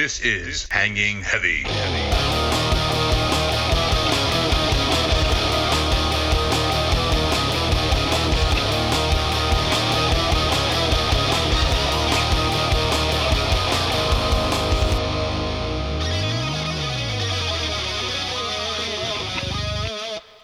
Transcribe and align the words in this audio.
This 0.00 0.20
is 0.20 0.68
Hanging 0.70 1.22
Heavy. 1.22 1.64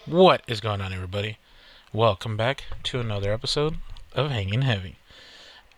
What 0.05 0.43
is 0.47 0.59
going 0.59 0.81
on, 0.81 0.91
everybody? 0.91 1.37
Welcome 1.93 2.35
back 2.35 2.65
to 2.83 2.99
another 2.99 3.31
episode 3.31 3.77
of 4.11 4.31
Hanging 4.31 4.63
Heavy. 4.63 4.97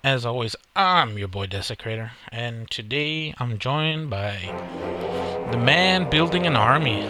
As 0.08 0.26
always, 0.26 0.56
I'm 0.74 1.18
your 1.18 1.28
boy 1.28 1.48
Desecrator, 1.48 2.12
and 2.32 2.72
today 2.72 3.34
I'm 3.40 3.58
joined 3.58 4.10
by 4.10 4.38
the 5.52 5.58
man 5.58 6.10
building 6.10 6.48
an 6.48 6.56
army, 6.56 7.02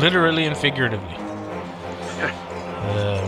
literally 0.00 0.46
and 0.46 0.56
figuratively. 0.56 1.16
Uh, 2.18 3.20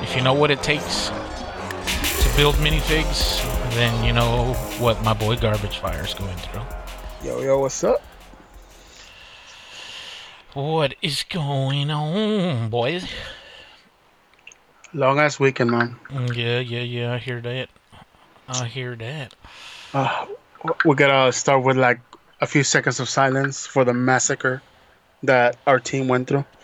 if 0.00 0.14
you 0.14 0.22
know 0.22 0.32
what 0.32 0.52
it 0.52 0.62
takes 0.62 1.08
to 1.08 2.36
build 2.36 2.54
minifigs, 2.54 3.42
then 3.70 4.04
you 4.04 4.12
know 4.12 4.54
what 4.78 5.02
my 5.02 5.12
boy 5.12 5.34
Garbage 5.34 5.78
Fire 5.78 6.04
is 6.04 6.14
going 6.14 6.36
through. 6.36 6.62
Yo, 7.24 7.40
yo, 7.40 7.58
what's 7.58 7.82
up? 7.82 8.00
What 10.54 10.94
is 11.02 11.24
going 11.24 11.90
on, 11.90 12.70
boys? 12.70 13.10
Long 14.94 15.20
ass 15.20 15.38
weekend, 15.38 15.70
man. 15.70 15.96
Yeah, 16.34 16.60
yeah, 16.60 16.80
yeah. 16.80 17.12
I 17.12 17.18
hear 17.18 17.42
that. 17.42 17.68
I 18.48 18.66
hear 18.66 18.96
that. 18.96 19.34
Uh, 19.92 20.26
we 20.84 20.94
gotta 20.94 21.30
start 21.32 21.62
with 21.62 21.76
like 21.76 22.00
a 22.40 22.46
few 22.46 22.64
seconds 22.64 23.00
of 23.00 23.08
silence 23.08 23.66
for 23.66 23.84
the 23.84 23.92
massacre 23.92 24.62
that 25.22 25.56
our 25.66 25.78
team 25.78 26.08
went 26.08 26.28
through. 26.28 26.44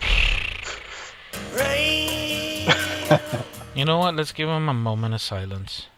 You 3.74 3.84
know 3.84 3.98
what? 3.98 4.14
Let's 4.14 4.30
give 4.30 4.48
him 4.48 4.68
a 4.68 4.74
moment 4.74 5.14
of 5.14 5.20
silence. 5.20 5.88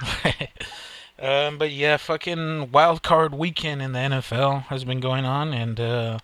um, 1.22 1.56
but 1.56 1.70
yeah, 1.70 1.96
fucking 1.96 2.72
wild 2.72 3.02
card 3.02 3.32
weekend 3.34 3.80
in 3.80 3.92
the 3.92 3.98
NFL 4.00 4.64
has 4.64 4.84
been 4.84 5.00
going 5.00 5.24
on, 5.24 5.54
and 5.54 5.78
uh, 5.78 6.18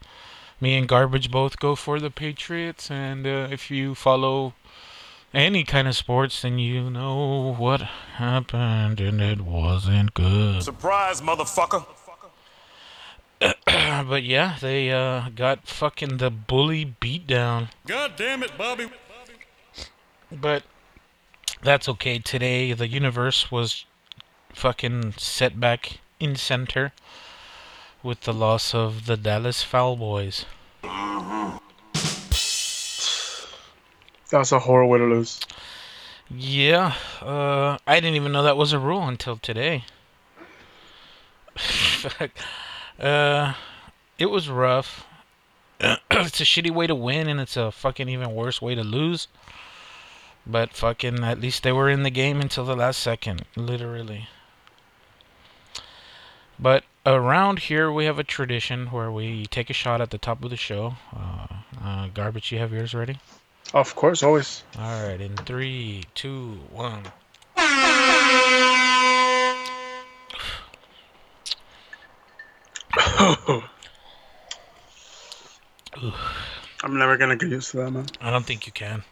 me 0.61 0.77
and 0.77 0.89
Garbage 0.89 1.31
both 1.31 1.59
go 1.59 1.75
for 1.75 2.01
the 2.01 2.11
Patriots. 2.11 2.91
And 2.91 3.27
uh, 3.27 3.49
if 3.51 3.71
you 3.71 3.95
follow 3.95 4.55
any 5.33 5.63
kind 5.63 5.87
of 5.87 5.95
sports, 5.97 6.43
then 6.43 6.59
you 6.59 6.91
know 6.91 7.55
what 7.57 7.83
happened, 8.17 9.01
and 9.01 9.21
it 9.21 9.43
wasn't 9.43 10.15
good. 10.15 10.63
Surprise, 10.65 11.21
motherfucker. 11.21 11.87
but 13.67 14.25
yeah, 14.25 14.57
they 14.61 14.91
uh, 14.91 15.29
got 15.29 15.67
fucking 15.67 16.17
the 16.17 16.31
bully 16.31 16.97
beat 16.99 17.27
down. 17.27 17.69
God 17.87 18.15
damn 18.17 18.43
it, 18.43 18.59
Bobby. 18.59 18.89
But 20.33 20.65
that's 21.63 21.89
okay. 21.89 22.19
Today, 22.19 22.73
the 22.73 22.89
universe 22.89 23.51
was 23.51 23.85
fucking 24.53 25.15
setback 25.17 25.99
in 26.21 26.37
center 26.37 26.93
with 28.03 28.23
the 28.23 28.33
loss 28.33 28.75
of 28.75 29.07
the 29.07 29.17
Dallas 29.17 29.65
Cowboys. 29.65 30.45
That 34.31 34.39
was 34.39 34.53
a 34.53 34.59
horrible 34.59 34.91
way 34.91 34.99
to 34.99 35.05
lose. 35.05 35.41
Yeah, 36.31 36.95
uh, 37.23 37.79
I 37.87 38.01
didn't 38.01 38.17
even 38.17 38.33
know 38.33 38.43
that 38.43 38.59
was 38.59 38.75
a 38.75 38.79
rule 38.79 39.09
until 39.09 39.39
today. 39.39 39.85
Fuck. 41.57 42.31
uh, 43.01 43.55
it 44.19 44.27
was 44.27 44.51
rough. 44.51 45.07
it's 45.81 46.41
a 46.41 46.45
shitty 46.45 46.71
way 46.71 46.87
to 46.87 46.95
win, 46.95 47.29
and 47.29 47.41
it's 47.41 47.57
a 47.57 47.73
fucking 47.73 48.09
even 48.09 48.35
worse 48.35 48.61
way 48.61 48.75
to 48.75 48.85
lose. 48.85 49.29
But 50.47 50.75
fucking, 50.75 51.25
at 51.25 51.41
least 51.41 51.63
they 51.63 51.73
were 51.73 51.89
in 51.89 52.03
the 52.03 52.11
game 52.11 52.41
until 52.41 52.65
the 52.65 52.77
last 52.77 53.01
second, 53.01 53.45
literally. 53.57 54.29
But 56.61 56.85
around 57.07 57.61
here, 57.61 57.93
we 57.93 58.07
have 58.07 58.19
a 58.19 58.25
tradition 58.25 58.87
where 58.87 59.11
we 59.11 59.47
take 59.47 59.71
a 59.71 59.75
shot 59.75 60.01
at 60.01 60.11
the 60.11 60.19
top 60.19 60.43
of 60.43 60.51
the 60.51 60.57
show. 60.57 60.95
Uh, 61.15 61.47
uh, 61.83 62.09
garbage, 62.09 62.51
you 62.51 62.59
have 62.59 62.73
yours 62.73 62.95
ready? 62.95 63.19
Of 63.75 63.95
course, 63.95 64.23
always. 64.23 64.65
All 64.79 65.07
right, 65.07 65.21
in 65.21 65.37
three, 65.37 66.05
two, 66.15 66.59
one. 66.73 67.05
I'm 76.83 76.97
never 76.97 77.17
gonna 77.17 77.37
get 77.37 77.51
used 77.51 77.73
to 77.73 77.79
that, 77.79 77.91
man. 77.91 78.07
I 78.21 78.31
don't 78.31 78.47
think 78.47 78.67
you 78.67 78.73
can. 78.73 79.03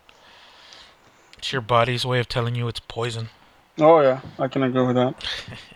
It's 1.38 1.52
your 1.52 1.60
body's 1.60 2.06
way 2.06 2.18
of 2.18 2.28
telling 2.28 2.54
you 2.54 2.66
it's 2.68 2.80
poison. 2.80 3.28
Oh 3.78 4.00
yeah, 4.00 4.20
I 4.38 4.48
can 4.48 4.62
agree 4.62 4.86
with 4.86 4.96
that. 4.96 5.14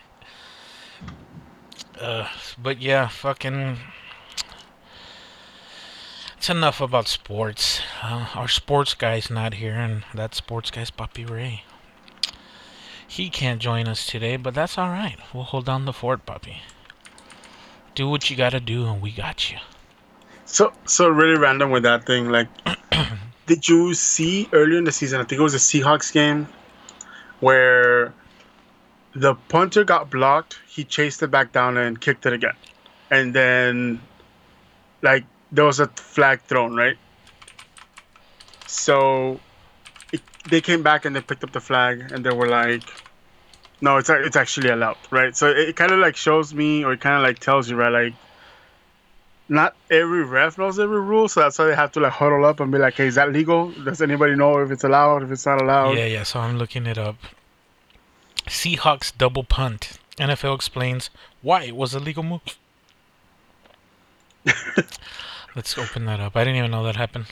Uh, 2.01 2.27
but 2.57 2.81
yeah, 2.81 3.07
fucking. 3.07 3.77
It's 6.37 6.49
enough 6.49 6.81
about 6.81 7.07
sports. 7.07 7.81
Uh, 8.01 8.25
our 8.33 8.47
sports 8.47 8.95
guy's 8.95 9.29
not 9.29 9.55
here, 9.55 9.75
and 9.75 10.03
that 10.15 10.33
sports 10.33 10.71
guy's 10.71 10.89
Poppy 10.89 11.23
Ray. 11.23 11.63
He 13.07 13.29
can't 13.29 13.61
join 13.61 13.87
us 13.87 14.07
today, 14.07 14.37
but 14.37 14.55
that's 14.55 14.77
alright. 14.77 15.19
We'll 15.33 15.43
hold 15.43 15.65
down 15.65 15.85
the 15.85 15.93
fort, 15.93 16.25
Poppy. 16.25 16.63
Do 17.93 18.09
what 18.09 18.31
you 18.31 18.35
gotta 18.35 18.59
do, 18.59 18.87
and 18.87 19.01
we 19.01 19.11
got 19.11 19.51
you. 19.51 19.57
So, 20.45 20.73
so 20.85 21.07
really 21.07 21.37
random 21.37 21.69
with 21.69 21.83
that 21.83 22.07
thing. 22.07 22.29
Like, 22.29 22.47
did 23.45 23.67
you 23.69 23.93
see 23.93 24.49
earlier 24.51 24.79
in 24.79 24.85
the 24.85 24.91
season? 24.91 25.21
I 25.21 25.25
think 25.25 25.39
it 25.39 25.43
was 25.43 25.53
a 25.53 25.57
Seahawks 25.57 26.11
game 26.11 26.47
where 27.39 28.13
the 29.13 29.35
punter 29.49 29.83
got 29.83 30.09
blocked. 30.09 30.59
He 30.67 30.83
chased 30.83 31.21
it 31.23 31.31
back 31.31 31.51
down 31.51 31.77
and 31.77 31.99
kicked 31.99 32.25
it 32.25 32.33
again, 32.33 32.55
and 33.09 33.33
then 33.33 34.01
like 35.01 35.25
there 35.51 35.65
was 35.65 35.79
a 35.79 35.87
flag 35.87 36.41
thrown, 36.41 36.75
right? 36.75 36.97
So 38.67 39.39
it, 40.13 40.21
they 40.49 40.61
came 40.61 40.83
back 40.83 41.05
and 41.05 41.15
they 41.15 41.21
picked 41.21 41.43
up 41.43 41.51
the 41.51 41.59
flag 41.59 42.11
and 42.11 42.25
they 42.25 42.33
were 42.33 42.47
like, 42.47 42.83
"No, 43.81 43.97
it's 43.97 44.09
it's 44.09 44.35
actually 44.35 44.69
allowed, 44.69 44.97
right?" 45.09 45.35
So 45.35 45.49
it, 45.49 45.57
it 45.69 45.75
kind 45.75 45.91
of 45.91 45.99
like 45.99 46.15
shows 46.15 46.53
me, 46.53 46.83
or 46.83 46.93
it 46.93 47.01
kind 47.01 47.17
of 47.17 47.23
like 47.23 47.39
tells 47.39 47.69
you, 47.69 47.75
right, 47.75 47.91
like 47.91 48.13
not 49.49 49.75
every 49.89 50.23
ref 50.23 50.57
knows 50.57 50.79
every 50.79 51.01
rule, 51.01 51.27
so 51.27 51.41
that's 51.41 51.59
why 51.59 51.65
they 51.65 51.75
have 51.75 51.91
to 51.91 51.99
like 51.99 52.13
huddle 52.13 52.45
up 52.45 52.61
and 52.61 52.71
be 52.71 52.77
like, 52.77 52.93
"Hey, 52.93 53.07
is 53.07 53.15
that 53.15 53.33
legal? 53.33 53.71
Does 53.71 54.01
anybody 54.01 54.35
know 54.35 54.59
if 54.59 54.71
it's 54.71 54.85
allowed? 54.85 55.23
If 55.23 55.31
it's 55.31 55.45
not 55.45 55.61
allowed?" 55.61 55.97
Yeah, 55.97 56.05
yeah, 56.05 56.23
so 56.23 56.39
I'm 56.39 56.57
looking 56.57 56.87
it 56.87 56.97
up. 56.97 57.17
Seahawks 58.47 59.15
double 59.17 59.43
punt. 59.43 59.97
NFL 60.17 60.55
explains 60.55 61.09
why 61.41 61.63
it 61.63 61.75
was 61.75 61.93
a 61.93 61.99
legal 61.99 62.23
move. 62.23 62.41
Let's 65.55 65.77
open 65.77 66.05
that 66.05 66.19
up. 66.19 66.35
I 66.35 66.43
didn't 66.43 66.57
even 66.57 66.71
know 66.71 66.83
that 66.83 66.95
happened. 66.95 67.25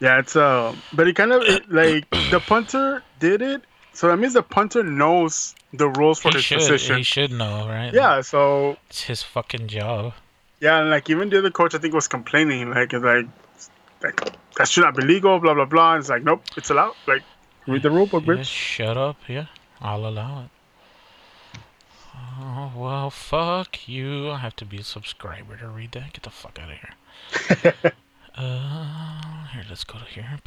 Yeah, 0.00 0.18
it's 0.18 0.36
uh, 0.36 0.74
but 0.92 1.08
it 1.08 1.16
kind 1.16 1.32
of 1.32 1.42
it, 1.42 1.70
like 1.70 2.08
the 2.30 2.40
punter 2.40 3.02
did 3.18 3.42
it, 3.42 3.62
so 3.92 4.08
that 4.08 4.18
means 4.18 4.32
the 4.34 4.42
punter 4.42 4.82
knows 4.82 5.54
the 5.74 5.88
rules 5.90 6.18
for 6.20 6.30
He 6.30 6.36
his 6.36 6.44
should, 6.44 6.58
position. 6.58 6.96
he 6.98 7.02
should 7.02 7.32
know, 7.32 7.66
right? 7.68 7.92
Yeah, 7.92 8.20
so 8.22 8.76
It's 8.88 9.02
his 9.02 9.22
fucking 9.22 9.68
job. 9.68 10.14
yeah, 10.60 10.80
and 10.80 10.90
like 10.90 11.10
even 11.10 11.28
the 11.28 11.38
other 11.38 11.50
coach, 11.50 11.74
I 11.74 11.78
think 11.78 11.92
was 11.94 12.08
complaining, 12.08 12.70
like 12.70 12.92
it's 12.94 13.04
like, 13.04 13.26
like 14.02 14.32
that 14.56 14.68
should 14.68 14.84
not 14.84 14.96
be 14.96 15.02
legal, 15.04 15.38
blah 15.38 15.52
blah 15.54 15.66
blah. 15.66 15.94
And 15.94 16.00
it's 16.00 16.08
like, 16.08 16.22
nope, 16.22 16.42
it's 16.56 16.70
allowed. 16.70 16.94
Like, 17.06 17.22
read 17.66 17.82
the 17.82 17.90
rule 17.90 18.06
book, 18.06 18.24
Yeah, 18.26 18.34
bitch. 18.36 18.44
shut 18.46 18.96
up, 18.96 19.16
yeah. 19.28 19.46
I'll 19.80 20.06
allow 20.06 20.44
it. 20.44 20.50
Oh, 22.38 22.72
well, 22.76 23.10
fuck 23.10 23.88
you. 23.88 24.30
I 24.30 24.38
have 24.38 24.56
to 24.56 24.64
be 24.64 24.78
a 24.78 24.84
subscriber 24.84 25.56
to 25.56 25.68
read 25.68 25.92
that. 25.92 26.12
Get 26.12 26.22
the 26.22 26.30
fuck 26.30 26.58
out 26.60 26.70
of 26.70 26.76
here. 26.78 27.74
uh, 28.34 29.46
here, 29.48 29.64
let's 29.68 29.84
go 29.84 29.98
to 29.98 30.04
here. 30.04 30.38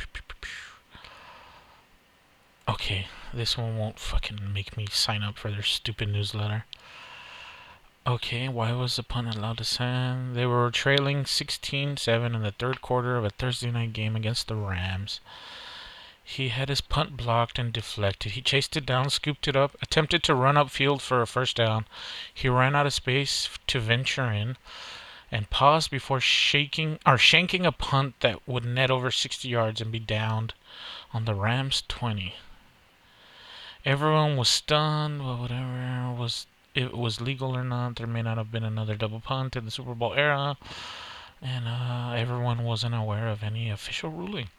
Okay, 2.68 3.08
this 3.34 3.58
one 3.58 3.78
won't 3.78 4.00
fucking 4.00 4.40
make 4.54 4.78
me 4.78 4.88
sign 4.90 5.24
up 5.24 5.38
for 5.38 5.52
their 5.52 5.64
stupid 5.64 6.10
newsletter. 6.10 6.66
Okay, 8.06 8.50
why 8.50 8.74
was 8.74 8.96
the 8.96 9.04
punt 9.04 9.34
allowed 9.34 9.58
to 9.60 9.64
send? 9.64 10.36
They 10.36 10.46
were 10.46 10.70
trailing 10.72 11.24
16-7 11.24 12.36
in 12.36 12.42
the 12.42 12.52
third 12.52 12.82
quarter 12.82 13.16
of 13.16 13.26
a 13.26 13.30
Thursday 13.30 13.72
night 13.72 13.94
game 13.94 14.16
against 14.16 14.48
the 14.48 14.56
Rams. 14.56 15.20
He 16.26 16.50
had 16.50 16.70
his 16.70 16.80
punt 16.80 17.18
blocked 17.18 17.60
and 17.60 17.74
deflected. 17.74 18.32
He 18.32 18.42
chased 18.42 18.78
it 18.78 18.86
down, 18.86 19.10
scooped 19.10 19.48
it 19.48 19.58
up, 19.58 19.76
attempted 19.82 20.24
to 20.24 20.34
run 20.34 20.56
upfield 20.56 21.02
for 21.02 21.22
a 21.22 21.28
first 21.28 21.58
down. 21.58 21.86
He 22.34 22.48
ran 22.48 22.76
out 22.76 22.86
of 22.86 22.94
space 22.94 23.50
to 23.68 23.80
venture 23.82 24.32
in, 24.32 24.56
and 25.32 25.50
paused 25.50 25.92
before 25.92 26.22
shaking 26.22 26.98
or 27.06 27.18
shanking 27.18 27.66
a 27.66 27.74
punt 27.74 28.20
that 28.22 28.48
would 28.48 28.64
net 28.64 28.90
over 28.90 29.12
60 29.12 29.48
yards 29.48 29.82
and 29.82 29.92
be 29.92 30.00
downed 30.00 30.54
on 31.14 31.26
the 31.26 31.36
Rams 31.36 31.84
20. 31.90 32.36
Everyone 33.84 34.38
was 34.38 34.48
stunned, 34.48 35.20
but 35.20 35.40
whatever 35.40 36.14
was 36.18 36.48
it 36.74 36.98
was 36.98 37.20
legal 37.20 37.56
or 37.56 37.66
not, 37.66 37.98
there 37.98 38.08
may 38.08 38.22
not 38.22 38.38
have 38.38 38.52
been 38.52 38.64
another 38.64 38.96
double 38.96 39.20
punt 39.20 39.56
in 39.56 39.66
the 39.66 39.72
Super 39.72 39.94
Bowl 39.94 40.14
era, 40.14 40.58
and 41.42 41.68
uh, 41.68 42.14
everyone 42.16 42.64
wasn't 42.64 42.96
aware 42.96 43.28
of 43.28 43.44
any 43.44 43.70
official 43.70 44.10
ruling. 44.10 44.50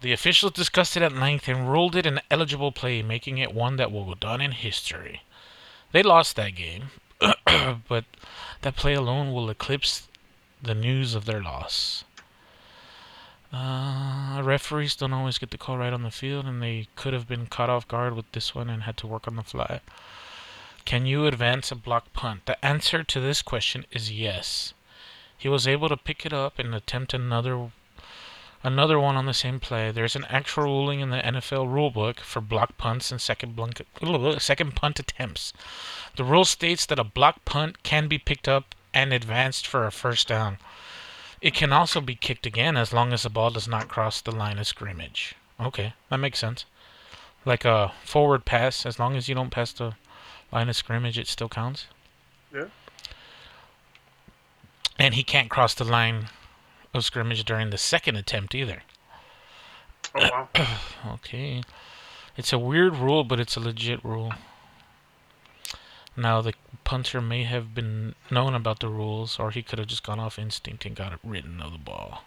The 0.00 0.12
officials 0.12 0.52
discussed 0.52 0.96
it 0.96 1.02
at 1.02 1.12
length 1.12 1.48
and 1.48 1.70
ruled 1.70 1.96
it 1.96 2.06
an 2.06 2.20
eligible 2.30 2.70
play, 2.70 3.02
making 3.02 3.38
it 3.38 3.52
one 3.52 3.76
that 3.76 3.90
will 3.90 4.04
go 4.04 4.14
down 4.14 4.40
in 4.40 4.52
history. 4.52 5.22
They 5.90 6.02
lost 6.02 6.36
that 6.36 6.54
game, 6.54 6.90
but 7.88 8.04
that 8.62 8.76
play 8.76 8.94
alone 8.94 9.32
will 9.32 9.50
eclipse 9.50 10.06
the 10.62 10.74
news 10.74 11.14
of 11.14 11.24
their 11.24 11.42
loss. 11.42 12.04
Uh, 13.52 14.40
referees 14.44 14.94
don't 14.94 15.14
always 15.14 15.38
get 15.38 15.50
the 15.50 15.58
call 15.58 15.78
right 15.78 15.92
on 15.92 16.02
the 16.02 16.10
field, 16.10 16.44
and 16.44 16.62
they 16.62 16.86
could 16.96 17.14
have 17.14 17.26
been 17.26 17.46
caught 17.46 17.70
off 17.70 17.88
guard 17.88 18.14
with 18.14 18.30
this 18.32 18.54
one 18.54 18.68
and 18.68 18.82
had 18.82 18.96
to 18.98 19.06
work 19.06 19.26
on 19.26 19.36
the 19.36 19.42
fly. 19.42 19.80
Can 20.84 21.06
you 21.06 21.26
advance 21.26 21.72
a 21.72 21.74
block 21.74 22.12
punt? 22.12 22.46
The 22.46 22.62
answer 22.64 23.02
to 23.02 23.20
this 23.20 23.42
question 23.42 23.84
is 23.90 24.12
yes. 24.12 24.74
He 25.36 25.48
was 25.48 25.66
able 25.66 25.88
to 25.88 25.96
pick 25.96 26.26
it 26.26 26.32
up 26.32 26.58
and 26.58 26.74
attempt 26.74 27.14
another 27.14 27.70
another 28.62 28.98
one 28.98 29.16
on 29.16 29.26
the 29.26 29.34
same 29.34 29.60
play. 29.60 29.90
There's 29.90 30.16
an 30.16 30.26
actual 30.28 30.64
ruling 30.64 31.00
in 31.00 31.10
the 31.10 31.18
NFL 31.18 31.66
rulebook 31.66 32.20
for 32.20 32.40
block 32.40 32.76
punts 32.76 33.10
and 33.10 33.20
second 33.20 33.56
blunk, 33.56 33.82
second 34.40 34.74
punt 34.74 34.98
attempts. 34.98 35.52
The 36.16 36.24
rule 36.24 36.44
states 36.44 36.86
that 36.86 36.98
a 36.98 37.04
block 37.04 37.44
punt 37.44 37.82
can 37.82 38.08
be 38.08 38.18
picked 38.18 38.48
up 38.48 38.74
and 38.92 39.12
advanced 39.12 39.66
for 39.66 39.86
a 39.86 39.92
first 39.92 40.28
down. 40.28 40.58
It 41.40 41.54
can 41.54 41.72
also 41.72 42.00
be 42.00 42.16
kicked 42.16 42.46
again 42.46 42.76
as 42.76 42.92
long 42.92 43.12
as 43.12 43.22
the 43.22 43.30
ball 43.30 43.50
does 43.50 43.68
not 43.68 43.88
cross 43.88 44.20
the 44.20 44.32
line 44.32 44.58
of 44.58 44.66
scrimmage. 44.66 45.34
Okay, 45.60 45.94
that 46.08 46.16
makes 46.16 46.38
sense. 46.38 46.64
Like 47.44 47.64
a 47.64 47.92
forward 48.04 48.44
pass, 48.44 48.84
as 48.84 48.98
long 48.98 49.16
as 49.16 49.28
you 49.28 49.34
don't 49.34 49.50
pass 49.50 49.72
the 49.72 49.94
line 50.50 50.68
of 50.68 50.76
scrimmage, 50.76 51.18
it 51.18 51.28
still 51.28 51.48
counts. 51.48 51.86
Yeah. 52.52 52.66
And 54.98 55.14
he 55.14 55.22
can't 55.22 55.48
cross 55.48 55.74
the 55.74 55.84
line 55.84 56.28
of 56.94 57.04
scrimmage 57.04 57.44
during 57.44 57.70
the 57.70 57.78
second 57.78 58.16
attempt 58.16 58.54
either. 58.54 58.82
Oh 60.14 60.20
wow. 60.20 60.48
Okay. 61.14 61.62
It's 62.36 62.52
a 62.52 62.58
weird 62.58 62.96
rule, 62.96 63.24
but 63.24 63.40
it's 63.40 63.56
a 63.56 63.60
legit 63.60 64.04
rule. 64.04 64.32
Now, 66.16 66.40
the 66.40 66.54
punter 66.84 67.20
may 67.20 67.44
have 67.44 67.74
been 67.74 68.14
known 68.30 68.54
about 68.54 68.80
the 68.80 68.88
rules, 68.88 69.38
or 69.38 69.50
he 69.50 69.62
could 69.62 69.78
have 69.78 69.88
just 69.88 70.04
gone 70.04 70.18
off 70.18 70.38
instinct 70.38 70.84
and 70.84 70.94
got 70.94 71.12
it 71.12 71.18
written 71.24 71.60
of 71.60 71.72
the 71.72 71.78
ball. 71.78 72.22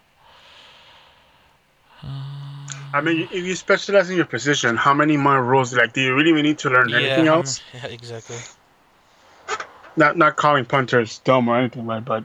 I 2.94 3.00
mean, 3.02 3.28
if 3.32 3.44
you 3.44 3.54
specialize 3.54 4.10
in 4.10 4.16
your 4.16 4.26
position, 4.26 4.76
how 4.76 4.92
many 4.92 5.16
more 5.16 5.42
rules? 5.42 5.74
Like, 5.74 5.92
do 5.92 6.00
you 6.00 6.14
really 6.14 6.40
need 6.42 6.58
to 6.58 6.70
learn 6.70 6.92
anything 6.92 7.28
um, 7.28 7.38
else? 7.38 7.60
Yeah, 7.74 7.86
exactly. 7.86 8.36
Not 9.96 10.16
not 10.16 10.36
calling 10.36 10.64
punters 10.64 11.18
dumb 11.18 11.48
or 11.48 11.58
anything, 11.58 11.86
right? 11.86 12.04
But 12.04 12.24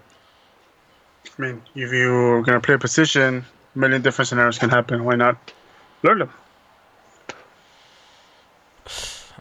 I 1.38 1.42
mean, 1.42 1.62
if 1.76 1.92
you're 1.92 2.42
gonna 2.42 2.60
play 2.60 2.76
a 2.76 2.80
position, 2.80 3.46
a 3.76 3.80
million 3.80 4.02
different 4.02 4.28
scenarios 4.28 4.58
can 4.58 4.70
happen. 4.70 5.04
Why 5.04 5.16
not 5.16 5.38
learn 6.02 6.20
them? 6.20 6.32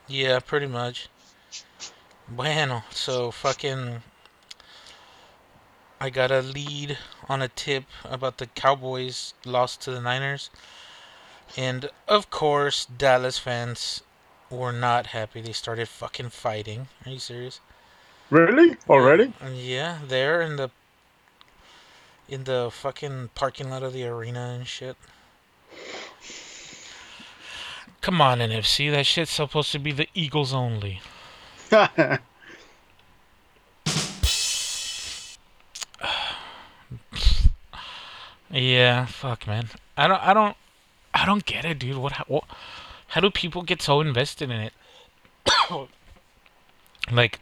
Yeah, 0.06 0.38
pretty 0.40 0.66
much. 0.66 1.08
Bueno, 2.28 2.82
so 2.90 3.30
fucking. 3.30 4.02
I 5.98 6.10
got 6.10 6.30
a 6.30 6.42
lead 6.42 6.98
on 7.28 7.40
a 7.40 7.48
tip 7.48 7.84
about 8.04 8.36
the 8.36 8.46
Cowboys 8.46 9.32
lost 9.46 9.80
to 9.82 9.90
the 9.90 10.00
Niners. 10.00 10.50
And 11.56 11.88
of 12.06 12.28
course, 12.28 12.84
Dallas 12.84 13.38
fans 13.38 14.02
were 14.50 14.72
not 14.72 15.08
happy. 15.08 15.40
They 15.40 15.52
started 15.52 15.88
fucking 15.88 16.30
fighting. 16.30 16.88
Are 17.06 17.12
you 17.12 17.18
serious? 17.18 17.60
Really? 18.28 18.76
Already? 18.88 19.32
Yeah, 19.54 19.98
they're 20.06 20.42
in 20.42 20.56
the 20.56 20.70
in 22.28 22.44
the 22.44 22.70
fucking 22.72 23.30
parking 23.34 23.70
lot 23.70 23.82
of 23.82 23.92
the 23.92 24.04
arena 24.06 24.56
and 24.56 24.66
shit. 24.66 24.96
Come 28.00 28.20
on, 28.20 28.38
NFC. 28.38 28.90
That 28.90 29.06
shit's 29.06 29.30
supposed 29.30 29.72
to 29.72 29.78
be 29.78 29.92
the 29.92 30.08
Eagles 30.14 30.52
only. 30.54 31.00
Yeah, 38.48 39.06
fuck, 39.06 39.46
man. 39.46 39.68
I 39.96 40.08
don't, 40.08 40.22
I 40.22 40.32
don't, 40.32 40.56
I 41.12 41.26
don't 41.26 41.44
get 41.44 41.64
it, 41.64 41.78
dude. 41.78 41.96
What, 41.96 42.12
what, 42.28 42.44
how 43.08 43.20
do 43.20 43.30
people 43.30 43.62
get 43.62 43.82
so 43.82 44.00
invested 44.00 44.50
in 44.50 44.60
it? 44.60 44.72
like, 47.12 47.40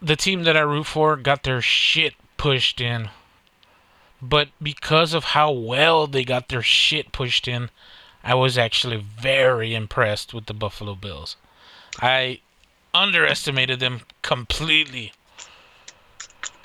the 0.00 0.16
team 0.16 0.44
that 0.44 0.56
I 0.56 0.60
root 0.60 0.86
for 0.86 1.16
got 1.16 1.42
their 1.42 1.60
shit 1.62 2.14
pushed 2.42 2.80
in, 2.80 3.08
but 4.20 4.48
because 4.60 5.14
of 5.14 5.22
how 5.26 5.52
well 5.52 6.08
they 6.08 6.24
got 6.24 6.48
their 6.48 6.60
shit 6.60 7.12
pushed 7.12 7.46
in, 7.46 7.70
I 8.24 8.34
was 8.34 8.58
actually 8.58 8.96
very 8.96 9.76
impressed 9.76 10.34
with 10.34 10.46
the 10.46 10.52
Buffalo 10.52 10.96
Bills. 10.96 11.36
I 12.00 12.40
underestimated 12.92 13.78
them 13.78 14.00
completely. 14.22 15.12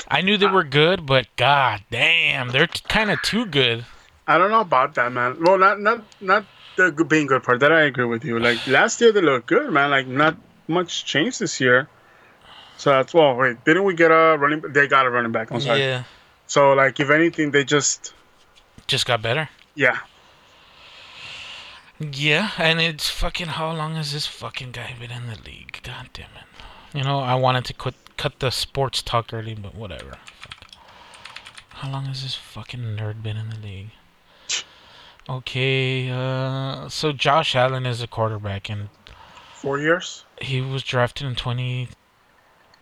I 0.07 0.21
knew 0.21 0.35
they 0.35 0.47
were 0.47 0.63
good, 0.63 1.06
but 1.06 1.27
god 1.35 1.83
damn, 1.91 2.47
they're 2.50 2.65
t- 2.65 2.81
kind 2.89 3.12
of 3.12 3.21
too 3.21 3.45
good. 3.45 3.85
I 4.25 4.39
don't 4.39 4.50
know 4.50 4.62
about 4.62 4.95
that, 4.95 5.12
man. 5.12 5.38
Well, 5.39 5.59
not 5.59 5.79
not 5.79 6.03
not 6.19 6.45
the 6.75 6.91
being 7.07 7.27
good 7.27 7.44
part. 7.44 7.59
That 7.59 7.71
I 7.71 7.81
agree 7.81 8.06
with 8.06 8.25
you. 8.25 8.39
Like 8.39 8.65
last 8.65 9.00
year, 9.00 9.12
they 9.12 9.21
looked 9.21 9.45
good, 9.45 9.71
man. 9.71 9.91
Like 9.91 10.07
not 10.07 10.38
much 10.68 11.06
change 11.06 11.38
this 11.38 11.62
year. 11.62 11.88
So 12.77 12.91
that's 12.91 13.13
well. 13.13 13.35
Wait, 13.35 13.63
didn't 13.65 13.83
we 13.85 13.94
get 13.95 14.12
a 14.12 14.38
running? 14.38 14.62
They 14.62 14.88
got 14.88 15.06
a 15.06 15.09
running 15.09 15.31
back. 15.31 15.51
I'm 15.51 15.59
sorry. 15.62 15.79
Yeah, 15.79 16.03
So 16.45 16.74
like, 16.74 17.00
if 17.00 17.09
anything, 17.09 17.51
they 17.51 17.63
just 17.63 18.13
just 18.88 19.06
got 19.06 19.21
better. 19.21 19.50
yeah. 19.75 20.00
Yeah, 22.00 22.51
and 22.59 22.79
it's 22.79 23.09
fucking. 23.09 23.47
How 23.47 23.71
long 23.74 23.95
has 23.95 24.13
this 24.13 24.27
fucking 24.27 24.71
guy 24.71 24.94
been 25.00 25.09
in 25.09 25.25
the 25.27 25.39
league? 25.44 25.79
God 25.83 26.09
damn 26.13 26.25
it. 26.35 26.95
You 26.97 27.03
know, 27.03 27.19
I 27.19 27.33
wanted 27.33 27.65
to 27.65 27.74
quit, 27.74 27.95
cut 28.18 28.39
the 28.39 28.51
sports 28.51 29.01
talk 29.01 29.33
early, 29.33 29.56
but 29.56 29.74
whatever. 29.74 30.18
Fuck. 30.39 30.68
How 31.69 31.91
long 31.91 32.06
has 32.06 32.21
this 32.21 32.35
fucking 32.35 32.81
nerd 32.81 33.24
been 33.24 33.35
in 33.38 33.50
the 33.50 33.57
league? 33.57 33.89
Okay, 35.29 36.10
uh, 36.10 36.88
so 36.88 37.12
Josh 37.12 37.55
Allen 37.55 37.86
is 37.88 38.01
a 38.01 38.07
quarterback, 38.07 38.69
and 38.69 38.89
Four 39.53 39.79
years. 39.79 40.24
he 40.39 40.62
was 40.62 40.84
drafted 40.84 41.25
in 41.27 41.36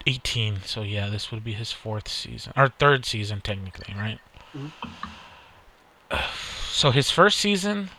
2018. 0.05 0.61
So 0.65 0.81
yeah, 0.81 1.09
this 1.09 1.31
would 1.31 1.43
be 1.43 1.53
his 1.53 1.71
fourth 1.71 2.07
season 2.07 2.53
or 2.55 2.69
third 2.69 3.05
season 3.05 3.41
technically, 3.41 3.93
right? 3.95 4.19
Mm-hmm. 4.55 6.17
So 6.69 6.91
his 6.91 7.09
first 7.09 7.39
season, 7.39 7.89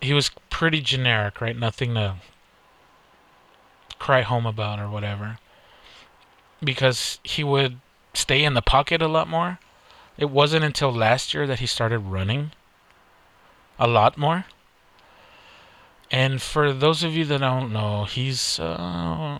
he 0.00 0.12
was 0.12 0.30
pretty 0.50 0.80
generic, 0.80 1.40
right? 1.40 1.56
Nothing 1.56 1.94
to 1.94 2.16
cry 3.98 4.22
home 4.22 4.44
about 4.44 4.78
or 4.78 4.90
whatever, 4.90 5.38
because 6.62 7.18
he 7.22 7.42
would 7.42 7.78
stay 8.12 8.44
in 8.44 8.54
the 8.54 8.62
pocket 8.62 9.00
a 9.00 9.08
lot 9.08 9.28
more. 9.28 9.58
It 10.18 10.30
wasn't 10.30 10.64
until 10.64 10.92
last 10.92 11.32
year 11.34 11.46
that 11.46 11.60
he 11.60 11.66
started 11.66 11.98
running 11.98 12.52
a 13.78 13.86
lot 13.86 14.18
more. 14.18 14.44
And 16.10 16.40
for 16.40 16.72
those 16.72 17.02
of 17.02 17.14
you 17.14 17.24
that 17.24 17.38
don't 17.38 17.72
know, 17.72 18.04
he's 18.04 18.60
uh, 18.60 19.38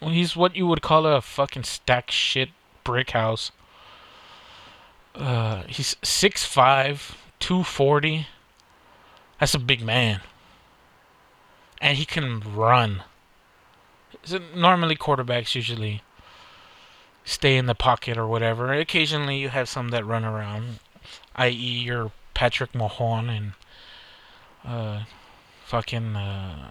he's 0.00 0.34
what 0.34 0.56
you 0.56 0.66
would 0.66 0.82
call 0.82 1.06
a 1.06 1.20
fucking 1.20 1.64
stack 1.64 2.10
shit 2.10 2.50
brick 2.84 3.10
house. 3.10 3.50
Uh, 5.14 5.62
he's 5.68 5.94
6'5", 5.96 7.14
240. 7.38 8.26
That's 9.38 9.54
a 9.54 9.58
big 9.58 9.82
man. 9.82 10.20
And 11.80 11.98
he 11.98 12.04
can 12.04 12.40
run. 12.40 13.02
So 14.24 14.40
normally 14.54 14.96
quarterbacks 14.96 15.54
usually 15.54 16.02
stay 17.24 17.56
in 17.56 17.66
the 17.66 17.74
pocket 17.74 18.16
or 18.16 18.26
whatever. 18.26 18.72
Occasionally 18.72 19.36
you 19.36 19.50
have 19.50 19.68
some 19.68 19.90
that 19.90 20.04
run 20.04 20.24
around, 20.24 20.80
i.e. 21.36 21.52
your 21.52 22.10
Patrick 22.32 22.72
Mahomes 22.72 23.36
and 23.36 23.52
uh, 24.64 25.04
fucking 25.64 26.16
uh, 26.16 26.70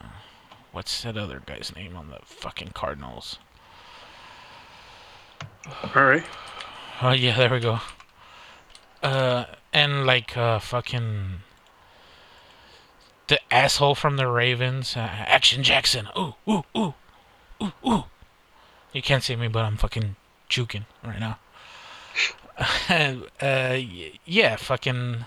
what's 0.72 1.04
that 1.04 1.18
other 1.18 1.42
guy's 1.46 1.74
name 1.76 1.96
on 1.96 2.10
the 2.10 2.20
fucking 2.24 2.70
Cardinals? 2.70 3.40
Right. 5.96 6.24
Oh 7.02 7.12
yeah, 7.12 7.36
there 7.38 7.50
we 7.50 7.60
go. 7.60 7.80
Uh, 9.02 9.46
and 9.74 10.06
like 10.06 10.38
uh, 10.38 10.60
fucking 10.60 11.40
the 13.28 13.40
asshole 13.54 13.96
from 13.96 14.18
the 14.18 14.28
Ravens, 14.28 14.96
uh, 14.96 15.00
Action 15.00 15.64
Jackson. 15.64 16.08
Ooh, 16.18 16.36
ooh, 16.48 16.64
ooh, 16.78 16.94
ooh, 17.62 17.72
ooh. 17.86 18.04
You 18.92 19.02
can't 19.02 19.24
see 19.24 19.36
me, 19.36 19.48
but 19.48 19.66
I'm 19.66 19.78
fucking 19.78 20.16
juking 20.50 20.86
right 21.04 21.20
now. 21.20 21.40
uh, 23.42 23.80
yeah, 24.26 24.56
fucking. 24.58 25.26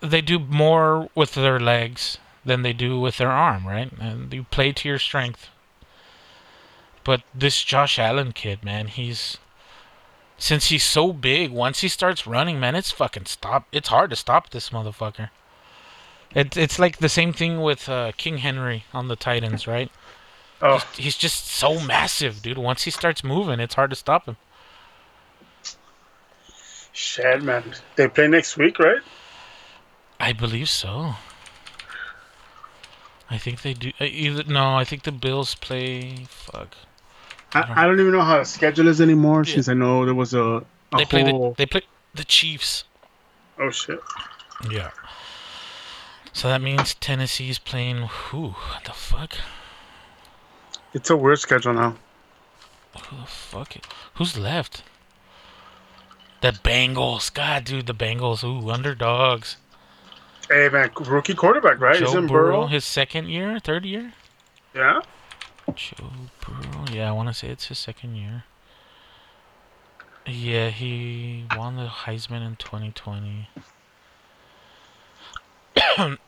They 0.00 0.20
do 0.20 0.38
more 0.38 1.08
with 1.14 1.34
their 1.34 1.58
legs 1.58 2.18
than 2.44 2.62
they 2.62 2.72
do 2.72 3.00
with 3.00 3.16
their 3.16 3.30
arm, 3.30 3.66
right? 3.66 3.90
And 3.98 4.32
you 4.32 4.44
play 4.44 4.72
to 4.72 4.88
your 4.88 4.98
strength. 4.98 5.48
But 7.04 7.22
this 7.34 7.62
Josh 7.62 7.98
Allen 7.98 8.32
kid, 8.32 8.64
man, 8.64 8.88
he's 8.88 9.38
since 10.38 10.66
he's 10.66 10.84
so 10.84 11.12
big, 11.12 11.50
once 11.50 11.80
he 11.80 11.88
starts 11.88 12.26
running, 12.26 12.60
man, 12.60 12.74
it's 12.74 12.90
fucking 12.90 13.24
stop. 13.26 13.66
It's 13.72 13.88
hard 13.88 14.10
to 14.10 14.16
stop 14.16 14.50
this 14.50 14.70
motherfucker. 14.70 15.30
It, 16.34 16.56
it's 16.56 16.78
like 16.78 16.98
the 16.98 17.08
same 17.08 17.32
thing 17.32 17.62
with 17.62 17.88
uh, 17.88 18.12
King 18.18 18.38
Henry 18.38 18.84
on 18.92 19.08
the 19.08 19.16
Titans, 19.16 19.66
right? 19.66 19.90
Oh, 20.60 20.78
He's, 20.94 21.04
he's 21.04 21.16
just 21.16 21.46
so 21.46 21.80
massive, 21.80 22.42
dude. 22.42 22.58
Once 22.58 22.82
he 22.82 22.90
starts 22.90 23.24
moving, 23.24 23.60
it's 23.60 23.74
hard 23.74 23.90
to 23.90 23.96
stop 23.96 24.26
him. 24.26 24.36
shit, 26.92 27.42
man. 27.42 27.74
They 27.96 28.08
play 28.08 28.28
next 28.28 28.56
week, 28.56 28.78
right? 28.78 29.00
I 30.18 30.32
believe 30.32 30.68
so. 30.68 31.14
I 33.28 33.38
think 33.38 33.62
they 33.62 33.74
do. 33.74 33.90
Uh, 34.00 34.04
either 34.04 34.44
no, 34.44 34.76
I 34.76 34.84
think 34.84 35.02
the 35.02 35.12
Bills 35.12 35.54
play. 35.56 36.26
Fuck. 36.28 36.76
I, 37.52 37.82
I 37.82 37.86
don't 37.86 37.98
even 38.00 38.12
know 38.12 38.22
how 38.22 38.38
the 38.38 38.44
schedule 38.44 38.88
is 38.88 39.00
anymore 39.00 39.42
Yeah. 39.44 39.54
since 39.54 39.68
I 39.68 39.74
know 39.74 40.04
there 40.04 40.14
was 40.14 40.34
a, 40.34 40.42
a 40.92 40.96
They 40.96 41.04
play 41.04 41.22
the 41.24 41.54
they 41.56 41.66
play 41.66 41.82
the 42.14 42.24
Chiefs. 42.24 42.84
oh 43.58 43.70
shit! 43.70 44.00
Yeah. 44.70 44.90
So 46.32 46.48
that 46.48 46.60
means 46.60 46.94
Tennessee's 46.94 47.58
playing. 47.58 48.02
Who 48.02 48.54
the 48.84 48.92
fuck? 48.92 49.34
It's 50.94 51.10
a 51.10 51.16
weird 51.16 51.38
schedule 51.40 51.72
now. 51.74 51.96
Who 53.08 53.16
the 53.20 53.26
fuck? 53.26 53.74
Who's 54.14 54.38
left? 54.38 54.82
The 56.42 56.52
Bengals. 56.52 57.32
God, 57.32 57.64
dude, 57.64 57.86
the 57.86 57.94
Bengals. 57.94 58.44
Ooh, 58.44 58.70
underdogs. 58.70 59.56
Hey 60.48 60.68
man, 60.68 60.90
rookie 61.06 61.34
quarterback, 61.34 61.80
right? 61.80 61.96
Joe 61.98 62.04
Isn't 62.06 62.28
Burrow, 62.28 62.60
Burrow? 62.60 62.66
his 62.66 62.84
second 62.84 63.28
year, 63.28 63.58
third 63.58 63.84
year. 63.84 64.12
Yeah. 64.74 65.00
Joe 65.74 66.10
Burrow. 66.40 66.84
Yeah, 66.92 67.08
I 67.08 67.12
want 67.12 67.28
to 67.28 67.34
say 67.34 67.48
it's 67.48 67.66
his 67.66 67.78
second 67.78 68.14
year. 68.14 68.44
Yeah, 70.26 70.70
he 70.70 71.44
won 71.56 71.76
the 71.76 71.86
Heisman 71.86 72.46
in 72.46 72.56
2020. 72.56 73.48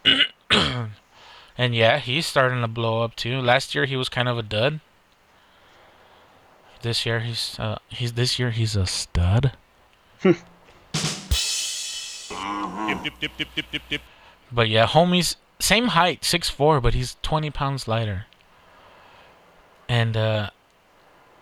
and 1.59 1.75
yeah, 1.75 1.99
he's 1.99 2.27
starting 2.27 2.61
to 2.61 2.69
blow 2.69 3.03
up 3.03 3.17
too. 3.17 3.41
Last 3.41 3.75
year 3.75 3.85
he 3.85 3.97
was 3.97 4.09
kind 4.09 4.29
of 4.29 4.39
a 4.39 4.43
dud. 4.43 4.81
This 6.83 7.05
year 7.07 7.21
he's 7.21 7.57
uh 7.59 7.79
he's 7.89 8.13
this 8.15 8.39
year 8.39 8.51
he's 8.51 8.75
a 8.77 8.87
stud. 8.87 9.53
Dip, 12.89 13.21
dip, 13.21 13.37
dip, 13.37 13.49
dip, 13.55 13.71
dip, 13.71 13.83
dip. 13.89 14.01
But 14.51 14.69
yeah, 14.69 14.87
homie's 14.87 15.37
same 15.61 15.89
height, 15.89 16.23
6'4", 16.23 16.83
but 16.83 16.95
he's 16.95 17.17
20 17.23 17.51
pounds 17.51 17.87
lighter. 17.87 18.27
And 19.89 20.17
uh 20.17 20.51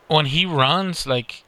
when 0.08 0.26
he 0.26 0.46
runs, 0.46 1.06
like 1.06 1.44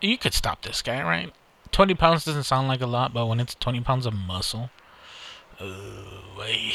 you 0.00 0.16
could 0.16 0.34
stop 0.34 0.62
this 0.62 0.82
guy, 0.82 1.02
right? 1.02 1.32
20 1.72 1.94
pounds 1.94 2.24
doesn't 2.24 2.44
sound 2.44 2.68
like 2.68 2.80
a 2.80 2.86
lot, 2.86 3.12
but 3.12 3.26
when 3.26 3.40
it's 3.40 3.54
20 3.54 3.80
pounds 3.80 4.06
of 4.06 4.14
muscle, 4.14 4.70
oh, 5.60 6.24
way. 6.38 6.72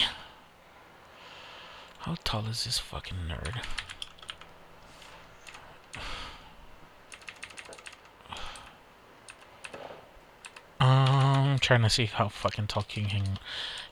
How 1.99 2.15
tall 2.23 2.45
is 2.47 2.65
this 2.65 2.79
fucking 2.79 3.17
nerd? 3.29 3.63
Um, 10.77 11.14
trying 11.59 11.81
to 11.83 11.89
see 11.89 12.05
how 12.05 12.29
fucking 12.29 12.67
tall 12.67 12.83
King 12.83 13.05
Hen- 13.05 13.39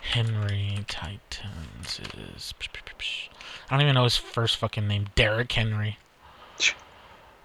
Henry 0.01 0.79
Titans 0.87 1.99
is. 2.35 2.53
I 3.69 3.75
don't 3.75 3.81
even 3.81 3.95
know 3.95 4.03
his 4.03 4.17
first 4.17 4.57
fucking 4.57 4.87
name. 4.87 5.07
Derrick 5.15 5.51
Henry. 5.51 5.97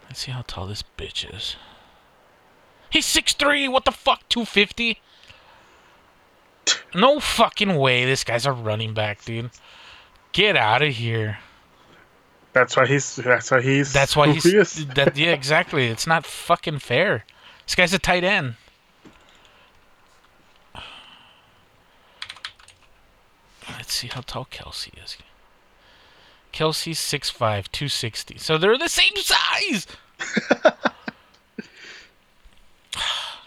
Let's 0.08 0.20
see 0.20 0.32
how 0.32 0.42
tall 0.46 0.66
this 0.66 0.82
bitch 0.96 1.34
is. 1.34 1.56
He's 2.90 3.06
6'3", 3.06 3.70
what 3.70 3.84
the 3.84 3.92
fuck, 3.92 4.26
250? 4.28 5.00
No 6.94 7.20
fucking 7.20 7.76
way 7.76 8.04
this 8.04 8.24
guy's 8.24 8.46
a 8.46 8.52
running 8.52 8.94
back, 8.94 9.24
dude. 9.24 9.50
Get 10.32 10.56
out 10.56 10.82
of 10.82 10.94
here. 10.94 11.38
That's 12.52 12.76
why 12.76 12.86
he's. 12.86 13.16
That's 13.16 13.50
why 13.50 13.60
he's. 13.60 13.92
That's 13.92 14.16
why 14.16 14.32
he's 14.32 14.86
that 14.94 15.16
yeah, 15.16 15.32
exactly. 15.32 15.86
It's 15.86 16.06
not 16.06 16.26
fucking 16.26 16.80
fair. 16.80 17.24
This 17.66 17.74
guy's 17.74 17.92
a 17.92 17.98
tight 17.98 18.24
end. 18.24 18.56
Let's 23.88 23.96
see 23.96 24.08
how 24.08 24.20
tall 24.20 24.44
Kelce 24.44 24.90
is. 25.02 25.16
Kelce's 26.52 26.98
6'5", 26.98 27.38
260. 27.72 28.36
So 28.36 28.58
they're 28.58 28.76
the 28.76 28.86
same 28.86 29.16
size. 29.16 29.86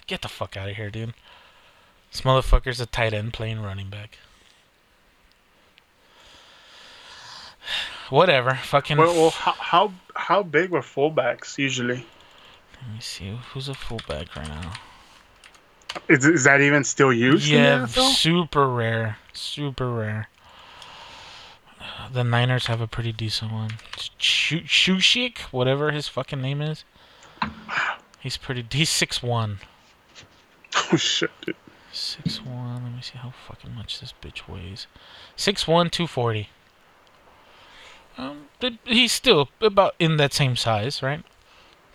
Get 0.07 0.23
the 0.23 0.27
fuck 0.27 0.57
out 0.57 0.67
of 0.67 0.75
here, 0.77 0.89
dude. 0.89 1.13
This 2.11 2.21
motherfucker's 2.21 2.79
a 2.79 2.87
tight 2.87 3.13
end 3.13 3.33
playing 3.33 3.61
running 3.61 3.91
back. 3.91 4.17
Whatever. 8.09 8.55
Fucking. 8.55 8.97
Well, 8.97 9.13
well 9.13 9.29
how, 9.29 9.51
how 9.51 9.93
how 10.15 10.41
big 10.41 10.71
were 10.71 10.81
fullbacks 10.81 11.59
usually? 11.59 12.03
Let 12.81 12.91
me 12.91 12.99
see. 12.99 13.37
Who's 13.53 13.69
a 13.69 13.75
fullback 13.75 14.35
right 14.35 14.47
now? 14.47 14.73
Is, 16.07 16.25
is 16.25 16.45
that 16.45 16.61
even 16.61 16.83
still 16.83 17.13
used? 17.13 17.47
Yeah, 17.47 17.75
in 17.75 17.81
the 17.81 17.87
NFL? 17.87 18.09
super 18.15 18.67
rare. 18.67 19.19
Super 19.33 19.89
rare. 19.89 20.29
The 22.11 22.23
Niners 22.23 22.67
have 22.67 22.81
a 22.81 22.87
pretty 22.87 23.11
decent 23.11 23.51
one. 23.51 23.71
Shu- 24.17 24.61
Shushik, 24.61 25.39
whatever 25.51 25.91
his 25.91 26.07
fucking 26.07 26.41
name 26.41 26.61
is. 26.61 26.83
He's 28.19 28.37
pretty. 28.37 28.65
He's 28.71 28.89
six 28.89 29.21
one. 29.23 29.59
Oh 30.93 30.95
shit! 30.95 31.31
Dude. 31.41 31.55
Six 31.91 32.41
one. 32.45 32.83
Let 32.83 32.93
me 32.93 33.01
see 33.01 33.17
how 33.17 33.33
fucking 33.47 33.75
much 33.75 33.99
this 33.99 34.13
bitch 34.21 34.47
weighs. 34.47 34.87
Six 35.35 35.67
one, 35.67 35.89
two 35.89 36.07
forty. 36.07 36.49
Um, 38.17 38.45
he's 38.85 39.11
still 39.11 39.49
about 39.59 39.95
in 39.99 40.17
that 40.17 40.33
same 40.33 40.55
size, 40.55 41.01
right? 41.03 41.23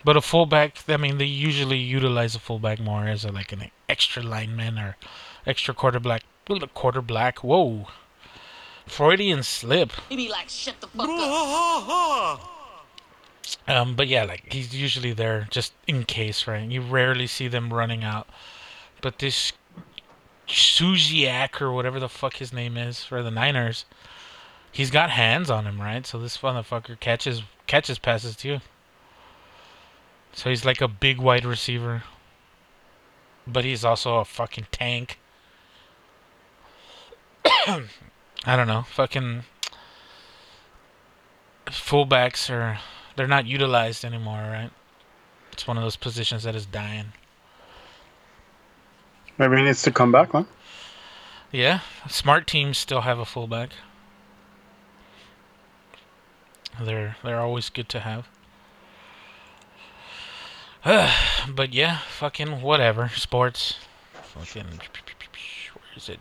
But 0.05 0.17
a 0.17 0.21
fullback, 0.21 0.79
I 0.89 0.97
mean, 0.99 1.19
they 1.19 1.25
usually 1.25 1.79
utilize 1.79 2.35
a 2.35 2.39
fullback 2.39 2.79
more 2.79 3.07
as 3.07 3.25
a, 3.25 3.33
like 3.33 3.53
an 3.53 3.71
extra 3.89 4.23
lineman 4.23 4.79
or 4.79 4.97
extra 5.47 5.75
quarterback. 5.75 6.23
Quarterback. 6.75 7.39
Whoa. 7.41 7.89
Freudian 8.87 9.43
slip. 9.43 9.93
He 10.09 10.17
be 10.17 10.29
like, 10.29 10.49
shut 10.49 10.81
the 10.81 10.87
fuck 10.87 11.09
up. 11.09 12.53
Um, 13.69 13.95
but 13.95 14.09
yeah, 14.09 14.25
like 14.25 14.53
he's 14.53 14.75
usually 14.75 15.13
there 15.13 15.47
just 15.51 15.73
in 15.87 16.05
case, 16.05 16.47
right? 16.47 16.69
You 16.69 16.81
rarely 16.81 17.27
see 17.27 17.49
them 17.49 17.73
running 17.73 18.05
out. 18.05 18.29
But 19.01 19.19
this 19.19 19.53
Suziak 20.49 21.61
or 21.61 21.73
whatever 21.73 22.01
the 22.01 22.09
fuck 22.09 22.35
his 22.37 22.53
name 22.53 22.77
is 22.77 23.05
for 23.05 23.23
the 23.23 23.31
Niners, 23.31 23.85
he's 24.73 24.91
got 24.91 25.11
hands 25.11 25.51
on 25.51 25.65
him, 25.65 25.81
right? 25.81 26.07
So 26.07 26.19
this 26.19 26.39
motherfucker 26.39 26.99
catches 26.99 27.43
catches 27.67 27.99
passes 27.99 28.37
too. 28.37 28.61
So 30.33 30.51
he's 30.51 30.65
like 30.65 30.81
a 30.81 30.89
big 30.89 31.19
wide 31.19 31.45
receiver. 31.45 32.05
But 33.47 33.65
he's 33.65 33.85
also 33.85 34.17
a 34.17 34.25
fucking 34.25 34.67
tank. 34.73 35.19
I 38.47 38.55
don't 38.57 38.69
know. 38.69 38.83
Fucking 38.83 39.43
fullbacks 41.67 42.49
are 42.49 42.79
they're 43.17 43.27
not 43.27 43.47
utilized 43.47 44.05
anymore, 44.05 44.39
right? 44.39 44.71
It's 45.53 45.67
one 45.67 45.77
of 45.77 45.83
those 45.83 45.97
positions 45.97 46.45
that 46.45 46.55
is 46.55 46.67
dying. 46.67 47.07
Maybe 49.39 49.57
he 49.57 49.63
needs 49.63 49.83
to 49.83 49.91
come 49.91 50.13
back, 50.13 50.31
huh? 50.31 50.45
Yeah, 51.51 51.81
smart 52.09 52.47
teams 52.47 52.79
still 52.79 53.01
have 53.01 53.19
a 53.19 53.25
fullback. 53.25 53.71
They're 56.81 57.17
they're 57.25 57.41
always 57.41 57.69
good 57.69 57.89
to 57.91 58.01
have. 58.01 58.29
but 61.55 61.75
yeah, 61.75 61.99
fucking 61.99 62.63
whatever. 62.63 63.09
Sports. 63.09 63.79
Fucking 64.35 64.67
where 64.67 65.97
is 65.97 66.09
it? 66.09 66.21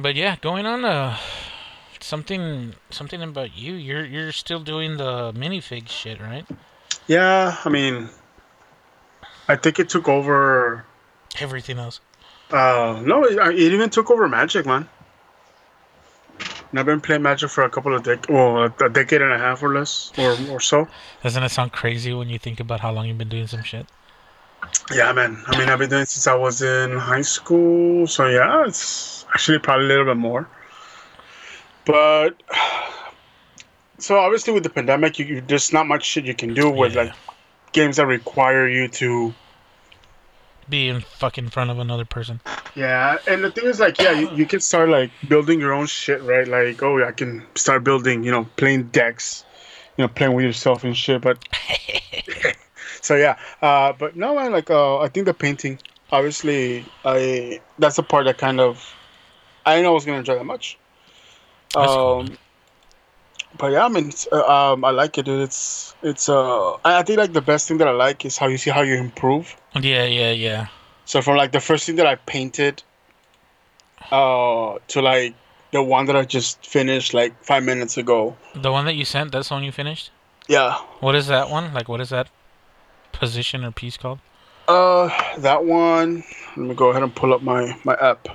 But 0.00 0.14
yeah, 0.16 0.36
going 0.40 0.64
on 0.64 0.84
uh 0.84 1.16
something 2.00 2.74
something 2.90 3.22
about 3.22 3.56
you. 3.56 3.74
You're 3.74 4.04
you're 4.04 4.32
still 4.32 4.60
doing 4.60 4.96
the 4.96 5.32
minifig 5.32 5.88
shit, 5.88 6.20
right? 6.20 6.46
Yeah, 7.06 7.56
I 7.64 7.68
mean, 7.68 8.08
I 9.48 9.56
think 9.56 9.78
it 9.78 9.88
took 9.88 10.08
over. 10.08 10.84
Everything 11.38 11.78
else. 11.78 12.00
Uh, 12.50 13.00
no, 13.04 13.24
it, 13.24 13.38
it 13.54 13.72
even 13.72 13.90
took 13.90 14.10
over 14.10 14.28
Magic, 14.28 14.66
man. 14.66 14.88
and 16.70 16.80
I've 16.80 16.86
been 16.86 17.00
playing 17.00 17.22
Magic 17.22 17.50
for 17.50 17.62
a 17.62 17.70
couple 17.70 17.94
of 17.94 18.02
decades, 18.02 18.28
well, 18.28 18.64
a, 18.64 18.84
a 18.84 18.88
decade 18.88 19.22
and 19.22 19.32
a 19.32 19.38
half 19.38 19.62
or 19.62 19.72
less, 19.72 20.12
or 20.18 20.36
or 20.50 20.60
so. 20.60 20.88
Doesn't 21.22 21.42
it 21.42 21.50
sound 21.50 21.72
crazy 21.72 22.12
when 22.12 22.28
you 22.28 22.38
think 22.38 22.58
about 22.58 22.80
how 22.80 22.90
long 22.90 23.06
you've 23.06 23.18
been 23.18 23.28
doing 23.28 23.46
some 23.46 23.62
shit? 23.62 23.86
Yeah, 24.92 25.12
man. 25.12 25.42
I 25.46 25.58
mean, 25.58 25.68
I've 25.68 25.78
been 25.78 25.90
doing 25.90 26.02
it 26.02 26.08
since 26.08 26.26
I 26.26 26.34
was 26.34 26.62
in 26.62 26.96
high 26.96 27.22
school, 27.22 28.06
so 28.06 28.26
yeah, 28.26 28.66
it's 28.66 29.24
actually 29.32 29.58
probably 29.58 29.86
a 29.86 29.88
little 29.88 30.04
bit 30.06 30.16
more. 30.16 30.48
But 31.86 32.42
so 33.98 34.18
obviously 34.18 34.52
with 34.52 34.62
the 34.62 34.70
pandemic, 34.70 35.18
you, 35.18 35.26
you 35.26 35.40
there's 35.40 35.72
not 35.72 35.86
much 35.86 36.04
shit 36.04 36.24
you 36.24 36.34
can 36.34 36.54
do 36.54 36.70
with 36.70 36.94
Yeah. 36.94 37.02
like 37.02 37.12
games 37.72 37.96
that 37.96 38.06
require 38.06 38.68
you 38.68 38.88
to. 38.88 39.32
Be 40.68 40.88
in 40.88 41.00
fucking 41.00 41.48
front 41.48 41.70
of 41.70 41.78
another 41.80 42.04
person. 42.04 42.40
Yeah, 42.76 43.18
and 43.26 43.42
the 43.42 43.50
thing 43.50 43.64
is, 43.66 43.80
like, 43.80 44.00
yeah, 44.00 44.12
you, 44.12 44.30
you 44.36 44.46
can 44.46 44.60
start 44.60 44.88
like 44.88 45.10
building 45.26 45.58
your 45.58 45.72
own 45.72 45.86
shit, 45.86 46.22
right? 46.22 46.46
Like, 46.46 46.80
oh, 46.82 47.04
I 47.04 47.10
can 47.10 47.44
start 47.56 47.82
building, 47.82 48.22
you 48.22 48.30
know, 48.30 48.44
playing 48.56 48.84
decks, 48.90 49.44
you 49.96 50.04
know, 50.04 50.08
playing 50.08 50.34
with 50.34 50.44
yourself 50.44 50.84
and 50.84 50.96
shit. 50.96 51.22
But 51.22 51.44
so 53.00 53.16
yeah, 53.16 53.36
uh, 53.62 53.92
but 53.92 54.16
no, 54.16 54.34
man, 54.34 54.52
like, 54.52 54.70
uh, 54.70 54.98
I 54.98 55.08
think 55.08 55.26
the 55.26 55.34
painting, 55.34 55.78
obviously, 56.10 56.84
I 57.04 57.60
that's 57.78 57.96
the 57.96 58.02
part 58.02 58.26
that 58.26 58.38
kind 58.38 58.60
of 58.60 58.94
I 59.66 59.74
didn't 59.74 59.84
know 59.84 59.90
I 59.90 59.94
was 59.94 60.04
gonna 60.04 60.18
enjoy 60.18 60.36
that 60.36 60.44
much. 60.44 60.78
That's 61.74 61.86
cool, 61.86 62.20
Um, 62.20 62.38
but 63.58 63.72
yeah, 63.72 63.84
I 63.84 63.88
mean, 63.88 64.12
uh, 64.32 64.72
um, 64.72 64.84
I 64.84 64.90
like 64.90 65.18
it. 65.18 65.24
Dude. 65.24 65.42
It's 65.42 65.94
it's 66.02 66.28
uh, 66.28 66.72
I 66.84 66.98
I 66.98 67.02
think 67.02 67.18
like 67.18 67.32
the 67.32 67.42
best 67.42 67.68
thing 67.68 67.78
that 67.78 67.88
I 67.88 67.92
like 67.92 68.24
is 68.24 68.38
how 68.38 68.46
you 68.48 68.58
see 68.58 68.70
how 68.70 68.82
you 68.82 68.96
improve. 68.96 69.56
Yeah, 69.74 70.04
yeah, 70.04 70.32
yeah. 70.32 70.66
So 71.04 71.22
from 71.22 71.36
like 71.36 71.52
the 71.52 71.60
first 71.60 71.86
thing 71.86 71.96
that 71.96 72.06
I 72.06 72.14
painted, 72.16 72.82
uh, 74.10 74.78
to 74.88 75.02
like 75.02 75.34
the 75.72 75.82
one 75.82 76.06
that 76.06 76.16
I 76.16 76.24
just 76.24 76.64
finished 76.66 77.14
like 77.14 77.44
five 77.44 77.62
minutes 77.62 77.96
ago. 77.96 78.36
The 78.54 78.72
one 78.72 78.84
that 78.86 78.94
you 78.94 79.04
sent, 79.04 79.32
that's 79.32 79.48
the 79.48 79.54
one 79.54 79.64
you 79.64 79.72
finished? 79.72 80.10
Yeah. 80.48 80.74
What 81.00 81.14
is 81.14 81.28
that 81.28 81.48
one? 81.50 81.72
Like, 81.72 81.88
what 81.88 82.00
is 82.00 82.10
that 82.10 82.28
position 83.20 83.64
or 83.64 83.70
piece 83.70 83.96
called? 83.96 84.18
Uh, 84.66 85.08
that 85.38 85.64
one. 85.64 86.24
Let 86.56 86.66
me 86.66 86.74
go 86.74 86.88
ahead 86.90 87.02
and 87.04 87.14
pull 87.14 87.32
up 87.32 87.42
my 87.42 87.78
my 87.84 87.94
app. 87.94 88.26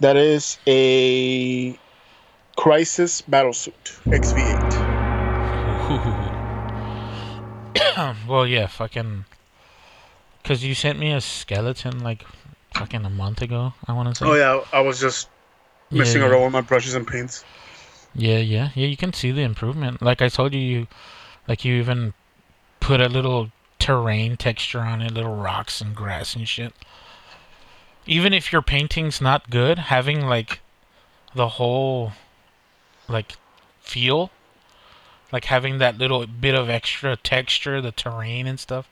That 0.00 0.16
is 0.16 0.58
a 0.66 1.76
Crisis 2.56 3.22
Battlesuit 3.22 3.98
XV8. 4.06 4.88
well, 8.28 8.46
yeah, 8.46 8.66
fucking. 8.66 9.24
Because 10.42 10.64
you 10.64 10.74
sent 10.74 10.98
me 10.98 11.12
a 11.12 11.20
skeleton, 11.20 11.98
like, 12.00 12.24
fucking 12.74 13.04
a 13.04 13.10
month 13.10 13.42
ago, 13.42 13.74
I 13.86 13.92
want 13.92 14.08
to 14.08 14.14
say. 14.14 14.26
Oh 14.26 14.34
yeah, 14.34 14.60
I 14.72 14.80
was 14.80 15.00
just 15.00 15.28
messing 15.90 16.22
Yeah. 16.22 16.28
around 16.28 16.42
with 16.44 16.52
my 16.52 16.60
brushes 16.60 16.94
and 16.94 17.06
paints. 17.06 17.44
Yeah, 18.14 18.38
yeah, 18.38 18.70
yeah. 18.74 18.86
You 18.86 18.96
can 18.96 19.12
see 19.12 19.32
the 19.32 19.42
improvement. 19.42 20.00
Like 20.02 20.22
I 20.22 20.28
told 20.28 20.54
you, 20.54 20.60
you 20.60 20.86
like 21.46 21.64
you 21.64 21.74
even 21.74 22.14
put 22.80 23.00
a 23.00 23.08
little 23.08 23.50
terrain 23.78 24.36
texture 24.36 24.80
on 24.80 25.00
it, 25.00 25.12
little 25.12 25.34
rocks 25.34 25.80
and 25.80 25.94
grass 25.94 26.34
and 26.34 26.48
shit. 26.48 26.74
Even 28.06 28.32
if 28.32 28.52
your 28.52 28.62
painting's 28.62 29.20
not 29.20 29.50
good, 29.50 29.78
having 29.78 30.26
like 30.26 30.60
the 31.34 31.48
whole 31.48 32.12
like 33.08 33.36
feel, 33.80 34.30
like 35.32 35.46
having 35.46 35.78
that 35.78 35.98
little 35.98 36.26
bit 36.26 36.54
of 36.54 36.70
extra 36.70 37.16
texture, 37.16 37.80
the 37.80 37.92
terrain 37.92 38.46
and 38.46 38.58
stuff, 38.58 38.88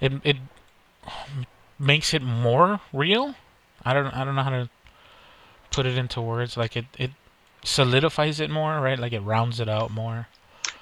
it 0.00 0.12
it 0.24 0.36
makes 1.78 2.12
it 2.12 2.22
more 2.22 2.80
real. 2.92 3.34
I 3.84 3.94
don't 3.94 4.14
I 4.14 4.24
don't 4.24 4.34
know 4.34 4.42
how 4.42 4.50
to 4.50 4.70
put 5.70 5.86
it 5.86 5.96
into 5.96 6.20
words. 6.20 6.56
Like 6.56 6.76
it 6.76 6.86
it 6.98 7.10
solidifies 7.64 8.40
it 8.40 8.50
more, 8.50 8.80
right? 8.80 8.98
Like 8.98 9.12
it 9.12 9.20
rounds 9.20 9.60
it 9.60 9.68
out 9.68 9.90
more. 9.90 10.28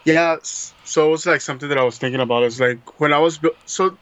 Yeah, 0.06 0.36
so 0.42 1.12
it's 1.12 1.26
like 1.26 1.40
something 1.40 1.68
that 1.68 1.78
I 1.78 1.82
was 1.82 1.98
thinking 1.98 2.20
about. 2.20 2.44
Is 2.44 2.60
like 2.60 3.00
when 3.00 3.12
I 3.12 3.18
was 3.18 3.40
so 3.66 3.98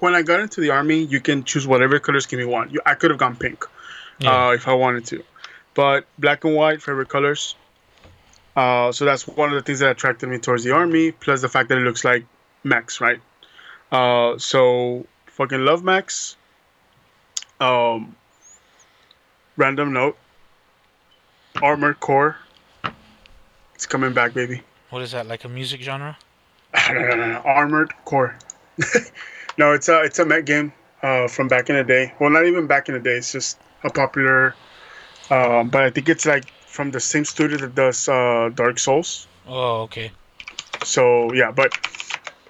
when 0.00 0.14
I 0.14 0.22
got 0.22 0.40
into 0.40 0.60
the 0.60 0.70
army, 0.70 1.04
you 1.04 1.20
can 1.20 1.44
choose 1.44 1.66
whatever 1.68 2.00
color 2.00 2.18
scheme 2.20 2.40
you 2.40 2.48
want. 2.48 2.72
You, 2.72 2.80
I 2.84 2.94
could 2.94 3.10
have 3.10 3.18
gone 3.18 3.36
pink, 3.36 3.64
Yeah. 4.18 4.48
uh, 4.48 4.50
if 4.50 4.66
I 4.66 4.72
wanted 4.74 5.06
to, 5.06 5.22
but 5.74 6.04
black 6.18 6.42
and 6.44 6.56
white 6.56 6.82
favorite 6.82 7.08
colors. 7.08 7.54
Uh, 8.56 8.90
so 8.90 9.04
that's 9.04 9.24
one 9.28 9.50
of 9.50 9.54
the 9.54 9.62
things 9.62 9.78
that 9.78 9.90
attracted 9.92 10.28
me 10.28 10.38
towards 10.38 10.64
the 10.64 10.72
army. 10.72 11.12
Plus 11.12 11.40
the 11.40 11.48
fact 11.48 11.68
that 11.68 11.78
it 11.78 11.82
looks 11.82 12.04
like 12.04 12.24
Max, 12.64 13.00
right? 13.00 13.20
Uh, 13.92 14.36
so 14.36 15.06
fucking 15.26 15.64
love 15.64 15.84
Max. 15.84 16.36
Um, 17.60 18.16
random 19.56 19.92
note. 19.92 20.16
Armored 21.62 22.00
Core. 22.00 22.36
It's 23.76 23.86
coming 23.86 24.12
back, 24.12 24.34
baby. 24.34 24.62
What 24.90 25.02
is 25.02 25.12
that? 25.12 25.26
Like 25.26 25.44
a 25.44 25.48
music 25.48 25.80
genre? 25.82 26.18
Armored 26.74 27.92
Core. 28.04 28.36
no, 29.58 29.72
it's 29.72 29.88
a 29.88 30.02
it's 30.02 30.18
a 30.18 30.24
mech 30.24 30.44
game 30.46 30.72
uh, 31.02 31.28
from 31.28 31.48
back 31.48 31.68
in 31.70 31.76
the 31.76 31.84
day. 31.84 32.12
Well, 32.18 32.30
not 32.30 32.46
even 32.46 32.66
back 32.66 32.88
in 32.88 32.94
the 32.94 33.00
day. 33.00 33.16
It's 33.16 33.32
just 33.32 33.58
a 33.84 33.90
popular. 33.90 34.54
Um, 35.30 35.68
but 35.68 35.82
I 35.84 35.90
think 35.90 36.08
it's 36.08 36.26
like 36.26 36.48
from 36.66 36.90
the 36.90 37.00
same 37.00 37.24
studio 37.24 37.58
that 37.58 37.74
does 37.74 38.08
uh, 38.08 38.50
Dark 38.54 38.78
Souls. 38.78 39.26
Oh, 39.46 39.82
okay. 39.82 40.10
So 40.84 41.32
yeah, 41.34 41.50
but 41.50 41.72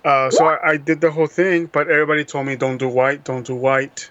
uh, 0.04 0.30
so 0.30 0.46
I, 0.46 0.70
I 0.72 0.76
did 0.76 1.00
the 1.00 1.10
whole 1.10 1.26
thing, 1.26 1.66
but 1.66 1.90
everybody 1.90 2.24
told 2.24 2.46
me 2.46 2.56
don't 2.56 2.78
do 2.78 2.88
white, 2.88 3.24
don't 3.24 3.46
do 3.46 3.54
white, 3.54 4.10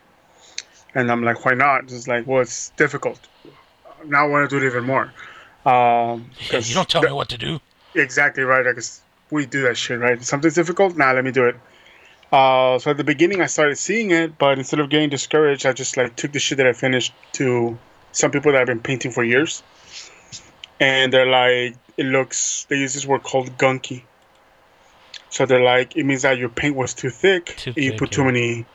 and 0.94 1.12
I'm 1.12 1.24
like, 1.24 1.46
why 1.46 1.54
not? 1.54 1.84
It's 1.92 2.08
like, 2.08 2.28
well, 2.28 2.42
it's 2.42 2.70
difficult. 2.78 3.20
Now 4.06 4.26
I 4.26 4.28
want 4.30 4.50
to 4.50 4.60
do 4.60 4.64
it 4.64 4.68
even 4.68 4.84
more. 4.84 5.12
Um, 5.66 6.32
Yeah, 6.52 6.60
you 6.60 6.74
don't 6.76 6.88
tell 6.90 7.02
the- 7.02 7.08
me 7.08 7.14
what 7.14 7.30
to 7.30 7.38
do. 7.38 7.60
Exactly 7.96 8.44
right. 8.44 8.66
I 8.66 8.74
guess 8.74 9.02
we 9.32 9.46
do 9.46 9.64
that 9.64 9.78
shit, 9.78 10.00
right? 10.00 10.22
Something's 10.24 10.56
difficult. 10.56 10.96
Now 10.96 11.14
let 11.14 11.24
me 11.24 11.32
do 11.32 11.46
it. 11.46 11.56
Uh, 12.32 12.78
so 12.78 12.92
at 12.92 12.98
the 12.98 13.04
beginning, 13.04 13.42
I 13.42 13.48
started 13.48 13.78
seeing 13.78 14.12
it, 14.12 14.38
but 14.38 14.60
instead 14.60 14.80
of 14.80 14.90
getting 14.90 15.10
discouraged, 15.10 15.66
I 15.66 15.74
just 15.74 15.98
like 15.98 16.16
took 16.16 16.32
the 16.32 16.40
shit 16.40 16.58
that 16.60 16.68
I 16.68 16.74
finished 16.74 17.14
to 17.34 17.78
some 18.12 18.30
people 18.32 18.52
that 18.52 18.62
I've 18.62 18.68
been 18.68 18.82
painting 18.82 19.12
for 19.12 19.24
years, 19.24 19.64
and 20.80 21.12
they're 21.12 21.30
like, 21.30 21.76
it 21.98 22.06
looks. 22.06 22.66
They 22.70 22.78
use 22.78 22.94
this 22.94 23.06
word 23.06 23.24
called 23.24 23.58
gunky. 23.58 24.04
So 25.32 25.46
they're 25.46 25.64
like, 25.64 25.96
it 25.96 26.06
means 26.06 26.22
that 26.24 26.38
your 26.38 26.50
paint 26.50 26.76
was 26.76 26.94
too 26.94 27.10
thick. 27.10 27.56
Too 27.58 27.74
and 27.76 27.84
you 27.84 27.92
thick, 27.92 28.00
put 28.00 28.12
too 28.12 28.22
yeah. 28.22 28.28
many, 28.28 28.66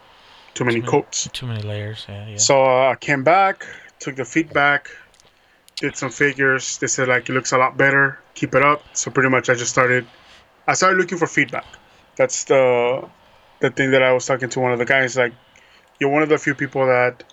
too 0.54 0.64
many 0.64 0.80
many- 0.80 0.90
coats. 0.90 1.28
Too 1.32 1.46
many 1.46 1.62
layers. 1.62 2.06
Yeah, 2.08 2.28
yeah. 2.28 2.36
So 2.38 2.62
uh, 2.62 2.90
I 2.90 2.96
came 2.96 3.22
back, 3.22 3.66
took 3.98 4.16
the 4.16 4.24
feedback, 4.24 4.90
did 5.76 5.96
some 5.96 6.10
figures. 6.10 6.78
They 6.78 6.86
said 6.88 7.08
like 7.08 7.28
it 7.28 7.32
looks 7.32 7.52
a 7.52 7.58
lot 7.58 7.76
better. 7.76 8.18
Keep 8.34 8.54
it 8.54 8.62
up. 8.62 8.82
So 8.92 9.10
pretty 9.10 9.28
much 9.28 9.48
I 9.48 9.54
just 9.54 9.70
started. 9.70 10.06
I 10.66 10.74
started 10.74 10.98
looking 10.98 11.18
for 11.18 11.26
feedback. 11.26 11.66
That's 12.16 12.44
the 12.44 13.08
the 13.60 13.70
thing 13.70 13.90
that 13.92 14.02
I 14.02 14.12
was 14.12 14.26
talking 14.26 14.48
to 14.50 14.60
one 14.60 14.72
of 14.72 14.78
the 14.78 14.84
guys. 14.84 15.16
Like 15.16 15.32
you're 16.00 16.10
one 16.10 16.22
of 16.22 16.28
the 16.28 16.38
few 16.38 16.54
people 16.54 16.86
that 16.86 17.24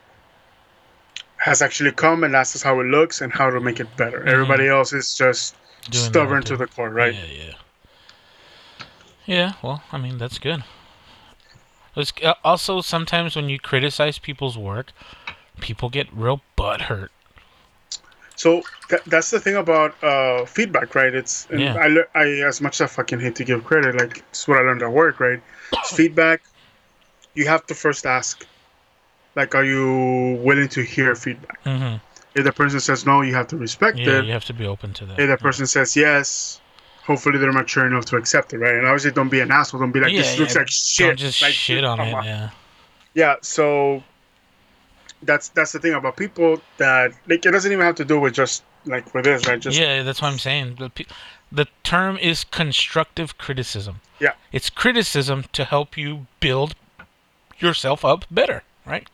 has 1.38 1.62
actually 1.62 1.92
come 1.92 2.24
and 2.24 2.36
asked 2.36 2.56
us 2.56 2.62
how 2.62 2.80
it 2.80 2.86
looks 2.86 3.22
and 3.22 3.34
how 3.34 3.50
to 3.50 3.60
make 3.60 3.80
it 3.80 3.98
better. 3.98 4.24
Everybody 4.28 4.68
else 4.68 4.94
is 4.94 5.16
just 5.16 5.56
Doing 5.90 6.06
stubborn 6.06 6.44
to 6.44 6.56
the 6.56 6.68
core, 6.68 6.92
right? 6.92 7.14
Yeah, 7.14 7.46
yeah. 7.46 7.54
Yeah, 9.26 9.54
well, 9.64 9.84
I 9.92 9.98
mean, 9.98 10.18
that's 10.18 10.38
good. 10.38 10.64
It's, 11.96 12.14
uh, 12.24 12.36
also, 12.44 12.82
sometimes 12.82 13.36
when 13.36 13.50
you 13.50 13.60
criticize 13.60 14.20
people's 14.20 14.58
work, 14.58 14.92
people 15.60 15.90
get 15.90 16.12
real 16.14 16.42
butthurt. 16.58 17.10
So 18.36 18.62
th- 18.90 19.02
that's 19.06 19.30
the 19.32 19.40
thing 19.40 19.56
about 19.56 20.02
uh, 20.04 20.46
feedback, 20.46 20.96
right? 20.96 21.14
It's 21.14 21.48
and 21.50 21.62
Yeah. 21.62 21.76
I, 21.76 21.88
le- 21.88 22.12
I 22.16 22.26
as 22.48 22.62
much 22.62 22.82
as 22.82 22.82
I 22.82 22.88
fucking 22.88 23.20
hate 23.20 23.36
to 23.36 23.44
give 23.44 23.64
credit, 23.64 23.96
like 23.96 24.24
it's 24.30 24.48
what 24.48 24.58
I 24.58 24.62
learned 24.62 24.84
at 24.84 24.92
work, 24.92 25.20
right? 25.20 25.42
It's 25.74 25.96
feedback. 25.96 26.42
You 27.36 27.48
have 27.48 27.66
to 27.68 27.76
first 27.76 28.06
ask, 28.06 28.46
like, 29.36 29.56
are 29.56 29.64
you 29.64 30.40
willing 30.44 30.68
to 30.70 30.82
hear 30.82 31.16
feedback? 31.16 31.60
hmm 31.64 31.96
If 32.36 32.44
the 32.44 32.52
person 32.52 32.80
says 32.80 33.06
no, 33.06 33.22
you 33.22 33.34
have 33.34 33.48
to 33.48 33.58
respect 33.58 34.00
Yeah, 34.00 34.20
it. 34.20 34.26
you 34.26 34.32
have 34.32 34.46
to 34.46 34.54
be 34.54 34.66
open 34.66 34.94
to 34.94 35.06
that. 35.06 35.20
If 35.20 35.30
the 35.30 35.38
person 35.38 35.66
says 35.68 35.96
yes, 35.96 36.60
hopefully 37.06 37.38
they're 37.40 37.52
mature 37.54 37.86
enough 37.86 38.06
to 38.06 38.18
accept 38.18 38.54
it, 38.54 38.58
right? 38.58 38.76
And 38.76 38.86
obviously, 38.86 39.12
don't 39.12 39.30
be 39.30 39.40
an 39.40 39.52
asshole. 39.52 39.80
Don't 39.80 39.92
be 39.92 40.00
like, 40.00 40.12
Yeah, 40.12 40.20
this 40.20 40.40
looks 40.40 40.56
yeah, 40.56 40.60
like 40.62 40.70
shit. 40.70 41.08
Don't 41.08 41.18
just 41.18 41.42
like, 41.42 41.54
shit 41.54 41.84
on 41.84 42.00
it. 42.00 42.26
Yeah. 42.26 42.50
yeah 43.14 43.36
so 43.42 44.04
that's 45.24 45.50
that's 45.50 45.72
the 45.72 45.80
thing 45.80 45.94
about 45.94 46.18
people 46.18 46.62
that 46.78 47.12
like 47.28 47.46
it 47.46 47.52
doesn't 47.52 47.72
even 47.72 47.86
have 47.86 47.96
to 47.96 48.06
do 48.06 48.20
with 48.20 48.34
just 48.34 48.64
like 48.86 49.14
with 49.14 49.26
this 49.26 49.48
right 49.48 49.60
just 49.60 49.80
yeah, 49.80 50.04
that's 50.04 50.22
what 50.22 50.32
I'm 50.32 50.40
saying. 50.40 50.76
The, 50.80 51.06
the 51.52 51.68
term 51.84 52.18
is 52.18 52.44
constructive 52.46 53.38
criticism. 53.38 54.02
Yeah. 54.20 54.34
It's 54.52 54.70
criticism 54.70 55.46
to 55.54 55.66
help 55.66 55.98
you 55.98 56.26
build 56.40 56.76
yourself 57.60 58.04
up 58.06 58.26
better, 58.32 58.64
right? 58.86 59.08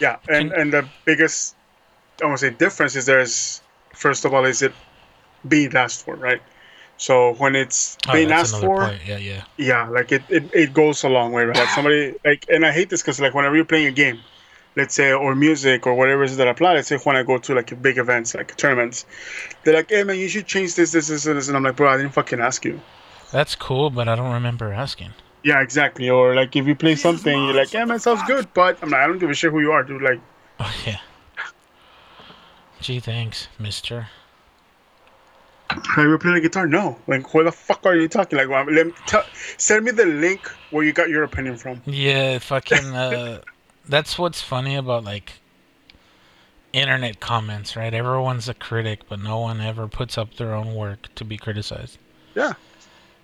Yeah, 0.00 0.16
and 0.28 0.50
Can- 0.50 0.60
and 0.60 0.72
the 0.72 0.88
biggest 1.04 1.56
I 2.22 2.26
want 2.26 2.38
to 2.40 2.46
say 2.46 2.54
difference 2.54 2.96
is 2.96 3.06
there's 3.06 3.62
first 3.94 4.24
of 4.24 4.34
all 4.34 4.44
is 4.44 4.62
it 4.62 4.72
being 5.48 5.74
asked 5.74 6.04
for, 6.04 6.16
right? 6.16 6.42
So 6.98 7.32
when 7.34 7.56
it's 7.56 7.96
Oh, 8.08 8.12
being 8.12 8.28
that's 8.28 8.52
asked 8.52 8.62
for, 8.62 8.84
point. 8.86 9.00
Yeah, 9.06 9.16
yeah. 9.16 9.42
yeah, 9.56 9.88
like 9.88 10.12
it, 10.12 10.22
it, 10.28 10.44
it 10.52 10.74
goes 10.74 11.02
a 11.02 11.08
long 11.08 11.32
way, 11.32 11.44
right? 11.44 11.56
Like 11.56 11.70
somebody 11.70 12.14
like, 12.26 12.44
and 12.50 12.64
I 12.66 12.72
hate 12.72 12.90
this 12.90 13.00
because 13.00 13.18
like 13.18 13.32
whenever 13.32 13.56
you're 13.56 13.64
playing 13.64 13.86
a 13.86 13.90
game, 13.92 14.20
let's 14.76 14.94
say, 14.94 15.12
or 15.12 15.34
music 15.34 15.86
or 15.86 15.94
whatever 15.94 16.22
it 16.22 16.30
is 16.30 16.36
that 16.36 16.48
apply. 16.48 16.74
Let's 16.74 16.88
say 16.88 16.96
when 16.98 17.16
I 17.16 17.22
go 17.22 17.38
to 17.38 17.54
like 17.54 17.80
big 17.82 17.98
events, 17.98 18.34
like 18.34 18.56
tournaments, 18.56 19.06
they're 19.64 19.74
like, 19.74 19.90
"Hey 19.90 20.04
man, 20.04 20.18
you 20.18 20.28
should 20.28 20.46
change 20.46 20.74
this, 20.74 20.92
this, 20.92 21.08
this, 21.08 21.26
and 21.26 21.36
this," 21.36 21.48
and 21.48 21.56
I'm 21.56 21.62
like, 21.62 21.76
"Bro, 21.76 21.88
I 21.88 21.96
didn't 21.96 22.12
fucking 22.12 22.40
ask 22.40 22.64
you." 22.64 22.80
That's 23.32 23.54
cool, 23.54 23.90
but 23.90 24.08
I 24.08 24.16
don't 24.16 24.32
remember 24.32 24.72
asking. 24.72 25.10
Yeah, 25.42 25.60
exactly. 25.62 26.10
Or 26.10 26.34
like 26.34 26.54
if 26.56 26.66
you 26.66 26.74
play 26.74 26.96
something, 26.96 27.44
you're 27.44 27.54
like, 27.54 27.72
"Yeah, 27.72 27.84
man, 27.84 27.98
sounds 28.00 28.22
good," 28.24 28.52
but 28.54 28.78
I'm 28.82 28.90
like, 28.90 29.00
I 29.00 29.06
don't 29.06 29.18
give 29.18 29.30
a 29.30 29.34
shit 29.34 29.50
who 29.52 29.60
you 29.60 29.72
are, 29.72 29.82
dude. 29.82 30.02
Like, 30.02 30.20
Oh 30.60 30.74
yeah. 30.86 30.98
Gee, 32.80 33.00
thanks, 33.00 33.48
Mister. 33.58 34.08
have 35.70 36.06
you 36.06 36.18
playing 36.18 36.34
the 36.34 36.40
guitar? 36.40 36.66
No. 36.66 36.98
Like, 37.06 37.32
where 37.32 37.44
the 37.44 37.52
fuck 37.52 37.86
are 37.86 37.96
you 37.96 38.08
talking? 38.08 38.38
Like, 38.38 38.48
well, 38.48 38.64
let 38.64 38.86
me 38.86 38.92
tell, 39.06 39.24
send 39.56 39.84
me 39.84 39.90
the 39.90 40.04
link 40.06 40.46
where 40.70 40.84
you 40.84 40.92
got 40.92 41.08
your 41.08 41.22
opinion 41.22 41.56
from. 41.56 41.80
Yeah, 41.86 42.38
fucking. 42.38 42.84
Uh, 42.94 43.40
that's 43.90 44.18
what's 44.18 44.40
funny 44.40 44.76
about 44.76 45.04
like 45.04 45.40
internet 46.72 47.20
comments, 47.20 47.76
right? 47.76 47.92
Everyone's 47.92 48.48
a 48.48 48.54
critic, 48.54 49.00
but 49.08 49.20
no 49.20 49.40
one 49.40 49.60
ever 49.60 49.88
puts 49.88 50.16
up 50.16 50.34
their 50.34 50.54
own 50.54 50.74
work 50.74 51.12
to 51.16 51.24
be 51.24 51.36
criticized. 51.36 51.98
Yeah. 52.34 52.54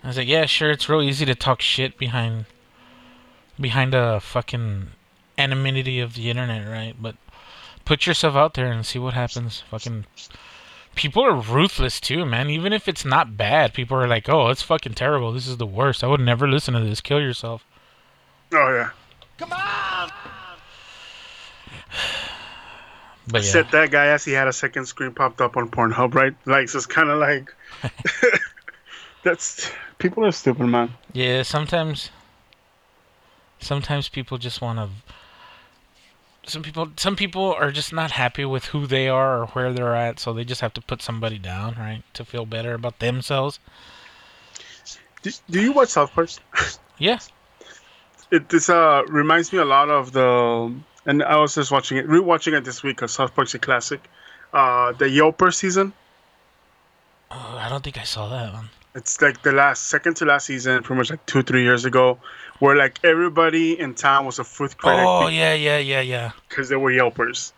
I 0.03 0.09
was 0.09 0.17
like, 0.17 0.29
yeah, 0.29 0.47
sure, 0.47 0.71
it's 0.71 0.89
real 0.89 1.03
easy 1.03 1.25
to 1.27 1.35
talk 1.35 1.61
shit 1.61 1.97
behind 1.97 2.47
behind 3.59 3.95
a 3.95 4.21
fucking 4.21 4.89
anonymity 5.39 6.01
of 6.01 6.15
the 6.15 6.29
internet, 6.29 6.69
right? 6.69 6.95
But 7.01 7.17
put 7.85 8.07
yourself 8.07 8.35
out 8.35 8.55
there 8.55 8.71
and 8.71 8.85
see 8.85 8.99
what 8.99 9.15
happens. 9.15 9.63
Fucking 9.71 10.05
people 10.95 11.25
are 11.25 11.35
ruthless 11.35 12.01
too, 12.01 12.27
man. 12.27 12.51
Even 12.51 12.73
if 12.73 12.89
it's 12.89 13.05
not 13.05 13.37
bad, 13.37 13.73
people 13.73 13.97
are 13.97 14.09
like, 14.09 14.29
"Oh, 14.29 14.49
it's 14.49 14.63
fucking 14.63 14.95
terrible. 14.95 15.33
This 15.33 15.47
is 15.47 15.57
the 15.57 15.67
worst. 15.67 16.05
I 16.05 16.09
would 16.09 16.21
never 16.21 16.49
listen 16.49 16.75
to 16.75 16.81
this. 16.81 17.01
Kill 17.01 17.21
yourself." 17.21 17.65
Oh 18.53 18.75
yeah. 18.75 18.91
But 23.29 23.43
yeah, 23.43 23.51
Said 23.51 23.71
that 23.73 23.91
guy 23.91 24.07
as 24.07 24.25
he 24.25 24.33
had 24.33 24.47
a 24.49 24.53
second 24.53 24.87
screen 24.87 25.13
popped 25.13 25.41
up 25.41 25.57
on 25.57 25.69
Pornhub, 25.69 26.15
right? 26.15 26.35
Like, 26.45 26.69
so 26.69 26.79
it's 26.79 26.87
kind 26.87 27.11
of 27.11 27.19
like 27.19 27.53
that's 29.25 29.71
people 29.99 30.25
are 30.25 30.33
stupid, 30.33 30.67
man. 30.67 30.93
yeah. 31.13 31.43
Sometimes, 31.43 32.11
sometimes 33.59 34.09
people 34.09 34.39
just 34.39 34.61
want 34.61 34.79
to. 34.79 34.89
Some 36.49 36.63
people, 36.63 36.93
some 36.97 37.17
people 37.17 37.53
are 37.55 37.73
just 37.73 37.93
not 37.93 38.13
happy 38.13 38.45
with 38.45 38.67
who 38.67 38.87
they 38.87 39.09
are 39.09 39.41
or 39.43 39.47
where 39.49 39.73
they're 39.73 39.97
at, 39.97 40.21
so 40.21 40.33
they 40.33 40.45
just 40.45 40.61
have 40.61 40.73
to 40.75 40.81
put 40.81 41.03
somebody 41.03 41.39
down, 41.39 41.75
right, 41.77 42.05
to 42.15 42.25
feel 42.25 42.47
better 42.47 42.75
about 42.75 43.01
themselves. 43.01 43.59
Do, 45.23 45.33
do 45.51 45.61
you 45.61 45.73
watch 45.73 45.89
South 45.89 46.13
Park? 46.13 46.31
Yeah, 46.99 47.19
it 48.31 48.49
this 48.49 48.69
uh 48.69 49.03
reminds 49.09 49.53
me 49.53 49.59
a 49.59 49.65
lot 49.65 49.89
of 49.91 50.13
the 50.13 50.73
and 51.07 51.23
I 51.23 51.37
was 51.37 51.55
just 51.55 51.71
watching 51.71 51.97
it 51.99 52.07
rewatching 52.07 52.53
it 52.53 52.65
this 52.65 52.83
week 52.83 52.97
because 52.97 53.13
South 53.13 53.35
Park's 53.35 53.55
a 53.55 53.59
classic. 53.59 54.01
Uh 54.53 54.93
the 54.93 55.07
Yelper 55.07 55.53
season. 55.55 55.93
oh, 57.31 57.57
I 57.59 57.69
don't 57.69 57.83
think 57.83 57.99
I 57.99 58.05
saw 58.05 58.29
that 58.29 58.53
one. 58.53 58.69
It's 58.95 59.21
like 59.21 59.43
the 59.43 59.53
last 59.53 59.89
second 59.89 60.17
to 60.19 60.25
last 60.25 60.47
season, 60.47 60.83
pretty 60.83 60.99
much 60.99 61.11
like 61.11 61.25
two, 61.27 61.43
three 61.43 61.63
years 61.63 61.85
ago, 61.85 62.19
where 62.61 62.75
like 62.77 62.99
everybody 63.05 63.79
in 63.79 63.95
town 63.95 64.25
was 64.25 64.39
a 64.39 64.45
fourth 64.45 64.79
critic 64.79 65.05
Oh 65.07 65.29
yeah, 65.29 65.53
yeah, 65.53 65.77
yeah, 65.79 66.01
yeah. 66.01 66.31
because 66.49 66.69
they 66.71 66.77
were 66.77 66.91
Yelpers. 66.91 67.53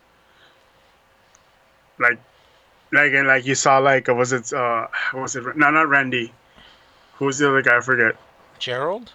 Like 1.98 2.18
like 2.92 3.12
and 3.12 3.26
like 3.28 3.46
you 3.46 3.54
saw 3.54 3.78
like 3.78 4.08
uh, 4.08 4.14
was 4.14 4.32
it 4.32 4.52
uh 4.52 4.87
was 5.14 5.37
it 5.37 5.44
no 5.56 5.70
not 5.70 5.88
Randy. 5.88 6.32
Who's 7.14 7.38
the 7.38 7.48
other 7.48 7.62
guy? 7.62 7.76
I 7.76 7.80
forget. 7.80 8.16
Gerald. 8.58 9.12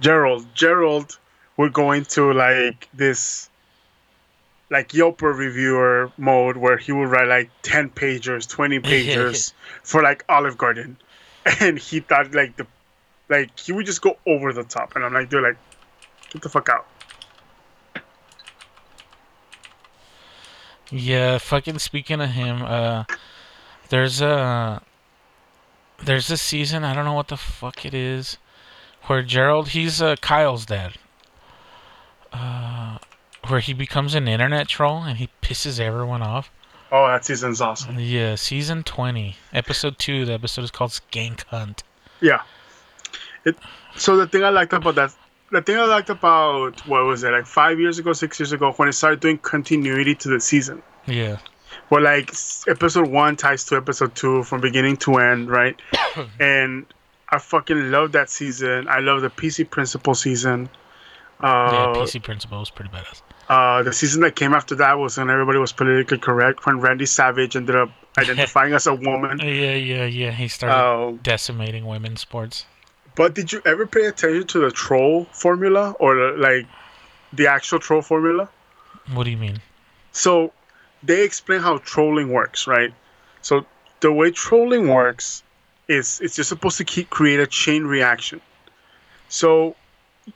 Gerald. 0.00 0.46
Gerald 0.54 1.18
would 1.56 1.72
go 1.72 1.92
into 1.92 2.32
like 2.32 2.88
this 2.94 3.48
like 4.70 4.88
Yelper 4.88 5.36
reviewer 5.36 6.10
mode 6.16 6.56
where 6.56 6.76
he 6.76 6.92
would 6.92 7.08
write 7.08 7.28
like 7.28 7.50
10 7.62 7.90
pagers, 7.90 8.48
20 8.48 8.80
pagers 8.80 9.52
for 9.82 10.02
like 10.02 10.24
Olive 10.28 10.58
Garden. 10.58 10.96
And 11.60 11.78
he 11.78 12.00
thought 12.00 12.34
like 12.34 12.56
the 12.56 12.66
like 13.28 13.56
he 13.56 13.70
would 13.70 13.86
just 13.86 14.02
go 14.02 14.18
over 14.26 14.52
the 14.52 14.64
top 14.64 14.96
and 14.96 15.04
I'm 15.04 15.14
like, 15.14 15.30
dude 15.30 15.44
like 15.44 15.56
get 16.30 16.42
the 16.42 16.48
fuck 16.48 16.68
out. 16.68 16.86
Yeah, 20.90 21.38
fucking 21.38 21.78
speaking 21.78 22.20
of 22.20 22.30
him, 22.30 22.62
uh 22.62 23.04
there's 23.90 24.20
a 24.20 24.82
there's 26.04 26.28
a 26.32 26.36
season, 26.36 26.82
I 26.82 26.94
don't 26.94 27.04
know 27.04 27.14
what 27.14 27.28
the 27.28 27.36
fuck 27.36 27.84
it 27.84 27.94
is, 27.94 28.38
where 29.04 29.22
Gerald 29.22 29.68
he's 29.68 30.02
uh 30.02 30.16
Kyle's 30.16 30.66
dad. 30.66 30.94
Uh 32.32 32.75
where 33.48 33.60
he 33.60 33.72
becomes 33.72 34.14
an 34.14 34.28
internet 34.28 34.68
troll 34.68 35.02
and 35.02 35.18
he 35.18 35.28
pisses 35.42 35.80
everyone 35.80 36.22
off. 36.22 36.50
Oh, 36.92 37.06
that 37.08 37.24
season's 37.24 37.60
awesome. 37.60 37.98
Yeah, 37.98 38.36
season 38.36 38.82
20, 38.84 39.36
episode 39.52 39.98
2. 39.98 40.24
The 40.26 40.32
episode 40.34 40.62
is 40.62 40.70
called 40.70 40.90
Skank 40.92 41.44
Hunt. 41.46 41.82
Yeah. 42.20 42.42
It 43.44 43.56
so 43.96 44.16
the 44.16 44.26
thing 44.26 44.44
I 44.44 44.50
liked 44.50 44.72
about 44.72 44.94
that 44.96 45.14
the 45.52 45.62
thing 45.62 45.76
I 45.76 45.84
liked 45.84 46.10
about 46.10 46.86
what 46.88 47.04
was 47.04 47.22
it, 47.24 47.30
like 47.30 47.46
five 47.46 47.78
years 47.78 47.98
ago, 47.98 48.12
six 48.12 48.38
years 48.40 48.52
ago, 48.52 48.72
when 48.72 48.88
it 48.88 48.92
started 48.94 49.20
doing 49.20 49.38
continuity 49.38 50.14
to 50.16 50.28
the 50.28 50.40
season. 50.40 50.82
Yeah. 51.06 51.38
where 51.88 52.00
like 52.00 52.30
episode 52.68 53.08
one 53.08 53.36
ties 53.36 53.64
to 53.66 53.76
episode 53.76 54.14
two 54.14 54.42
from 54.44 54.60
beginning 54.60 54.96
to 54.98 55.16
end, 55.18 55.48
right? 55.50 55.80
and 56.40 56.86
I 57.28 57.38
fucking 57.38 57.90
love 57.90 58.12
that 58.12 58.30
season. 58.30 58.88
I 58.88 59.00
love 59.00 59.22
the 59.22 59.30
PC 59.30 59.68
Principal 59.70 60.14
season. 60.14 60.68
Yeah, 61.42 61.48
Uh, 61.48 61.94
PC 61.96 62.22
Principal 62.22 62.60
was 62.60 62.70
pretty 62.70 62.90
badass. 62.90 63.22
Uh, 63.48 63.82
the 63.82 63.92
season 63.92 64.22
that 64.22 64.34
came 64.36 64.54
after 64.54 64.74
that 64.76 64.94
was 64.98 65.16
when 65.18 65.30
everybody 65.30 65.58
was 65.58 65.72
politically 65.72 66.18
correct. 66.18 66.66
When 66.66 66.80
Randy 66.80 67.06
Savage 67.06 67.56
ended 67.56 67.76
up 67.76 67.90
identifying 68.18 68.72
as 68.74 68.86
a 68.86 68.94
woman. 68.94 69.38
Yeah, 69.38 69.74
yeah, 69.74 70.04
yeah. 70.06 70.30
He 70.32 70.48
started 70.48 70.74
Uh, 70.76 71.12
decimating 71.22 71.84
women's 71.86 72.20
sports. 72.20 72.64
but 73.14 73.34
did 73.34 73.52
you 73.52 73.62
ever 73.64 73.86
pay 73.86 74.06
attention 74.06 74.46
to 74.48 74.58
the 74.60 74.70
troll 74.70 75.26
formula 75.32 75.92
or 76.00 76.36
like 76.36 76.66
the 77.32 77.46
actual 77.46 77.78
troll 77.78 78.02
formula? 78.02 78.48
What 79.14 79.24
do 79.24 79.30
you 79.30 79.36
mean? 79.38 79.60
so 80.12 80.52
they 81.02 81.22
explain 81.22 81.60
how 81.60 81.76
trolling 81.78 82.32
works, 82.32 82.66
right? 82.66 82.92
So 83.42 83.64
the 84.00 84.10
way 84.10 84.30
trolling 84.32 84.88
works 84.88 85.42
is 85.88 86.20
it's 86.20 86.34
just 86.36 86.48
supposed 86.48 86.78
to 86.78 86.84
keep 86.84 87.10
create 87.10 87.38
a 87.38 87.46
chain 87.46 87.84
reaction. 87.84 88.40
So 89.28 89.76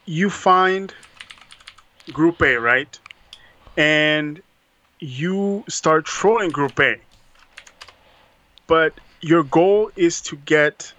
you 0.05 0.29
find 0.29 0.93
group 2.11 2.41
A, 2.41 2.55
right? 2.55 2.99
And 3.77 4.41
you 4.99 5.65
start 5.69 6.05
trolling 6.05 6.51
group 6.51 6.79
A. 6.79 7.01
But 8.67 8.99
your 9.21 9.43
goal 9.43 9.91
is 9.95 10.21
to 10.23 10.37
get 10.37 10.93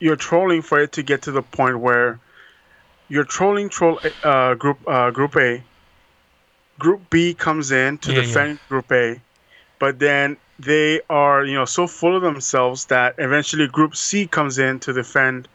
you're 0.00 0.16
trolling 0.16 0.62
for 0.62 0.80
it 0.80 0.92
to 0.92 1.02
get 1.02 1.22
to 1.22 1.32
the 1.32 1.42
point 1.42 1.78
where 1.80 2.20
you're 3.08 3.24
trolling 3.24 3.68
troll 3.68 4.00
uh, 4.22 4.54
group 4.54 4.78
uh, 4.86 5.10
group 5.10 5.36
A 5.36 5.64
Group 6.78 7.10
B 7.10 7.34
comes 7.34 7.70
in 7.72 7.98
to 7.98 8.12
Yeah, 8.12 8.22
yeah. 8.22 8.46
defend 8.46 8.58
Group 8.68 8.90
A, 8.90 9.22
but 9.78 9.98
then 9.98 10.38
they 10.58 11.00
are, 11.10 11.44
you 11.44 11.54
know, 11.54 11.66
so 11.66 11.86
full 11.86 12.16
of 12.16 12.22
themselves 12.22 12.86
that 12.86 13.16
eventually 13.18 13.68
Group 13.68 13.94
C 13.94 14.26
comes 14.26 14.58
in 14.58 14.80
to 14.80 14.92
defend, 14.92 15.48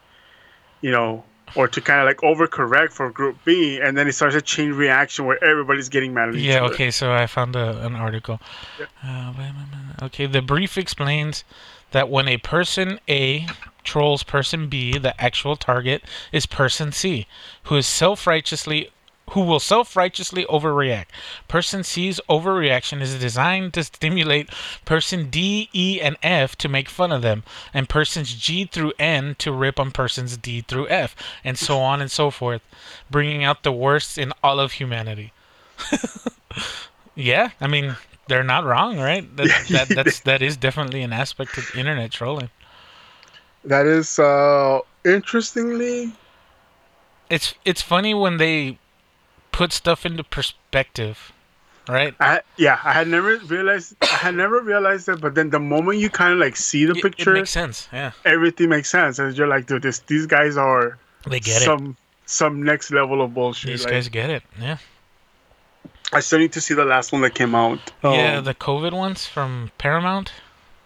you 0.80 0.92
know, 0.92 1.24
or 1.56 1.66
to 1.68 1.80
kind 1.80 2.00
of 2.00 2.06
like 2.06 2.18
overcorrect 2.18 2.92
for 2.92 3.10
Group 3.10 3.36
B, 3.44 3.80
and 3.80 3.96
then 3.96 4.06
it 4.06 4.12
starts 4.12 4.34
a 4.34 4.42
chain 4.42 4.72
reaction 4.72 5.24
where 5.24 5.42
everybody's 5.42 5.88
getting 5.88 6.12
mad 6.14 6.28
at 6.28 6.34
each 6.36 6.44
Yeah, 6.44 6.62
other. 6.64 6.74
okay, 6.74 6.90
so 6.90 7.12
I 7.12 7.26
found 7.26 7.56
a, 7.56 7.84
an 7.84 7.94
article. 7.96 8.40
Uh, 8.80 8.86
a 9.06 9.34
minute. 9.36 10.02
Okay, 10.02 10.26
the 10.26 10.42
brief 10.42 10.76
explains 10.76 11.44
that 11.92 12.08
when 12.08 12.28
a 12.28 12.36
person 12.38 13.00
A 13.08 13.46
trolls 13.84 14.22
person 14.22 14.68
B, 14.68 14.98
the 14.98 15.18
actual 15.20 15.56
target 15.56 16.02
is 16.32 16.44
person 16.44 16.92
C, 16.92 17.26
who 17.64 17.76
is 17.76 17.86
self-righteously 17.86 18.90
who 19.30 19.40
will 19.42 19.60
self-righteously 19.60 20.44
overreact. 20.46 21.06
Person 21.48 21.82
C's 21.84 22.20
overreaction 22.28 23.00
is 23.00 23.18
designed 23.18 23.74
to 23.74 23.84
stimulate 23.84 24.50
person 24.84 25.30
D, 25.30 25.68
E, 25.72 26.00
and 26.00 26.16
F 26.22 26.56
to 26.56 26.68
make 26.68 26.88
fun 26.88 27.12
of 27.12 27.22
them, 27.22 27.42
and 27.74 27.88
persons 27.88 28.34
G 28.34 28.64
through 28.66 28.92
N 28.98 29.34
to 29.38 29.52
rip 29.52 29.78
on 29.80 29.90
persons 29.92 30.36
D 30.36 30.60
through 30.62 30.88
F, 30.88 31.16
and 31.44 31.58
so 31.58 31.78
on 31.80 32.00
and 32.00 32.10
so 32.10 32.30
forth, 32.30 32.62
bringing 33.10 33.44
out 33.44 33.62
the 33.62 33.72
worst 33.72 34.18
in 34.18 34.32
all 34.42 34.60
of 34.60 34.72
humanity. 34.72 35.32
Yeah, 37.14 37.50
I 37.60 37.66
mean 37.66 37.96
they're 38.28 38.44
not 38.44 38.64
wrong, 38.64 38.98
right? 38.98 39.24
That, 39.36 39.66
that 39.70 39.88
that's 39.88 40.20
that 40.20 40.42
is 40.42 40.56
definitely 40.56 41.02
an 41.02 41.12
aspect 41.12 41.58
of 41.58 41.70
internet 41.74 42.10
trolling. 42.12 42.50
That 43.64 43.86
is, 43.86 44.18
uh, 44.18 44.80
interestingly, 45.04 46.12
It's 47.30 47.54
it's 47.64 47.82
funny 47.82 48.14
when 48.14 48.36
they 48.38 48.78
put 49.58 49.72
stuff 49.72 50.04
into 50.06 50.22
perspective, 50.22 51.32
right? 51.88 52.14
I 52.20 52.40
yeah, 52.56 52.78
I 52.84 52.92
had 52.92 53.08
never 53.08 53.36
realized, 53.54 53.94
I 54.02 54.06
had 54.26 54.34
never 54.34 54.60
realized 54.60 55.06
that, 55.08 55.20
but 55.20 55.34
then 55.34 55.50
the 55.50 55.60
moment 55.74 55.98
you 55.98 56.10
kind 56.10 56.32
of 56.34 56.38
like 56.38 56.56
see 56.56 56.84
the 56.84 56.94
It- 56.94 57.02
picture, 57.02 57.34
It 57.34 57.40
makes 57.40 57.50
sense. 57.50 57.88
Yeah, 57.92 58.12
everything 58.24 58.68
makes 58.68 58.90
sense, 58.90 59.18
and 59.18 59.36
you're 59.36 59.48
like, 59.56 59.64
dude, 59.66 59.82
this 59.82 59.98
these 60.12 60.26
guys 60.26 60.56
are 60.56 60.98
they 61.26 61.40
get 61.40 61.62
it. 61.62 61.64
some 61.64 61.96
some 62.26 62.62
next 62.62 62.90
level 62.90 63.22
of 63.22 63.32
bullshit. 63.34 63.70
These 63.70 63.84
like, 63.84 63.92
guys 63.94 64.08
get 64.08 64.30
it. 64.30 64.42
Yeah. 64.60 64.78
I 66.12 66.20
still 66.20 66.38
need 66.38 66.52
to 66.52 66.60
see 66.60 66.74
the 66.74 66.84
last 66.84 67.10
one 67.12 67.22
that 67.22 67.34
came 67.34 67.54
out. 67.54 67.80
yeah, 68.04 68.38
Um, 68.38 68.44
the 68.44 68.54
COVID 68.54 68.92
ones 68.92 69.26
from 69.26 69.70
Paramount. 69.78 70.30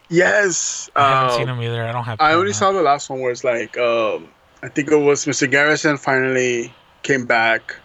yes. 0.09 0.89
I 0.97 1.01
haven't 1.09 1.31
uh, 1.31 1.37
seen 1.39 1.47
them 1.47 1.61
either. 1.63 1.83
I 1.85 1.93
don't 1.93 2.05
have. 2.05 2.21
I 2.21 2.33
only 2.35 2.53
saw 2.55 2.73
the 2.73 2.81
last 2.83 3.11
one 3.11 3.21
where 3.21 3.31
it's 3.31 3.45
like, 3.45 3.77
um, 3.77 4.29
I 4.63 4.69
think 4.69 4.91
it 4.91 4.97
was 4.97 5.27
Mr. 5.27 5.51
Garrison 5.51 5.97
finally 5.99 6.73
came 7.03 7.27
back, 7.27 7.77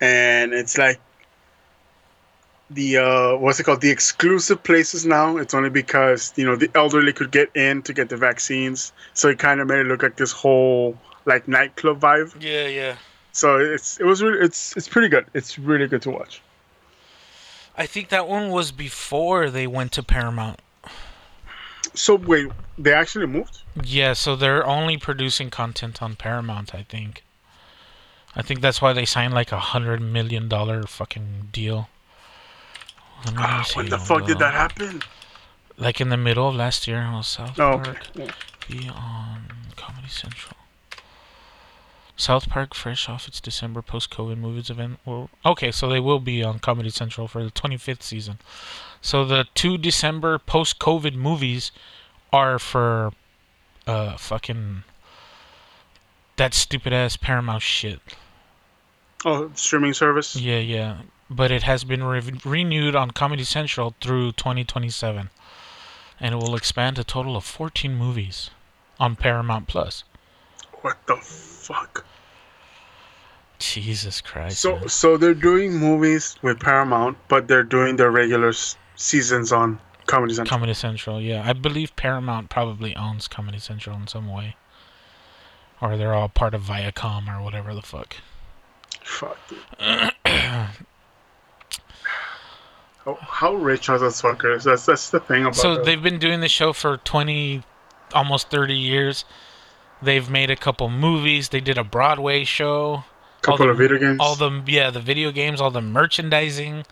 and 0.00 0.52
it's 0.52 0.78
like 0.78 1.00
the 2.70 2.98
uh, 2.98 3.36
what's 3.36 3.60
it 3.60 3.64
called? 3.64 3.80
The 3.80 3.90
exclusive 3.90 4.62
places 4.62 5.04
now. 5.04 5.36
It's 5.36 5.54
only 5.54 5.70
because 5.70 6.32
you 6.36 6.46
know 6.46 6.56
the 6.56 6.70
elderly 6.74 7.12
could 7.12 7.30
get 7.30 7.54
in 7.56 7.82
to 7.82 7.92
get 7.92 8.08
the 8.08 8.16
vaccines, 8.16 8.92
so 9.14 9.28
it 9.28 9.38
kind 9.38 9.60
of 9.60 9.66
made 9.66 9.80
it 9.80 9.86
look 9.86 10.02
like 10.02 10.16
this 10.16 10.32
whole 10.32 10.96
like 11.24 11.48
nightclub 11.48 12.00
vibe. 12.00 12.34
Yeah, 12.40 12.66
yeah. 12.66 12.96
So 13.32 13.58
it's 13.58 13.98
it 14.00 14.04
was 14.04 14.22
really 14.22 14.38
it's 14.44 14.76
it's 14.76 14.88
pretty 14.88 15.08
good. 15.08 15.26
It's 15.34 15.58
really 15.58 15.86
good 15.86 16.02
to 16.02 16.10
watch. 16.10 16.42
I 17.76 17.86
think 17.86 18.08
that 18.08 18.28
one 18.28 18.50
was 18.50 18.72
before 18.72 19.50
they 19.50 19.66
went 19.66 19.92
to 19.92 20.02
Paramount. 20.02 20.60
So 21.94 22.14
wait, 22.14 22.48
they 22.78 22.92
actually 22.92 23.26
moved? 23.26 23.62
Yeah, 23.82 24.12
so 24.12 24.36
they're 24.36 24.66
only 24.66 24.96
producing 24.96 25.50
content 25.50 26.02
on 26.02 26.14
Paramount. 26.14 26.74
I 26.74 26.82
think. 26.82 27.24
I 28.36 28.42
think 28.42 28.60
that's 28.60 28.80
why 28.80 28.92
they 28.92 29.04
signed 29.04 29.34
like 29.34 29.52
a 29.52 29.58
hundred 29.58 30.00
million 30.00 30.48
dollar 30.48 30.84
fucking 30.84 31.48
deal. 31.52 31.88
Ah, 33.36 33.66
when 33.74 33.88
the 33.88 33.98
fuck 33.98 34.26
did 34.26 34.38
that 34.38 34.54
happen? 34.54 35.02
Like 35.76 36.00
in 36.00 36.08
the 36.10 36.16
middle 36.16 36.48
of 36.48 36.54
last 36.54 36.86
year, 36.86 37.08
was 37.12 37.26
South 37.26 37.58
Oh, 37.58 37.78
Park. 37.82 38.06
okay. 38.16 38.30
Be 38.68 38.88
on 38.88 39.44
Comedy 39.76 40.08
Central. 40.08 40.56
South 42.16 42.48
Park, 42.50 42.74
fresh 42.74 43.08
off 43.08 43.26
its 43.26 43.40
December 43.40 43.80
post-COVID 43.80 44.36
movies 44.36 44.68
event. 44.68 44.98
Well, 45.06 45.30
okay, 45.44 45.70
so 45.72 45.88
they 45.88 46.00
will 46.00 46.20
be 46.20 46.42
on 46.44 46.58
Comedy 46.58 46.90
Central 46.90 47.26
for 47.26 47.42
the 47.42 47.50
25th 47.50 48.02
season. 48.02 48.38
So 49.00 49.24
the 49.24 49.46
two 49.54 49.78
December 49.78 50.38
post-COVID 50.38 51.14
movies 51.14 51.72
are 52.32 52.58
for 52.58 53.12
uh 53.86 54.16
fucking 54.18 54.84
that 56.40 56.54
stupid 56.54 56.90
ass 56.90 57.18
Paramount 57.18 57.60
shit. 57.62 58.00
Oh, 59.26 59.50
streaming 59.54 59.92
service. 59.92 60.34
Yeah, 60.34 60.58
yeah. 60.58 61.02
But 61.28 61.50
it 61.50 61.64
has 61.64 61.84
been 61.84 62.02
re- 62.02 62.32
renewed 62.46 62.96
on 62.96 63.10
Comedy 63.10 63.44
Central 63.44 63.94
through 64.00 64.32
2027. 64.32 65.28
And 66.18 66.34
it 66.34 66.38
will 66.38 66.56
expand 66.56 66.98
a 66.98 67.04
total 67.04 67.36
of 67.36 67.44
14 67.44 67.94
movies 67.94 68.48
on 68.98 69.16
Paramount 69.16 69.68
Plus. 69.68 70.04
What 70.80 70.96
the 71.06 71.16
fuck? 71.16 72.06
Jesus 73.58 74.22
Christ. 74.22 74.60
So 74.60 74.76
man. 74.76 74.88
so 74.88 75.18
they're 75.18 75.34
doing 75.34 75.76
movies 75.76 76.36
with 76.40 76.58
Paramount, 76.58 77.18
but 77.28 77.48
they're 77.48 77.62
doing 77.62 77.96
their 77.96 78.10
regular 78.10 78.48
s- 78.48 78.78
seasons 78.96 79.52
on 79.52 79.78
Comedy 80.06 80.32
Central. 80.32 80.56
Comedy 80.58 80.72
Central, 80.72 81.20
yeah. 81.20 81.42
I 81.46 81.52
believe 81.52 81.94
Paramount 81.96 82.48
probably 82.48 82.96
owns 82.96 83.28
Comedy 83.28 83.58
Central 83.58 83.94
in 83.96 84.06
some 84.06 84.26
way. 84.26 84.56
Or 85.80 85.96
they're 85.96 86.14
all 86.14 86.28
part 86.28 86.54
of 86.54 86.62
Viacom 86.62 87.26
or 87.28 87.42
whatever 87.42 87.74
the 87.74 87.82
fuck. 87.82 88.16
Fuck. 89.02 89.38
How, 89.78 90.70
how 93.20 93.54
rich 93.54 93.88
are 93.88 93.98
those 93.98 94.20
fuckers? 94.20 94.64
That's 94.64 94.84
that's 94.86 95.10
the 95.10 95.20
thing 95.20 95.42
about. 95.42 95.56
So 95.56 95.76
them. 95.76 95.84
they've 95.84 96.02
been 96.02 96.18
doing 96.18 96.40
the 96.40 96.48
show 96.48 96.72
for 96.74 96.98
20, 96.98 97.62
almost 98.14 98.50
30 98.50 98.74
years. 98.74 99.24
They've 100.02 100.28
made 100.30 100.50
a 100.50 100.56
couple 100.56 100.88
movies. 100.90 101.48
They 101.48 101.60
did 101.60 101.78
a 101.78 101.84
Broadway 101.84 102.44
show. 102.44 103.04
couple 103.42 103.64
all 103.66 103.70
of 103.70 103.78
the- 103.78 103.82
video 103.88 103.98
games. 103.98 104.18
all 104.20 104.34
the 104.36 104.62
yeah 104.66 104.90
the 104.90 105.00
video 105.00 105.30
games 105.32 105.62
all 105.62 105.70
the 105.70 105.80
merchandising 105.80 106.84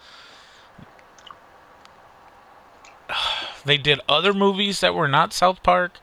they 3.67 3.77
did 3.77 4.01
other 4.09 4.33
movies 4.33 4.81
that 4.81 4.95
were 4.95 5.09
not 5.09 5.33
south 5.35 5.63
park 5.63 5.99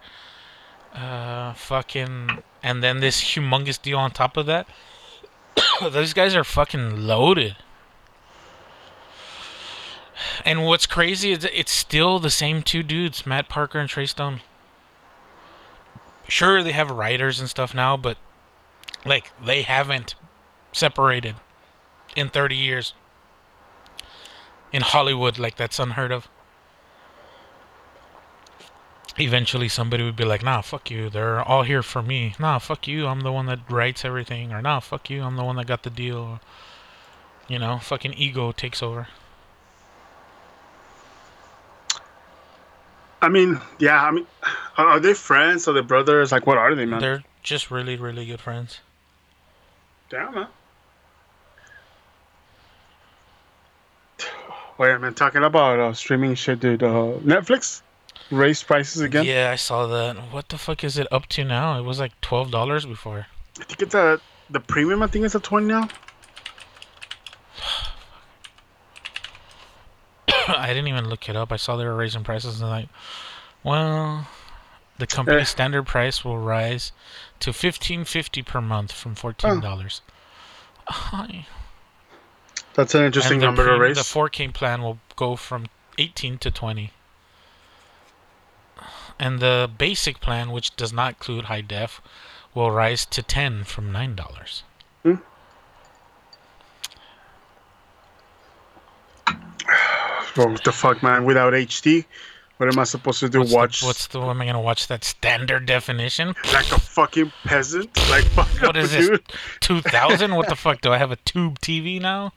uh 0.93 1.53
fucking 1.53 2.43
and 2.65 2.82
then 2.82 2.99
this 2.99 3.21
humongous 3.21 3.80
deal 3.80 3.99
on 3.99 4.10
top 4.10 4.36
of 4.36 4.47
that 4.47 4.67
those 5.82 6.13
guys 6.13 6.36
are 6.36 6.43
fucking 6.43 7.06
loaded. 7.06 7.56
And 10.43 10.65
what's 10.65 10.88
crazy 10.88 11.32
is 11.32 11.45
it's 11.45 11.71
still 11.71 12.19
the 12.19 12.32
same 12.32 12.63
two 12.63 12.82
dudes 12.82 13.25
matt 13.25 13.47
parker 13.47 13.78
and 13.80 13.88
trey 13.88 14.08
stone. 14.08 14.41
Sure 16.28 16.63
they 16.63 16.71
have 16.71 16.89
writers 16.89 17.39
and 17.39 17.47
stuff 17.47 17.75
now 17.75 17.95
but 17.95 18.17
like 19.06 19.32
they 19.41 19.62
haven't 19.62 20.15
separated 20.71 21.36
in 22.15 22.30
30 22.30 22.56
years 22.56 22.93
in 24.73 24.82
Hollywood 24.82 25.38
like 25.38 25.56
that's 25.56 25.78
unheard 25.78 26.12
of 26.12 26.28
eventually 29.19 29.69
somebody 29.69 30.04
would 30.04 30.15
be 30.15 30.25
like 30.25 30.43
nah 30.43 30.62
fuck 30.62 30.91
you 30.91 31.10
they're 31.10 31.41
all 31.41 31.63
here 31.63 31.82
for 31.84 32.01
me 32.01 32.36
nah 32.39 32.60
fuck 32.60 32.88
you 32.88 33.08
I'm 33.08 33.21
the 33.21 33.32
one 33.32 33.45
that 33.45 33.60
writes 33.69 34.04
everything 34.04 34.51
or 34.51 34.62
nah 34.62 34.80
fuck 34.80 35.10
you 35.10 35.23
I'm 35.23 35.36
the 35.36 35.43
one 35.43 35.56
that 35.56 35.67
got 35.67 35.84
the 35.84 35.89
deal 35.89 36.39
you 37.47 37.60
know 37.60 37.80
fucking 37.80 38.13
ego 38.13 38.51
takes 38.51 38.84
over 38.84 39.08
I 43.21 43.30
mean, 43.30 43.60
yeah. 43.80 44.04
I 44.04 44.12
mean, 44.12 44.28
are 44.78 44.86
are 44.86 44.99
they 44.99 45.15
friends? 45.15 45.67
Are 45.67 45.73
they 45.73 45.82
brothers? 45.82 46.32
Like, 46.32 46.45
what 46.45 46.60
are 46.60 46.75
they, 46.75 46.86
man? 46.86 47.01
they're 47.01 47.23
just 47.41 47.71
really 47.71 47.95
really 47.95 48.25
good 48.25 48.39
friends 48.39 48.82
Damn, 50.10 50.36
man. 50.36 50.47
Wait, 54.78 54.99
man. 54.99 55.13
Talking 55.13 55.43
about 55.43 55.80
uh, 55.80 55.93
streaming 55.93 56.36
shit, 56.36 56.60
dude. 56.60 56.84
Uh, 56.84 57.13
Netflix 57.23 57.82
raised 58.31 58.65
prices 58.67 59.01
again. 59.01 59.23
yeah 59.25 59.51
I 59.51 59.55
saw 59.55 59.85
that 59.88 60.15
what 60.31 60.49
the 60.49 60.57
fuck 60.57 60.83
is 60.83 60.97
it 60.97 61.07
up 61.11 61.27
to 61.27 61.43
now 61.43 61.77
it 61.79 61.83
was 61.83 61.99
like 61.99 62.19
$12 62.21 62.88
before 62.88 63.27
I 63.59 63.63
think 63.63 63.81
it's 63.83 63.95
a 63.95 64.19
the 64.49 64.59
premium. 64.59 65.01
I 65.01 65.07
think 65.07 65.25
it's 65.25 65.33
a 65.35 65.39
twenty 65.39 65.67
now. 65.67 65.88
I 70.47 70.67
didn't 70.67 70.88
even 70.88 71.09
look 71.09 71.27
it 71.29 71.35
up. 71.35 71.51
I 71.51 71.55
saw 71.55 71.75
they 71.77 71.85
were 71.85 71.95
raising 71.95 72.23
prices 72.23 72.61
and 72.61 72.69
like, 72.69 72.89
well, 73.63 74.27
the 74.99 75.07
company 75.07 75.41
Eh. 75.41 75.43
standard 75.45 75.83
price 75.88 76.23
will 76.23 76.38
rise 76.38 76.91
to 77.39 77.53
fifteen 77.53 78.05
fifty 78.05 78.41
per 78.43 78.61
month 78.61 78.91
from 78.91 79.15
fourteen 79.15 79.59
dollars. 79.61 80.01
That's 82.75 82.93
an 82.93 83.03
interesting 83.03 83.39
number 83.39 83.65
to 83.65 83.79
raise. 83.79 83.95
the 83.95 84.03
4K 84.03 84.53
plan 84.53 84.83
will 84.83 84.99
go 85.15 85.35
from 85.35 85.67
eighteen 85.97 86.38
to 86.39 86.51
twenty, 86.51 86.91
and 89.19 89.39
the 89.39 89.69
basic 89.78 90.19
plan, 90.19 90.51
which 90.51 90.75
does 90.75 90.91
not 90.93 91.13
include 91.13 91.45
high 91.45 91.62
def, 91.62 92.01
will 92.54 92.71
rise 92.71 93.06
to 93.08 93.21
ten 93.23 93.63
from 93.63 93.91
nine 93.91 94.15
dollars. 94.15 94.63
Oh, 95.06 95.19
what 100.36 100.63
the 100.63 100.71
fuck, 100.71 101.01
man? 101.04 101.25
Without 101.25 101.54
HD, 101.54 102.06
what 102.58 102.69
am 102.71 102.80
I 102.80 102.84
supposed 102.84 103.19
to 103.21 103.30
do? 103.30 103.39
What's 103.39 103.51
Watch 103.54 103.80
The, 103.82 103.86
what's 103.88 104.08
the? 104.08 104.19
Am 104.21 104.41
I 104.41 104.45
gonna 104.45 104.62
watch 104.62 104.88
that 104.88 105.04
standard 105.04 105.65
definition? 105.65 106.36
like 106.54 106.71
a 106.71 106.80
fucking 106.80 107.32
peasant? 107.45 107.95
Like, 108.10 108.23
fuck 108.25 108.47
What 108.62 108.75
up, 108.78 108.84
is 108.84 108.91
this? 108.91 109.08
dude. 109.10 109.23
Two 109.60 109.82
thousand? 109.82 110.36
What 110.36 110.47
the 110.49 110.56
fuck? 110.65 110.82
Do 110.82 110.91
I 110.91 110.97
have 110.97 111.12
a 111.12 111.17
tube 111.17 111.60
TV 111.60 112.01
now? 112.01 112.32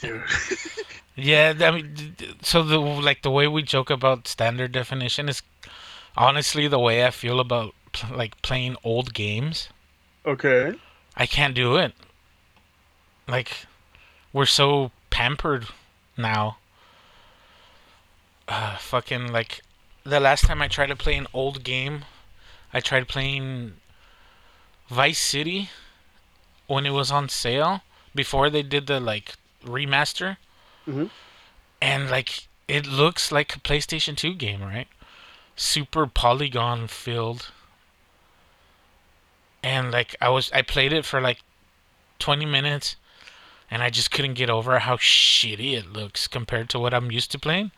Dude. 0.00 0.22
Yeah, 1.14 1.54
I 1.60 1.70
mean, 1.70 2.16
so 2.42 2.62
the 2.62 2.78
like 2.78 3.22
the 3.22 3.30
way 3.30 3.46
we 3.46 3.62
joke 3.62 3.90
about 3.90 4.26
standard 4.26 4.72
definition 4.72 5.28
is 5.28 5.42
honestly 6.16 6.68
the 6.68 6.78
way 6.78 7.04
I 7.04 7.10
feel 7.10 7.38
about 7.38 7.74
like 8.10 8.40
playing 8.42 8.76
old 8.82 9.12
games. 9.12 9.68
Okay. 10.24 10.74
I 11.16 11.26
can't 11.26 11.54
do 11.54 11.76
it. 11.76 11.92
Like 13.28 13.66
we're 14.32 14.46
so 14.46 14.90
pampered 15.10 15.66
now. 16.16 16.56
Uh, 18.48 18.76
fucking 18.76 19.30
like 19.32 19.60
the 20.04 20.20
last 20.20 20.44
time 20.44 20.62
I 20.62 20.68
tried 20.68 20.88
to 20.88 20.96
play 20.96 21.14
an 21.14 21.26
old 21.32 21.62
game, 21.62 22.04
I 22.72 22.80
tried 22.80 23.08
playing 23.08 23.74
Vice 24.88 25.18
City 25.18 25.70
when 26.66 26.86
it 26.86 26.90
was 26.90 27.10
on 27.10 27.28
sale 27.28 27.82
before 28.14 28.48
they 28.50 28.62
did 28.62 28.86
the 28.86 28.98
like 28.98 29.34
remaster. 29.64 30.38
Mhm. 30.86 31.10
And 31.80 32.10
like 32.10 32.48
it 32.68 32.86
looks 32.86 33.30
like 33.32 33.56
a 33.56 33.60
PlayStation 33.60 34.16
2 34.16 34.34
game, 34.34 34.62
right? 34.62 34.88
Super 35.56 36.06
polygon 36.06 36.86
filled. 36.88 37.50
And 39.62 39.90
like 39.90 40.16
I 40.20 40.28
was 40.28 40.50
I 40.52 40.62
played 40.62 40.92
it 40.92 41.04
for 41.04 41.20
like 41.20 41.40
20 42.18 42.44
minutes 42.46 42.96
and 43.70 43.82
I 43.82 43.90
just 43.90 44.10
couldn't 44.10 44.34
get 44.34 44.50
over 44.50 44.78
how 44.80 44.96
shitty 44.96 45.72
it 45.76 45.92
looks 45.92 46.26
compared 46.28 46.68
to 46.70 46.78
what 46.78 46.92
I'm 46.94 47.10
used 47.10 47.30
to 47.32 47.38
playing. 47.38 47.70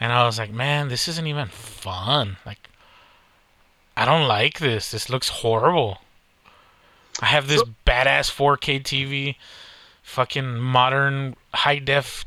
And 0.00 0.12
I 0.12 0.24
was 0.24 0.38
like, 0.38 0.50
man, 0.50 0.88
this 0.88 1.06
isn't 1.08 1.26
even 1.26 1.48
fun. 1.48 2.36
Like 2.46 2.68
I 3.96 4.04
don't 4.04 4.26
like 4.26 4.58
this. 4.58 4.90
This 4.90 5.08
looks 5.08 5.28
horrible. 5.28 5.98
I 7.20 7.26
have 7.26 7.46
this 7.46 7.60
So- 7.60 7.74
badass 7.86 8.30
4K 8.30 8.80
TV, 8.80 9.36
fucking 10.04 10.58
modern 10.60 11.34
high 11.52 11.78
def 11.80 12.24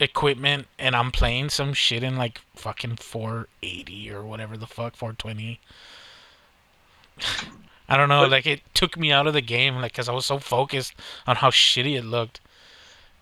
equipment, 0.00 0.66
and 0.78 0.96
I'm 0.96 1.10
playing 1.10 1.50
some 1.50 1.74
shit 1.74 2.02
in 2.02 2.16
like 2.16 2.40
fucking 2.54 2.96
480 2.96 4.10
or 4.12 4.24
whatever 4.24 4.56
the 4.56 4.66
fuck, 4.66 4.96
420. 4.96 5.60
I 7.88 7.96
don't 7.96 8.08
know. 8.08 8.24
Like 8.26 8.46
it 8.46 8.62
took 8.72 8.96
me 8.96 9.12
out 9.12 9.26
of 9.26 9.34
the 9.34 9.40
game, 9.42 9.76
like 9.76 9.92
because 9.92 10.08
I 10.08 10.12
was 10.12 10.26
so 10.26 10.38
focused 10.38 10.94
on 11.26 11.36
how 11.36 11.50
shitty 11.50 11.98
it 11.98 12.04
looked, 12.04 12.40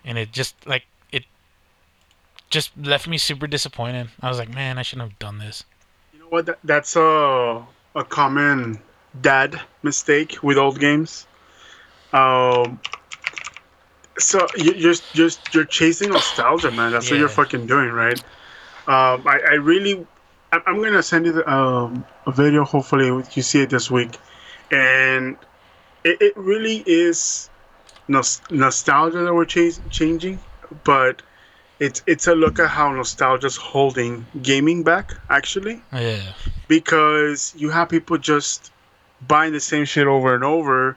and 0.05 0.19
it 0.19 0.31
just 0.31 0.55
like 0.67 0.85
it 1.11 1.25
just 2.51 2.77
left 2.77 3.09
me 3.09 3.17
super 3.17 3.47
disappointed. 3.47 4.09
I 4.21 4.29
was 4.29 4.39
like, 4.39 4.53
man, 4.53 4.79
I 4.79 4.83
shouldn't 4.83 5.09
have 5.09 5.19
done 5.19 5.39
this. 5.39 5.65
You 6.13 6.21
know 6.21 6.27
what? 6.27 6.47
That, 6.47 6.59
that's 6.65 6.97
a 6.97 7.65
a 7.95 8.05
common 8.05 8.81
dad 9.21 9.61
mistake 9.83 10.39
with 10.43 10.59
old 10.59 10.79
games. 10.81 11.27
Um. 12.13 12.79
So 14.19 14.47
you, 14.57 14.73
you're 14.73 14.95
just 15.15 15.55
you're 15.55 15.65
chasing 15.65 16.11
nostalgia, 16.11 16.71
man. 16.71 16.93
That's 16.93 17.11
what 17.11 17.19
you're 17.19 17.29
fucking 17.29 17.67
doing, 17.67 17.91
right? 17.91 18.19
Um. 18.87 19.27
I, 19.27 19.41
I 19.51 19.55
really, 19.55 20.07
I'm, 20.53 20.63
I'm 20.67 20.83
gonna 20.83 21.03
send 21.03 21.27
you 21.27 21.33
the, 21.33 21.51
um 21.51 22.05
a 22.27 22.33
video. 22.33 22.65
Hopefully, 22.65 23.07
you 23.35 23.43
see 23.43 23.61
it 23.63 23.71
this 23.71 23.91
week, 23.91 24.17
and 24.71 25.37
it, 26.05 26.21
it 26.23 26.37
really 26.37 26.83
is 26.87 27.51
nos- 28.09 28.41
nostalgia 28.51 29.19
that 29.19 29.35
we're 29.35 29.45
chas- 29.45 29.81
changing, 29.91 30.39
but 30.85 31.21
it's 31.79 32.03
it's 32.07 32.27
a 32.27 32.35
look 32.35 32.59
at 32.59 32.69
how 32.69 32.91
nostalgia's 32.93 33.57
holding 33.57 34.25
gaming 34.41 34.83
back 34.83 35.13
actually 35.29 35.83
Yeah. 35.93 36.23
because 36.69 37.53
you 37.57 37.69
have 37.71 37.91
people 37.91 38.17
just 38.17 38.73
buying 39.29 39.53
the 39.53 39.61
same 39.61 39.85
shit 39.85 40.07
over 40.07 40.35
and 40.35 40.43
over 40.43 40.97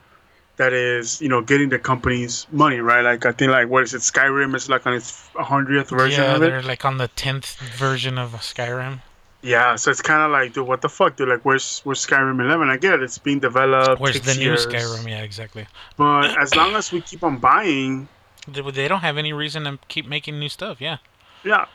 that 0.60 0.74
is 0.74 1.22
you 1.22 1.30
know 1.30 1.41
getting 1.41 1.69
the 1.69 1.80
company's 1.80 2.45
money 2.52 2.80
right 2.80 3.02
like 3.02 3.26
i 3.26 3.32
think 3.32 3.50
like 3.52 3.67
what 3.69 3.82
is 3.82 3.93
it 3.93 4.02
skyrim 4.02 4.54
is 4.56 4.69
like 4.69 4.86
on 4.86 4.93
its 4.93 5.30
100th 5.36 5.89
version 5.89 6.24
yeah, 6.24 6.36
of 6.36 6.41
they're 6.41 6.60
it 6.60 6.65
like 6.65 6.86
on 6.86 6.98
the 6.98 7.08
tenth 7.10 7.56
version 7.78 8.17
of 8.17 8.32
Skyrim. 8.34 9.02
yeah 9.41 9.76
so 9.76 9.89
it's 9.89 10.02
kind 10.02 10.22
of 10.22 10.32
like 10.32 10.54
dude 10.54 10.67
what 10.67 10.82
the 10.82 10.89
fuck 10.89 11.15
dude 11.15 11.30
like 11.30 11.43
where's 11.45 11.80
where's 11.86 12.06
skyrim 12.06 12.39
11 12.41 12.69
i 12.69 12.78
get 12.78 12.93
it 12.95 13.02
it's 13.02 13.17
being 13.17 13.39
developed 13.39 14.02
Where's 14.02 14.19
the 14.22 14.36
new 14.36 14.54
Skyrim? 14.54 15.08
Yeah, 15.08 15.24
exactly. 15.24 15.65
but 15.98 16.38
as 16.38 16.56
long 16.56 16.76
as 16.76 16.91
we 16.91 17.02
keep 17.02 17.24
on 17.24 17.38
buying 17.38 18.08
They, 18.48 18.62
they 18.72 18.88
don't 18.88 19.02
have 19.02 19.17
any 19.17 19.34
reason 19.34 19.63
to 19.65 19.78
keep 19.88 20.08
making 20.08 20.39
new 20.39 20.50
stuff. 20.50 20.82
Yeah. 20.82 20.98
Yeah. 21.43 21.65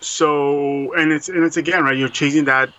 So 0.00 0.92
and 0.94 1.12
it's 1.12 1.28
and 1.28 1.44
it's 1.44 1.56
again 1.56 1.84
right. 1.84 1.96
You're 1.96 2.08
chasing 2.08 2.44
that 2.46 2.70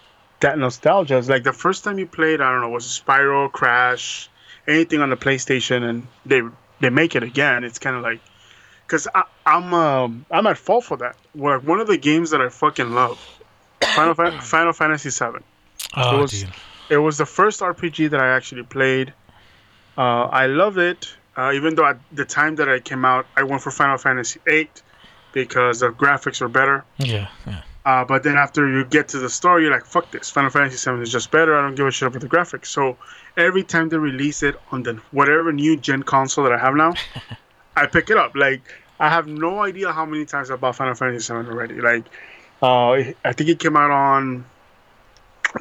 that 0.41 0.57
nostalgia. 0.57 1.17
It's 1.17 1.29
like 1.29 1.43
the 1.43 1.53
first 1.53 1.83
time 1.83 1.99
you 1.99 2.05
played, 2.05 2.41
I 2.41 2.51
don't 2.51 2.61
know, 2.61 2.69
was 2.69 2.85
it 2.85 3.03
Spyro 3.03 3.51
Crash, 3.51 4.29
anything 4.67 5.01
on 5.01 5.09
the 5.09 5.15
PlayStation, 5.17 5.87
and 5.87 6.07
they 6.25 6.41
they 6.79 6.89
make 6.89 7.15
it 7.15 7.23
again. 7.23 7.63
It's 7.63 7.79
kind 7.79 7.95
of 7.95 8.03
like 8.03 8.19
because 8.85 9.07
I'm 9.45 9.73
um 9.73 10.25
I'm 10.31 10.47
at 10.47 10.57
fault 10.57 10.85
for 10.85 10.97
that. 10.97 11.15
Where 11.33 11.59
one 11.59 11.79
of 11.79 11.87
the 11.87 11.97
games 11.97 12.31
that 12.31 12.41
I 12.41 12.49
fucking 12.49 12.91
love, 12.91 13.19
Final 13.81 14.13
Fa- 14.13 14.39
Final 14.41 14.73
Fantasy 14.73 15.09
VII. 15.09 15.39
Oh, 15.95 16.21
was- 16.21 16.31
dude. 16.31 16.49
It 16.89 16.97
was 16.97 17.17
the 17.17 17.25
first 17.25 17.61
RPG 17.61 18.09
that 18.11 18.19
I 18.19 18.35
actually 18.35 18.63
played. 18.63 19.13
Uh, 19.97 20.25
I 20.25 20.47
love 20.47 20.77
it. 20.77 21.13
Uh, 21.35 21.51
even 21.55 21.75
though 21.75 21.85
at 21.85 21.97
the 22.11 22.25
time 22.25 22.55
that 22.57 22.67
I 22.69 22.79
came 22.79 23.05
out, 23.05 23.25
I 23.37 23.43
went 23.43 23.61
for 23.61 23.71
Final 23.71 23.97
Fantasy 23.97 24.39
VIII 24.45 24.69
because 25.31 25.79
the 25.79 25.89
graphics 25.91 26.41
were 26.41 26.49
better. 26.49 26.83
Yeah. 26.97 27.29
Yeah. 27.47 27.61
Uh, 27.85 28.05
but 28.05 28.23
then 28.23 28.37
after 28.37 28.67
you 28.69 28.85
get 28.85 29.09
to 29.09 29.19
the 29.19 29.29
story, 29.29 29.63
you're 29.63 29.71
like, 29.71 29.85
fuck 29.85 30.09
this. 30.11 30.29
Final 30.29 30.49
Fantasy 30.49 30.89
VII 30.89 31.01
is 31.01 31.11
just 31.11 31.31
better. 31.31 31.57
I 31.57 31.61
don't 31.61 31.75
give 31.75 31.85
a 31.85 31.91
shit 31.91 32.07
about 32.07 32.21
the 32.21 32.29
graphics. 32.29 32.67
So 32.67 32.97
every 33.35 33.63
time 33.63 33.89
they 33.89 33.97
release 33.97 34.41
it 34.41 34.55
on 34.71 34.83
the 34.83 35.01
whatever 35.11 35.51
new 35.51 35.75
gen 35.75 36.03
console 36.03 36.45
that 36.45 36.53
I 36.53 36.57
have 36.57 36.75
now, 36.75 36.93
I 37.75 37.87
pick 37.87 38.09
it 38.09 38.17
up. 38.17 38.35
Like 38.35 38.61
I 38.99 39.09
have 39.09 39.27
no 39.27 39.61
idea 39.63 39.91
how 39.91 40.05
many 40.05 40.25
times 40.25 40.49
I 40.49 40.55
bought 40.55 40.77
Final 40.77 40.95
Fantasy 40.95 41.33
VII 41.33 41.49
already. 41.49 41.81
Like 41.81 42.05
uh, 42.61 42.91
I 43.25 43.33
think 43.33 43.49
it 43.49 43.59
came 43.59 43.75
out 43.75 43.91
on 43.91 44.45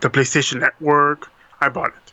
the 0.01 0.09
PlayStation 0.09 0.61
Network. 0.61 1.29
I 1.61 1.69
bought 1.69 1.89
it. 1.89 2.13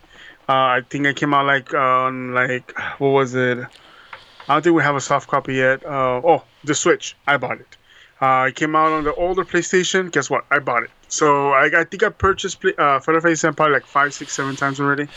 Uh, 0.49 0.53
I 0.53 0.81
think 0.89 1.05
it 1.05 1.15
came 1.15 1.35
out 1.35 1.45
like 1.45 1.73
on 1.75 2.33
like 2.33 2.73
what 2.97 3.09
was 3.09 3.35
it? 3.35 3.59
I 3.59 4.53
don't 4.53 4.63
think 4.63 4.75
we 4.75 4.81
have 4.81 4.95
a 4.95 5.01
soft 5.01 5.27
copy 5.27 5.53
yet. 5.55 5.85
Uh, 5.85 6.21
oh, 6.23 6.43
the 6.63 6.73
Switch. 6.73 7.15
I 7.27 7.37
bought 7.37 7.59
it. 7.59 7.77
Uh, 8.21 8.47
it 8.49 8.55
came 8.55 8.75
out 8.75 8.91
on 8.91 9.03
the 9.05 9.13
older 9.15 9.45
PlayStation. 9.45 10.12
Guess 10.12 10.29
what? 10.29 10.45
I 10.51 10.60
bought 10.60 10.84
it. 10.84 10.89
So 11.08 11.51
I, 11.51 11.82
I 11.82 11.84
think 11.86 12.03
I 12.03 12.10
purchased 12.10 12.60
Play- 12.60 12.75
uh, 12.77 12.99
Final 12.99 13.21
Fantasy 13.21 13.47
VII 13.47 13.53
probably 13.53 13.73
like 13.73 13.86
five, 13.86 14.13
six, 14.13 14.34
seven 14.34 14.55
times 14.55 14.79
already. 14.79 15.08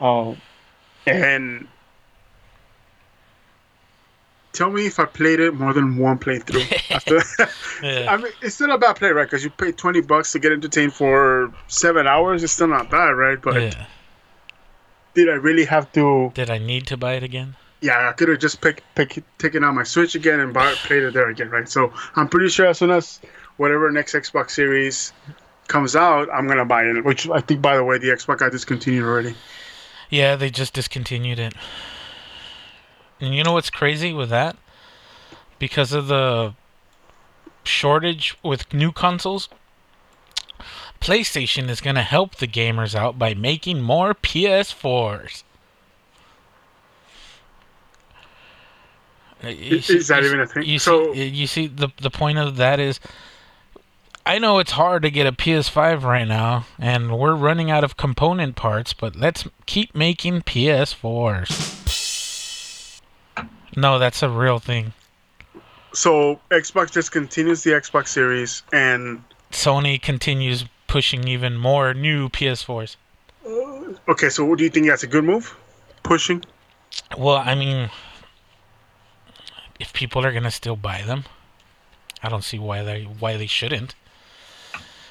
Oh, 0.00 0.36
and 1.06 1.68
tell 4.52 4.70
me 4.70 4.86
if 4.86 4.98
I 4.98 5.04
played 5.04 5.38
it 5.40 5.54
more 5.54 5.72
than 5.72 5.96
one 5.98 6.18
playthrough. 6.18 6.90
After, 6.90 7.20
Yeah. 7.86 8.12
I 8.12 8.16
mean, 8.16 8.32
it's 8.42 8.56
still 8.56 8.70
a 8.72 8.78
bad 8.78 8.96
play, 8.96 9.10
right? 9.10 9.24
Because 9.24 9.44
you 9.44 9.50
pay 9.50 9.72
twenty 9.72 10.00
bucks 10.00 10.32
to 10.32 10.38
get 10.38 10.52
entertained 10.52 10.94
for 10.94 11.52
seven 11.68 12.06
hours. 12.06 12.42
It's 12.42 12.52
still 12.52 12.68
not 12.68 12.90
bad, 12.90 13.10
right? 13.10 13.40
But 13.40 13.62
yeah. 13.62 13.86
did 15.14 15.28
I 15.28 15.34
really 15.34 15.64
have 15.66 15.92
to? 15.92 16.32
Did 16.34 16.50
I 16.50 16.58
need 16.58 16.86
to 16.88 16.96
buy 16.96 17.14
it 17.14 17.22
again? 17.22 17.56
Yeah, 17.80 18.08
I 18.08 18.12
could 18.12 18.28
have 18.28 18.40
just 18.40 18.60
pick, 18.60 18.82
pick, 18.94 19.22
taken 19.38 19.62
out 19.62 19.74
my 19.74 19.84
Switch 19.84 20.14
again 20.14 20.40
and 20.40 20.52
bought, 20.52 20.74
played 20.76 21.04
it 21.04 21.14
there 21.14 21.28
again, 21.28 21.48
right? 21.50 21.68
So 21.68 21.92
I'm 22.16 22.28
pretty 22.28 22.48
sure 22.48 22.66
as 22.66 22.78
soon 22.78 22.90
as 22.90 23.20
whatever 23.56 23.90
next 23.90 24.14
Xbox 24.14 24.50
Series 24.50 25.12
comes 25.68 25.94
out, 25.94 26.28
I'm 26.32 26.48
gonna 26.48 26.64
buy 26.64 26.84
it. 26.84 27.04
Which 27.04 27.28
I 27.28 27.40
think, 27.40 27.62
by 27.62 27.76
the 27.76 27.84
way, 27.84 27.98
the 27.98 28.08
Xbox 28.08 28.38
got 28.38 28.52
discontinued 28.52 29.04
already. 29.04 29.34
Yeah, 30.10 30.36
they 30.36 30.50
just 30.50 30.74
discontinued 30.74 31.38
it. 31.38 31.54
And 33.20 33.34
you 33.34 33.44
know 33.44 33.52
what's 33.52 33.70
crazy 33.70 34.12
with 34.12 34.30
that? 34.30 34.56
Because 35.58 35.92
of 35.92 36.08
the 36.08 36.54
shortage 37.64 38.36
with 38.42 38.72
new 38.72 38.90
consoles, 38.90 39.48
PlayStation 41.00 41.68
is 41.68 41.80
to 41.80 42.02
help 42.02 42.36
the 42.36 42.48
gamers 42.48 42.94
out 42.94 43.18
by 43.18 43.34
making 43.34 43.82
more 43.82 44.14
PS4s. 44.14 45.42
You 49.42 49.76
Is- 49.78 49.90
is 49.90 50.08
that 50.08 50.24
even 50.24 50.40
a 50.40 50.46
see- 50.46 50.54
thing? 50.54 50.62
You 50.64 50.78
So- 50.78 51.14
see, 51.14 51.20
eh, 51.20 51.24
you 51.24 51.46
see 51.46 51.66
the 51.66 51.88
the 52.00 52.10
point 52.10 52.38
of 52.38 52.56
that 52.56 52.80
is 52.80 53.00
I 54.26 54.38
know 54.38 54.58
it's 54.58 54.72
hard 54.72 55.02
to 55.02 55.10
get 55.10 55.26
a 55.26 55.32
PS5 55.32 56.04
right 56.04 56.28
now, 56.28 56.66
and 56.78 57.16
we're 57.18 57.34
running 57.34 57.70
out 57.70 57.82
of 57.82 57.96
component 57.96 58.56
parts, 58.56 58.92
but 58.92 59.16
let's 59.16 59.46
keep 59.64 59.94
making 59.94 60.42
PS4s. 60.42 63.00
No, 63.76 63.98
that's 63.98 64.22
a 64.22 64.28
real 64.28 64.58
thing. 64.58 64.92
So 65.94 66.40
Xbox 66.50 66.92
discontinues 66.92 67.62
the 67.62 67.70
Xbox 67.70 68.08
Series, 68.08 68.62
and 68.72 69.22
Sony 69.50 70.00
continues 70.00 70.66
pushing 70.88 71.26
even 71.26 71.56
more 71.56 71.94
new 71.94 72.28
PS4s. 72.28 72.96
okay, 74.08 74.28
so 74.28 74.44
what 74.44 74.58
do 74.58 74.64
you 74.64 74.70
think 74.70 74.88
that's 74.88 75.04
a 75.04 75.06
good 75.06 75.24
move? 75.24 75.56
Pushing. 76.02 76.44
Well, 77.16 77.36
I 77.36 77.54
mean, 77.54 77.88
if 79.78 79.92
people 79.92 80.24
are 80.24 80.32
gonna 80.32 80.50
still 80.50 80.76
buy 80.76 81.02
them, 81.02 81.24
I 82.22 82.28
don't 82.28 82.44
see 82.44 82.58
why 82.58 82.82
they 82.82 83.04
why 83.04 83.36
they 83.36 83.46
shouldn't. 83.46 83.94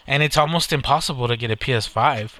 And 0.05 0.23
it's 0.23 0.37
almost 0.37 0.71
impossible 0.71 1.27
to 1.27 1.35
get 1.35 1.51
a 1.51 1.57
PS5. 1.57 2.31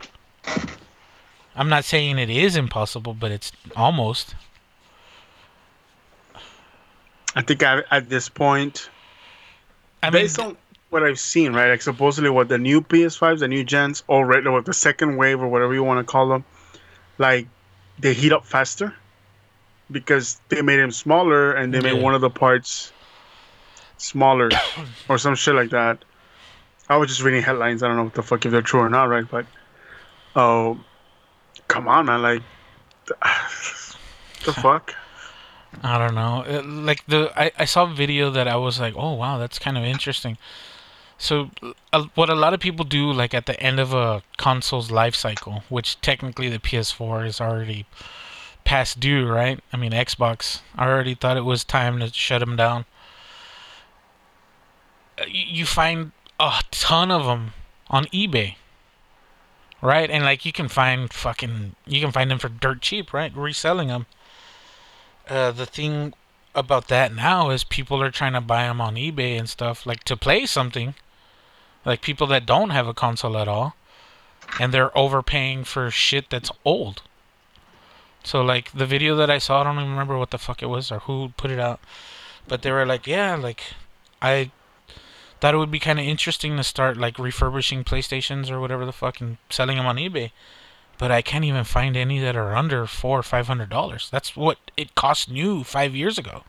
I'm 1.55 1.69
not 1.69 1.83
saying 1.83 2.19
it 2.19 2.29
is 2.29 2.55
impossible, 2.55 3.13
but 3.13 3.31
it's 3.31 3.51
almost. 3.75 4.35
I 7.35 7.41
think 7.41 7.61
I, 7.63 7.83
at 7.91 8.09
this 8.09 8.29
point, 8.29 8.89
I 10.01 10.09
mean, 10.09 10.23
based 10.23 10.39
on 10.39 10.55
what 10.89 11.03
I've 11.03 11.19
seen, 11.19 11.53
right? 11.53 11.69
Like 11.69 11.81
supposedly 11.81 12.29
what 12.29 12.47
the 12.47 12.57
new 12.57 12.81
PS5s, 12.81 13.39
the 13.39 13.47
new 13.47 13.63
gens, 13.63 14.03
already, 14.07 14.47
or 14.47 14.61
the 14.61 14.73
second 14.73 15.17
wave, 15.17 15.41
or 15.41 15.47
whatever 15.47 15.73
you 15.73 15.83
want 15.83 16.05
to 16.05 16.09
call 16.09 16.29
them, 16.29 16.45
like 17.17 17.47
they 17.99 18.13
heat 18.13 18.31
up 18.31 18.45
faster 18.45 18.93
because 19.91 20.39
they 20.49 20.61
made 20.61 20.79
him 20.79 20.91
smaller 20.91 21.53
and 21.53 21.73
they 21.73 21.77
Yeah. 21.79 21.93
made 21.93 22.01
one 22.01 22.13
of 22.15 22.21
the 22.21 22.29
parts 22.29 22.91
smaller 23.97 24.49
or 25.09 25.17
some 25.17 25.35
shit 25.35 25.55
like 25.55 25.69
that. 25.71 26.03
I 26.89 26.97
was 26.97 27.09
just 27.09 27.21
reading 27.23 27.41
headlines. 27.41 27.83
I 27.83 27.87
don't 27.87 27.97
know 27.97 28.03
what 28.05 28.13
the 28.13 28.23
fuck 28.23 28.45
if 28.45 28.51
they're 28.51 28.61
true 28.61 28.79
or 28.79 28.89
not, 28.89 29.05
right? 29.09 29.29
But 29.29 29.45
oh, 30.35 30.79
come 31.67 31.87
on, 31.87 32.05
man! 32.05 32.21
Like 32.21 32.41
the 34.45 34.53
fuck. 34.53 34.93
I 35.83 35.97
don't 35.97 36.15
know. 36.15 36.43
Uh, 36.47 36.61
Like 36.63 37.05
the 37.07 37.31
I, 37.35 37.51
I 37.59 37.65
saw 37.65 37.91
a 37.91 37.93
video 37.93 38.29
that 38.31 38.47
I 38.47 38.55
was 38.55 38.79
like, 38.79 38.93
"Oh 38.95 39.13
wow, 39.13 39.37
that's 39.37 39.59
kind 39.59 39.77
of 39.77 39.83
interesting." 39.83 40.37
So 41.17 41.49
uh, 41.91 42.05
what 42.15 42.29
a 42.29 42.35
lot 42.35 42.53
of 42.53 42.59
people 42.59 42.85
do 42.85 43.11
like 43.11 43.33
at 43.33 43.47
the 43.47 43.59
end 43.59 43.79
of 43.79 43.93
a 43.93 44.21
console's 44.37 44.91
life 44.91 45.15
cycle, 45.15 45.63
which 45.67 45.99
technically 46.01 46.47
the 46.47 46.59
PS4 46.59 47.25
is 47.25 47.41
already 47.41 47.85
past 48.67 48.99
due, 48.99 49.25
right? 49.27 49.59
I 49.71 49.77
mean, 49.77 49.91
Xbox 49.93 50.61
I 50.75 50.87
already 50.87 51.15
thought 51.15 51.37
it 51.37 51.45
was 51.45 51.63
time 51.63 51.99
to 51.99 52.11
shut 52.13 52.41
them 52.41 52.55
down. 52.57 52.85
Uh, 55.19 55.25
You 55.27 55.65
find 55.65 56.11
a 56.39 56.61
ton 56.71 57.09
of 57.11 57.25
them 57.25 57.53
on 57.89 58.05
eBay. 58.07 58.55
right? 59.81 60.09
And 60.09 60.23
like 60.25 60.45
you 60.45 60.51
can 60.51 60.67
find 60.67 61.11
fucking 61.13 61.75
you 61.85 62.01
can 62.01 62.11
find 62.11 62.29
them 62.29 62.39
for 62.39 62.49
dirt 62.49 62.81
cheap, 62.81 63.13
right? 63.13 63.33
Reselling 63.35 63.87
them. 63.89 64.05
Uh, 65.29 65.51
the 65.51 65.65
thing 65.65 66.13
about 66.55 66.87
that 66.87 67.13
now 67.13 67.49
is 67.49 67.63
people 67.63 68.01
are 68.01 68.11
trying 68.11 68.33
to 68.33 68.41
buy 68.41 68.63
them 68.63 68.81
on 68.81 68.95
eBay 68.95 69.37
and 69.37 69.47
stuff, 69.49 69.85
like 69.85 70.03
to 70.05 70.17
play 70.17 70.45
something. 70.45 70.95
Like 71.85 72.01
people 72.01 72.27
that 72.27 72.45
don't 72.45 72.71
have 72.71 72.87
a 72.87 72.93
console 72.93 73.37
at 73.37 73.47
all, 73.47 73.75
and 74.59 74.73
they're 74.73 74.95
overpaying 74.97 75.63
for 75.65 75.89
shit 75.91 76.29
that's 76.29 76.51
old. 76.65 77.01
So 78.27 78.41
like 78.41 78.73
the 78.73 78.85
video 78.85 79.15
that 79.15 79.29
I 79.29 79.37
saw, 79.37 79.61
I 79.61 79.63
don't 79.63 79.77
even 79.77 79.89
remember 79.89 80.17
what 80.17 80.31
the 80.31 80.37
fuck 80.37 80.61
it 80.61 80.65
was 80.65 80.91
or 80.91 80.99
who 80.99 81.31
put 81.37 81.49
it 81.49 81.59
out, 81.59 81.79
but 82.45 82.61
they 82.61 82.71
were 82.71 82.85
like, 82.85 83.07
yeah, 83.07 83.37
like 83.37 83.63
I 84.21 84.51
thought 85.39 85.53
it 85.53 85.57
would 85.57 85.71
be 85.71 85.79
kind 85.79 85.97
of 85.97 86.03
interesting 86.03 86.57
to 86.57 86.63
start 86.65 86.97
like 86.97 87.17
refurbishing 87.17 87.85
PlayStations 87.85 88.51
or 88.51 88.59
whatever 88.59 88.85
the 88.85 88.91
fuck 88.91 89.21
and 89.21 89.37
selling 89.49 89.77
them 89.77 89.85
on 89.85 89.95
eBay. 89.95 90.31
But 90.97 91.09
I 91.09 91.21
can't 91.21 91.45
even 91.45 91.63
find 91.63 91.95
any 91.95 92.19
that 92.19 92.35
are 92.35 92.53
under 92.53 92.85
four 92.85 93.17
or 93.17 93.23
five 93.23 93.47
hundred 93.47 93.69
dollars. 93.69 94.09
That's 94.11 94.35
what 94.35 94.57
it 94.75 94.93
cost 94.93 95.31
new 95.31 95.63
five 95.63 95.95
years 95.95 96.17
ago. 96.17 96.43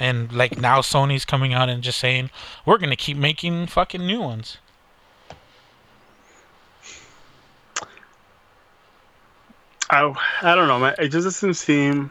And 0.00 0.32
like 0.32 0.58
now 0.58 0.80
Sony's 0.80 1.24
coming 1.24 1.54
out 1.54 1.68
and 1.68 1.80
just 1.80 2.00
saying, 2.00 2.30
we're 2.66 2.78
gonna 2.78 2.96
keep 2.96 3.16
making 3.16 3.68
fucking 3.68 4.04
new 4.04 4.20
ones. 4.20 4.58
I, 9.90 10.12
I 10.42 10.54
don't 10.54 10.68
know, 10.68 10.78
man. 10.78 10.94
It 10.98 11.08
just 11.08 11.24
doesn't 11.24 11.54
seem. 11.54 12.10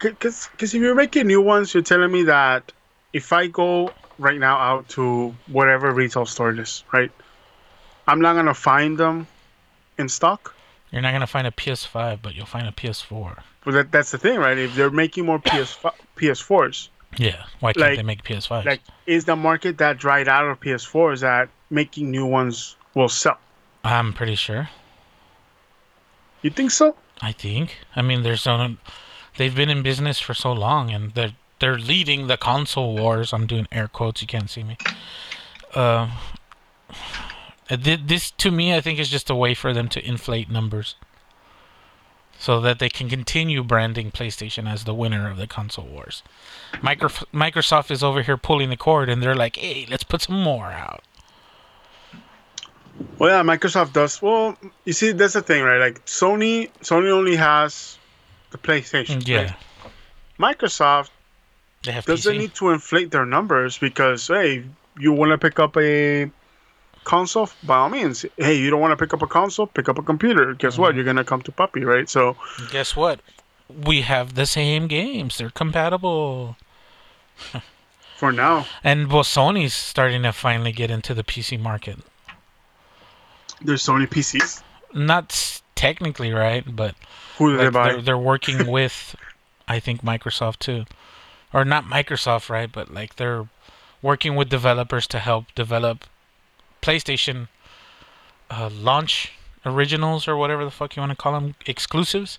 Because 0.00 0.48
if 0.60 0.74
you're 0.74 0.94
making 0.94 1.26
new 1.26 1.40
ones, 1.40 1.72
you're 1.72 1.82
telling 1.82 2.12
me 2.12 2.24
that 2.24 2.72
if 3.12 3.32
I 3.32 3.46
go 3.46 3.92
right 4.18 4.38
now 4.38 4.56
out 4.58 4.88
to 4.90 5.34
whatever 5.46 5.92
retail 5.92 6.26
store 6.26 6.50
it 6.50 6.58
is, 6.58 6.84
right, 6.92 7.10
I'm 8.06 8.20
not 8.20 8.34
going 8.34 8.46
to 8.46 8.54
find 8.54 8.98
them 8.98 9.26
in 9.98 10.08
stock. 10.08 10.54
You're 10.90 11.02
not 11.02 11.10
gonna 11.12 11.26
find 11.26 11.44
a 11.44 11.50
PS5, 11.50 12.20
but 12.22 12.36
you'll 12.36 12.46
find 12.46 12.68
a 12.68 12.70
PS4. 12.70 13.38
But 13.64 13.70
that, 13.72 13.90
that's 13.90 14.12
the 14.12 14.18
thing, 14.18 14.38
right? 14.38 14.56
If 14.56 14.76
they're 14.76 14.90
making 14.90 15.26
more 15.26 15.40
PS 15.40 15.76
PS4s, 16.16 16.88
Yeah. 17.16 17.42
Why 17.58 17.72
can't 17.72 17.80
Like- 17.88 17.96
they 17.96 18.02
make 18.04 18.22
PS5s? 18.22 18.64
like, 18.64 18.80
is 19.06 19.24
the 19.24 19.34
market 19.34 19.78
that 19.78 19.98
dried 19.98 20.28
out 20.28 20.44
of 20.46 20.60
PS4s 20.60 21.20
that 21.22 21.48
making 21.68 22.12
new 22.12 22.24
ones 22.26 22.76
will 22.94 23.08
sell? 23.08 23.38
I'm 23.82 24.12
pretty 24.12 24.36
sure. 24.36 24.68
You 26.44 26.50
think 26.50 26.72
so? 26.72 26.94
I 27.22 27.32
think. 27.32 27.78
I 27.96 28.02
mean, 28.02 28.22
there's 28.22 28.44
no. 28.44 28.76
They've 29.38 29.54
been 29.56 29.70
in 29.70 29.82
business 29.82 30.20
for 30.20 30.34
so 30.34 30.52
long, 30.52 30.90
and 30.90 31.14
they're 31.14 31.32
they're 31.58 31.78
leading 31.78 32.26
the 32.26 32.36
console 32.36 32.94
wars. 32.94 33.32
I'm 33.32 33.46
doing 33.46 33.66
air 33.72 33.88
quotes. 33.88 34.20
You 34.20 34.28
can't 34.28 34.50
see 34.50 34.62
me. 34.62 34.76
Uh, 35.74 36.10
this 37.70 38.30
to 38.32 38.50
me, 38.50 38.74
I 38.74 38.82
think, 38.82 38.98
is 38.98 39.08
just 39.08 39.30
a 39.30 39.34
way 39.34 39.54
for 39.54 39.72
them 39.72 39.88
to 39.88 40.06
inflate 40.06 40.50
numbers, 40.50 40.96
so 42.38 42.60
that 42.60 42.78
they 42.78 42.90
can 42.90 43.08
continue 43.08 43.64
branding 43.64 44.10
PlayStation 44.10 44.70
as 44.70 44.84
the 44.84 44.92
winner 44.92 45.30
of 45.30 45.38
the 45.38 45.46
console 45.46 45.86
wars. 45.86 46.22
Micro- 46.82 47.08
Microsoft 47.32 47.90
is 47.90 48.02
over 48.02 48.20
here 48.20 48.36
pulling 48.36 48.68
the 48.68 48.76
cord, 48.76 49.08
and 49.08 49.22
they're 49.22 49.34
like, 49.34 49.56
"Hey, 49.56 49.86
let's 49.88 50.04
put 50.04 50.20
some 50.20 50.42
more 50.42 50.70
out." 50.70 51.02
Well, 53.18 53.30
yeah, 53.30 53.42
Microsoft 53.42 53.92
does. 53.92 54.20
Well, 54.22 54.56
you 54.84 54.92
see, 54.92 55.12
that's 55.12 55.34
the 55.34 55.42
thing, 55.42 55.62
right? 55.62 55.78
Like 55.78 56.04
Sony, 56.06 56.70
Sony 56.82 57.10
only 57.10 57.36
has 57.36 57.98
the 58.50 58.58
PlayStation. 58.58 59.26
Yeah, 59.26 59.54
right? 60.38 60.56
Microsoft 60.58 61.10
they 61.82 61.92
have 61.92 62.04
doesn't 62.06 62.34
PC. 62.34 62.38
need 62.38 62.54
to 62.54 62.70
inflate 62.70 63.10
their 63.10 63.26
numbers 63.26 63.78
because 63.78 64.26
hey, 64.28 64.64
you 64.98 65.12
want 65.12 65.30
to 65.30 65.38
pick 65.38 65.58
up 65.58 65.76
a 65.76 66.30
console 67.04 67.48
by 67.64 67.76
all 67.78 67.88
means. 67.90 68.24
Hey, 68.36 68.56
you 68.58 68.70
don't 68.70 68.80
want 68.80 68.92
to 68.92 68.96
pick 68.96 69.12
up 69.12 69.22
a 69.22 69.26
console, 69.26 69.66
pick 69.66 69.88
up 69.88 69.98
a 69.98 70.02
computer. 70.02 70.54
Guess 70.54 70.74
Mm-hmm. 70.74 70.82
what? 70.82 70.94
You're 70.94 71.04
gonna 71.04 71.24
come 71.24 71.42
to 71.42 71.52
Puppy, 71.52 71.84
right? 71.84 72.08
So 72.08 72.36
Guess 72.70 72.96
what? 72.96 73.20
We 73.68 74.02
have 74.02 74.34
the 74.34 74.46
same 74.46 74.86
games. 74.88 75.38
They're 75.38 75.50
compatible. 75.50 76.56
for 78.16 78.30
now, 78.30 78.66
And 78.84 79.10
well, 79.10 79.24
Sony's 79.24 79.74
starting 79.74 80.22
to 80.22 80.32
finally 80.32 80.70
get 80.72 80.90
into 80.90 81.14
the 81.14 81.24
PC 81.24 81.58
market. 81.58 81.98
There's 83.64 83.84
Sony 83.84 84.06
PCs. 84.06 84.62
Not 84.92 85.60
technically 85.74 86.32
right, 86.32 86.64
but 86.74 86.94
Who 87.38 87.52
do 87.52 87.56
they 87.58 87.68
buy? 87.70 87.92
They're, 87.92 88.02
they're 88.02 88.18
working 88.18 88.66
with, 88.70 89.16
I 89.66 89.80
think 89.80 90.02
Microsoft 90.02 90.58
too, 90.58 90.84
or 91.52 91.64
not 91.64 91.84
Microsoft, 91.84 92.48
right? 92.48 92.70
But 92.70 92.92
like 92.92 93.16
they're 93.16 93.48
working 94.02 94.36
with 94.36 94.48
developers 94.48 95.06
to 95.08 95.18
help 95.18 95.46
develop 95.54 96.04
PlayStation 96.82 97.48
uh, 98.50 98.68
launch 98.72 99.32
originals 99.64 100.28
or 100.28 100.36
whatever 100.36 100.64
the 100.64 100.70
fuck 100.70 100.94
you 100.94 101.00
want 101.00 101.10
to 101.10 101.16
call 101.16 101.32
them, 101.32 101.54
exclusives, 101.66 102.38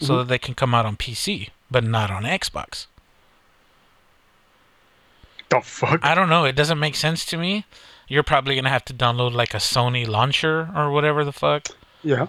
so 0.00 0.18
that 0.18 0.28
they 0.28 0.38
can 0.38 0.54
come 0.54 0.74
out 0.74 0.84
on 0.84 0.96
PC, 0.96 1.50
but 1.70 1.84
not 1.84 2.10
on 2.10 2.24
Xbox. 2.24 2.86
the 5.48 5.60
fuck? 5.60 6.00
I 6.02 6.14
don't 6.14 6.28
know. 6.28 6.44
It 6.44 6.56
doesn't 6.56 6.80
make 6.80 6.96
sense 6.96 7.24
to 7.26 7.36
me. 7.36 7.64
You're 8.08 8.22
probably 8.22 8.54
gonna 8.56 8.68
have 8.70 8.84
to 8.86 8.94
download 8.94 9.32
like 9.32 9.54
a 9.54 9.58
Sony 9.58 10.06
launcher 10.06 10.70
or 10.76 10.90
whatever 10.90 11.24
the 11.24 11.32
fuck. 11.32 11.68
yeah, 12.02 12.26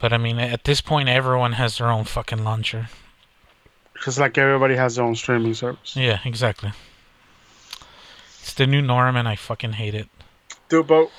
But 0.00 0.12
I 0.12 0.18
mean, 0.18 0.38
at 0.38 0.64
this 0.64 0.80
point, 0.80 1.08
everyone 1.08 1.52
has 1.52 1.78
their 1.78 1.90
own 1.90 2.04
fucking 2.04 2.42
launcher. 2.44 2.88
just 4.04 4.18
like 4.18 4.36
everybody 4.38 4.74
has 4.76 4.96
their 4.96 5.04
own 5.04 5.14
streaming 5.14 5.54
service. 5.54 5.94
Yeah, 5.96 6.18
exactly. 6.24 6.72
It's 8.40 8.54
the 8.54 8.66
new 8.66 8.82
norm, 8.82 9.16
and 9.16 9.28
I 9.28 9.36
fucking 9.36 9.72
hate 9.72 9.94
it. 9.94 10.08
Dude, 10.68 10.86
but 10.86 11.10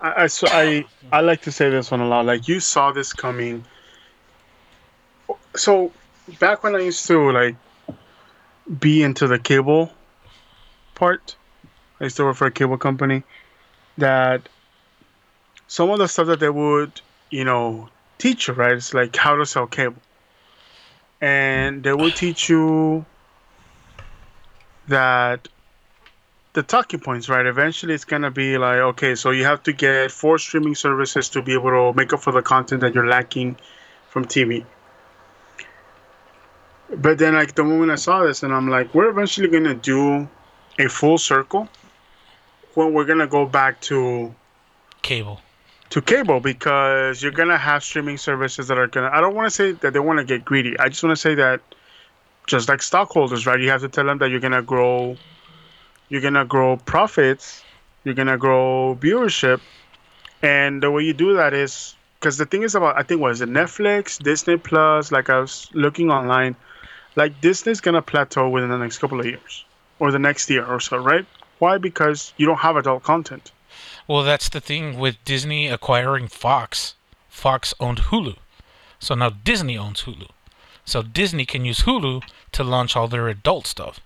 I, 0.00 0.24
I, 0.24 0.26
so 0.28 0.46
I, 0.50 0.84
I 1.12 1.20
like 1.20 1.42
to 1.42 1.52
say 1.52 1.68
this 1.70 1.90
one 1.90 2.00
a 2.00 2.06
lot. 2.08 2.26
Like 2.26 2.46
you 2.48 2.60
saw 2.60 2.92
this 2.92 3.12
coming. 3.12 3.64
So 5.54 5.90
back 6.38 6.62
when 6.62 6.74
I 6.76 6.80
used 6.80 7.06
to 7.06 7.30
like 7.32 7.56
be 8.78 9.02
into 9.02 9.26
the 9.26 9.38
cable 9.38 9.90
part, 10.94 11.36
I 12.00 12.04
used 12.04 12.16
to 12.16 12.24
work 12.24 12.36
for 12.36 12.46
a 12.46 12.50
cable 12.50 12.78
company. 12.78 13.22
That 13.98 14.48
some 15.66 15.90
of 15.90 15.98
the 15.98 16.06
stuff 16.06 16.26
that 16.28 16.40
they 16.40 16.50
would, 16.50 17.00
you 17.30 17.44
know, 17.44 17.88
teach 18.18 18.48
you, 18.48 18.54
right? 18.54 18.72
It's 18.72 18.92
like 18.94 19.16
how 19.16 19.36
to 19.36 19.46
sell 19.46 19.66
cable, 19.66 20.02
and 21.20 21.82
they 21.82 21.92
would 21.92 22.14
teach 22.14 22.48
you 22.48 23.04
that 24.88 25.48
the 26.52 26.62
talking 26.62 27.00
points, 27.00 27.28
right? 27.28 27.44
Eventually, 27.46 27.94
it's 27.94 28.04
gonna 28.04 28.30
be 28.30 28.58
like, 28.58 28.78
okay, 28.78 29.14
so 29.14 29.30
you 29.30 29.44
have 29.44 29.62
to 29.64 29.72
get 29.72 30.10
four 30.10 30.38
streaming 30.38 30.74
services 30.74 31.28
to 31.30 31.42
be 31.42 31.54
able 31.54 31.70
to 31.70 31.92
make 31.96 32.12
up 32.12 32.20
for 32.20 32.32
the 32.32 32.42
content 32.42 32.80
that 32.80 32.94
you're 32.94 33.06
lacking 33.06 33.56
from 34.08 34.24
TV. 34.24 34.64
But 36.94 37.18
then, 37.18 37.34
like 37.34 37.54
the 37.54 37.64
moment 37.64 37.90
I 37.90 37.96
saw 37.96 38.22
this, 38.24 38.42
and 38.42 38.54
I'm 38.54 38.68
like, 38.68 38.94
we're 38.94 39.08
eventually 39.08 39.48
gonna 39.48 39.74
do 39.74 40.28
a 40.78 40.88
full 40.88 41.18
circle 41.18 41.68
when 42.76 42.92
we're 42.92 43.06
gonna 43.06 43.26
go 43.26 43.46
back 43.46 43.80
to 43.80 44.34
Cable. 45.02 45.40
to 45.88 46.02
cable 46.02 46.40
because 46.40 47.22
you're 47.22 47.32
gonna 47.32 47.56
have 47.56 47.82
streaming 47.82 48.18
services 48.18 48.68
that 48.68 48.78
are 48.78 48.86
gonna. 48.86 49.08
I 49.12 49.20
don't 49.20 49.34
want 49.34 49.46
to 49.46 49.50
say 49.50 49.72
that 49.72 49.92
they 49.92 49.98
want 49.98 50.18
to 50.18 50.24
get 50.24 50.44
greedy. 50.44 50.78
I 50.78 50.88
just 50.88 51.02
want 51.02 51.16
to 51.16 51.20
say 51.20 51.34
that, 51.36 51.60
just 52.46 52.68
like 52.68 52.82
stockholders, 52.82 53.46
right? 53.46 53.58
You 53.58 53.70
have 53.70 53.80
to 53.80 53.88
tell 53.88 54.04
them 54.04 54.18
that 54.18 54.30
you're 54.30 54.40
gonna 54.40 54.62
grow, 54.62 55.16
you're 56.10 56.20
gonna 56.20 56.44
grow 56.44 56.76
profits, 56.76 57.64
you're 58.04 58.14
gonna 58.14 58.36
grow 58.36 58.98
viewership, 59.00 59.60
and 60.42 60.82
the 60.82 60.90
way 60.90 61.02
you 61.02 61.14
do 61.14 61.34
that 61.36 61.54
is 61.54 61.94
because 62.20 62.36
the 62.36 62.46
thing 62.46 62.62
is 62.62 62.74
about 62.74 62.98
I 62.98 63.04
think 63.04 63.22
what 63.22 63.32
is 63.32 63.40
it 63.40 63.48
Netflix, 63.48 64.22
Disney 64.22 64.58
Plus. 64.58 65.10
Like 65.10 65.30
I 65.30 65.38
was 65.38 65.70
looking 65.72 66.10
online, 66.10 66.56
like 67.14 67.40
Disney's 67.40 67.80
gonna 67.80 68.02
plateau 68.02 68.50
within 68.50 68.68
the 68.68 68.78
next 68.78 68.98
couple 68.98 69.18
of 69.20 69.24
years 69.24 69.64
or 69.98 70.10
the 70.10 70.18
next 70.18 70.50
year 70.50 70.66
or 70.66 70.78
so, 70.80 70.98
right? 70.98 71.24
Why? 71.58 71.78
Because 71.78 72.32
you 72.36 72.46
don't 72.46 72.58
have 72.58 72.76
adult 72.76 73.02
content. 73.02 73.52
Well, 74.08 74.22
that's 74.22 74.48
the 74.48 74.60
thing 74.60 74.98
with 74.98 75.16
Disney 75.24 75.68
acquiring 75.68 76.28
Fox. 76.28 76.94
Fox 77.28 77.74
owned 77.80 77.98
Hulu, 78.10 78.36
so 78.98 79.14
now 79.14 79.30
Disney 79.30 79.76
owns 79.76 80.02
Hulu. 80.02 80.28
So 80.84 81.02
Disney 81.02 81.44
can 81.44 81.64
use 81.64 81.80
Hulu 81.80 82.22
to 82.52 82.64
launch 82.64 82.96
all 82.96 83.08
their 83.08 83.28
adult 83.28 83.66
stuff. 83.66 84.00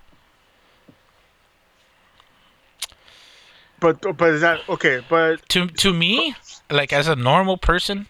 But 3.79 4.17
but 4.17 4.29
is 4.35 4.41
that 4.41 4.69
okay? 4.69 5.03
But 5.09 5.49
To 5.51 5.67
to 5.67 5.93
me, 5.93 6.35
like 6.71 6.93
as 6.93 7.09
a 7.09 7.17
normal 7.17 7.57
person, 7.57 8.07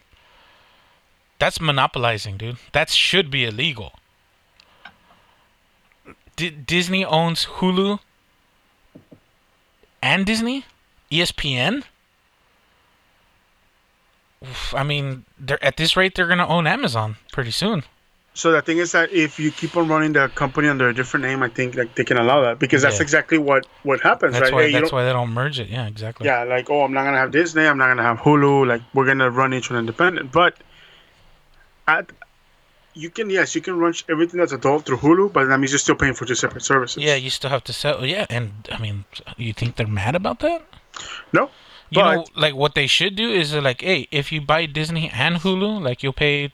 that's 1.39 1.61
monopolizing, 1.61 2.37
dude. 2.37 2.57
That 2.73 2.89
should 2.89 3.31
be 3.31 3.45
illegal. 3.45 3.93
D- 6.35 6.49
Disney 6.49 7.05
owns 7.05 7.45
Hulu 7.45 7.99
and 10.01 10.25
Disney, 10.25 10.65
ESPN. 11.11 11.83
Oof, 14.43 14.73
I 14.73 14.83
mean, 14.83 15.25
they're 15.39 15.63
at 15.63 15.77
this 15.77 15.95
rate, 15.95 16.15
they're 16.15 16.27
gonna 16.27 16.47
own 16.47 16.65
Amazon 16.67 17.17
pretty 17.31 17.51
soon. 17.51 17.83
So 18.33 18.51
the 18.51 18.61
thing 18.61 18.77
is 18.77 18.93
that 18.93 19.11
if 19.11 19.39
you 19.39 19.51
keep 19.51 19.75
on 19.75 19.87
running 19.89 20.13
the 20.13 20.29
company 20.29 20.69
under 20.69 20.87
a 20.87 20.93
different 20.93 21.25
name, 21.25 21.43
I 21.43 21.49
think 21.49 21.75
like 21.75 21.95
they 21.95 22.05
can 22.05 22.17
allow 22.17 22.41
that 22.41 22.59
because 22.59 22.81
that's 22.81 22.97
Yeah. 22.97 23.03
exactly 23.03 23.37
what 23.37 23.67
what 23.83 23.99
happens, 24.01 24.33
That's 24.33 24.43
right? 24.43 24.53
why 24.53 24.63
Hey, 24.63 24.71
that's 24.71 24.91
why 24.91 25.03
they 25.03 25.11
don't 25.11 25.31
merge 25.31 25.59
it. 25.59 25.67
Yeah, 25.67 25.85
exactly. 25.85 26.25
yeah, 26.27 26.43
like 26.43 26.69
oh, 26.69 26.83
I'm 26.83 26.93
not 26.93 27.03
gonna 27.03 27.17
have 27.17 27.31
Disney, 27.31 27.65
I'm 27.65 27.77
not 27.77 27.87
gonna 27.89 28.03
have 28.03 28.19
Hulu. 28.19 28.65
Like 28.65 28.81
we're 28.93 29.05
gonna 29.05 29.29
run 29.29 29.53
each 29.53 29.69
one 29.69 29.79
independent, 29.79 30.31
but 30.31 30.55
at 31.87 32.09
you 32.93 33.09
can 33.09 33.29
yes, 33.29 33.55
you 33.55 33.61
can 33.61 33.77
run 33.77 33.93
everything 34.09 34.39
that's 34.39 34.51
adult 34.51 34.85
through 34.85 34.97
Hulu, 34.97 35.31
but 35.33 35.45
that 35.47 35.57
means 35.59 35.71
you're 35.71 35.79
still 35.79 35.95
paying 35.95 36.13
for 36.13 36.25
two 36.25 36.35
separate 36.35 36.63
services. 36.63 37.01
Yeah, 37.03 37.15
you 37.15 37.29
still 37.29 37.49
have 37.49 37.63
to 37.65 37.73
sell. 37.73 38.05
Yeah, 38.05 38.25
and 38.29 38.51
I 38.71 38.77
mean, 38.79 39.05
you 39.37 39.53
think 39.53 39.75
they're 39.75 39.87
mad 39.87 40.15
about 40.15 40.39
that? 40.39 40.61
No. 41.33 41.49
You 41.89 42.01
But- 42.01 42.13
know, 42.15 42.25
like 42.35 42.55
what 42.55 42.75
they 42.75 42.87
should 42.87 43.15
do 43.15 43.29
is 43.31 43.53
like, 43.53 43.81
hey, 43.81 44.07
if 44.11 44.31
you 44.31 44.41
buy 44.41 44.65
Disney 44.65 45.09
and 45.13 45.37
Hulu, 45.37 45.81
like 45.81 46.03
you'll 46.03 46.13
pay 46.13 46.51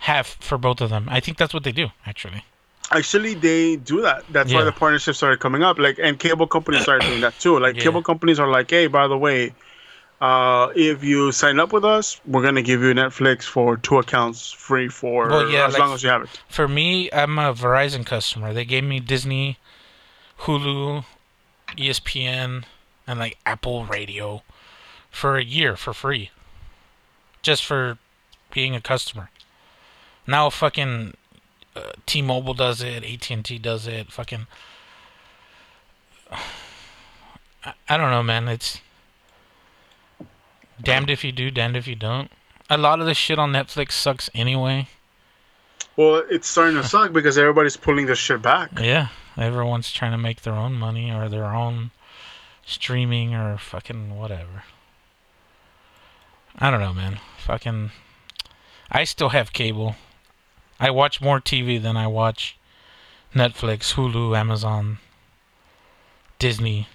half 0.00 0.36
for 0.40 0.56
both 0.58 0.80
of 0.80 0.90
them. 0.90 1.08
I 1.10 1.20
think 1.20 1.38
that's 1.38 1.52
what 1.52 1.64
they 1.64 1.72
do, 1.72 1.88
actually. 2.06 2.44
Actually, 2.90 3.34
they 3.34 3.76
do 3.76 4.00
that. 4.02 4.24
That's 4.30 4.52
why 4.54 4.62
the 4.64 4.72
partnership 4.72 5.14
started 5.14 5.40
coming 5.40 5.62
up. 5.62 5.78
Like, 5.78 5.98
and 5.98 6.18
cable 6.18 6.46
companies 6.46 6.82
started 6.82 7.06
doing 7.06 7.20
that 7.20 7.38
too. 7.38 7.58
Like, 7.58 7.76
Yeah. 7.76 7.82
cable 7.82 8.02
companies 8.02 8.38
are 8.38 8.48
like, 8.48 8.70
hey, 8.70 8.86
by 8.86 9.08
the 9.08 9.18
way, 9.18 9.52
uh, 10.20 10.72
if 10.74 11.04
you 11.04 11.30
sign 11.32 11.60
up 11.60 11.72
with 11.72 11.84
us, 11.84 12.20
we're 12.26 12.42
gonna 12.42 12.62
give 12.62 12.80
you 12.82 12.92
Netflix 12.94 13.44
for 13.44 13.76
two 13.76 13.98
accounts 13.98 14.50
free 14.50 14.88
for 14.88 15.28
Well, 15.28 15.48
yeah, 15.50 15.66
as 15.66 15.74
like- 15.74 15.80
long 15.80 15.94
as 15.94 16.02
you 16.02 16.08
have 16.10 16.22
it. 16.22 16.30
For 16.48 16.66
me, 16.68 17.10
I'm 17.12 17.38
a 17.38 17.54
Verizon 17.54 18.04
customer. 18.04 18.52
They 18.52 18.64
gave 18.64 18.84
me 18.84 18.98
Disney, 19.00 19.58
Hulu, 20.40 21.04
ESPN, 21.76 22.64
and 23.06 23.18
like 23.18 23.38
Apple 23.46 23.84
Radio 23.84 24.42
for 25.10 25.36
a 25.36 25.44
year 25.44 25.76
for 25.76 25.92
free. 25.94 26.30
Just 27.42 27.64
for 27.64 27.98
being 28.52 28.74
a 28.74 28.80
customer. 28.80 29.30
Now 30.26 30.50
fucking 30.50 31.14
uh, 31.76 31.92
T-Mobile 32.06 32.54
does 32.54 32.82
it, 32.82 33.04
AT&T 33.04 33.58
does 33.58 33.86
it, 33.86 34.10
fucking 34.12 34.46
I, 36.30 37.72
I 37.88 37.96
don't 37.96 38.10
know, 38.10 38.22
man. 38.22 38.48
It's 38.48 38.80
damned 40.82 41.10
if 41.10 41.24
you 41.24 41.32
do, 41.32 41.50
damned 41.50 41.76
if 41.76 41.86
you 41.86 41.94
don't. 41.94 42.30
A 42.70 42.76
lot 42.76 43.00
of 43.00 43.06
the 43.06 43.14
shit 43.14 43.38
on 43.38 43.52
Netflix 43.52 43.92
sucks 43.92 44.28
anyway. 44.34 44.88
Well, 45.96 46.22
it's 46.30 46.46
starting 46.46 46.76
to 46.76 46.84
suck 46.86 47.12
because 47.12 47.38
everybody's 47.38 47.76
pulling 47.76 48.06
this 48.06 48.18
shit 48.18 48.40
back. 48.40 48.70
Yeah, 48.78 49.08
everyone's 49.36 49.90
trying 49.90 50.12
to 50.12 50.18
make 50.18 50.42
their 50.42 50.54
own 50.54 50.74
money 50.74 51.10
or 51.10 51.28
their 51.28 51.46
own 51.46 51.90
streaming 52.64 53.34
or 53.34 53.58
fucking 53.58 54.16
whatever. 54.16 54.64
I 56.58 56.70
don't 56.70 56.80
know, 56.80 56.92
man. 56.92 57.18
Fucking. 57.38 57.90
I 58.90 59.04
still 59.04 59.30
have 59.30 59.52
cable. 59.52 59.96
I 60.78 60.90
watch 60.90 61.20
more 61.20 61.40
TV 61.40 61.82
than 61.82 61.96
I 61.96 62.06
watch 62.06 62.56
Netflix, 63.34 63.94
Hulu, 63.94 64.36
Amazon, 64.36 64.98
Disney. 66.38 66.88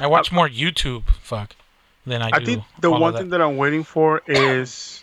I 0.00 0.06
watch 0.06 0.32
uh, 0.32 0.36
more 0.36 0.48
YouTube, 0.48 1.08
fuck, 1.20 1.56
I 2.06 2.30
do. 2.30 2.36
I 2.36 2.44
think 2.44 2.64
the 2.80 2.90
one 2.90 3.12
that. 3.12 3.20
thing 3.20 3.30
that 3.30 3.40
I'm 3.40 3.56
waiting 3.56 3.82
for 3.84 4.22
is, 4.26 5.02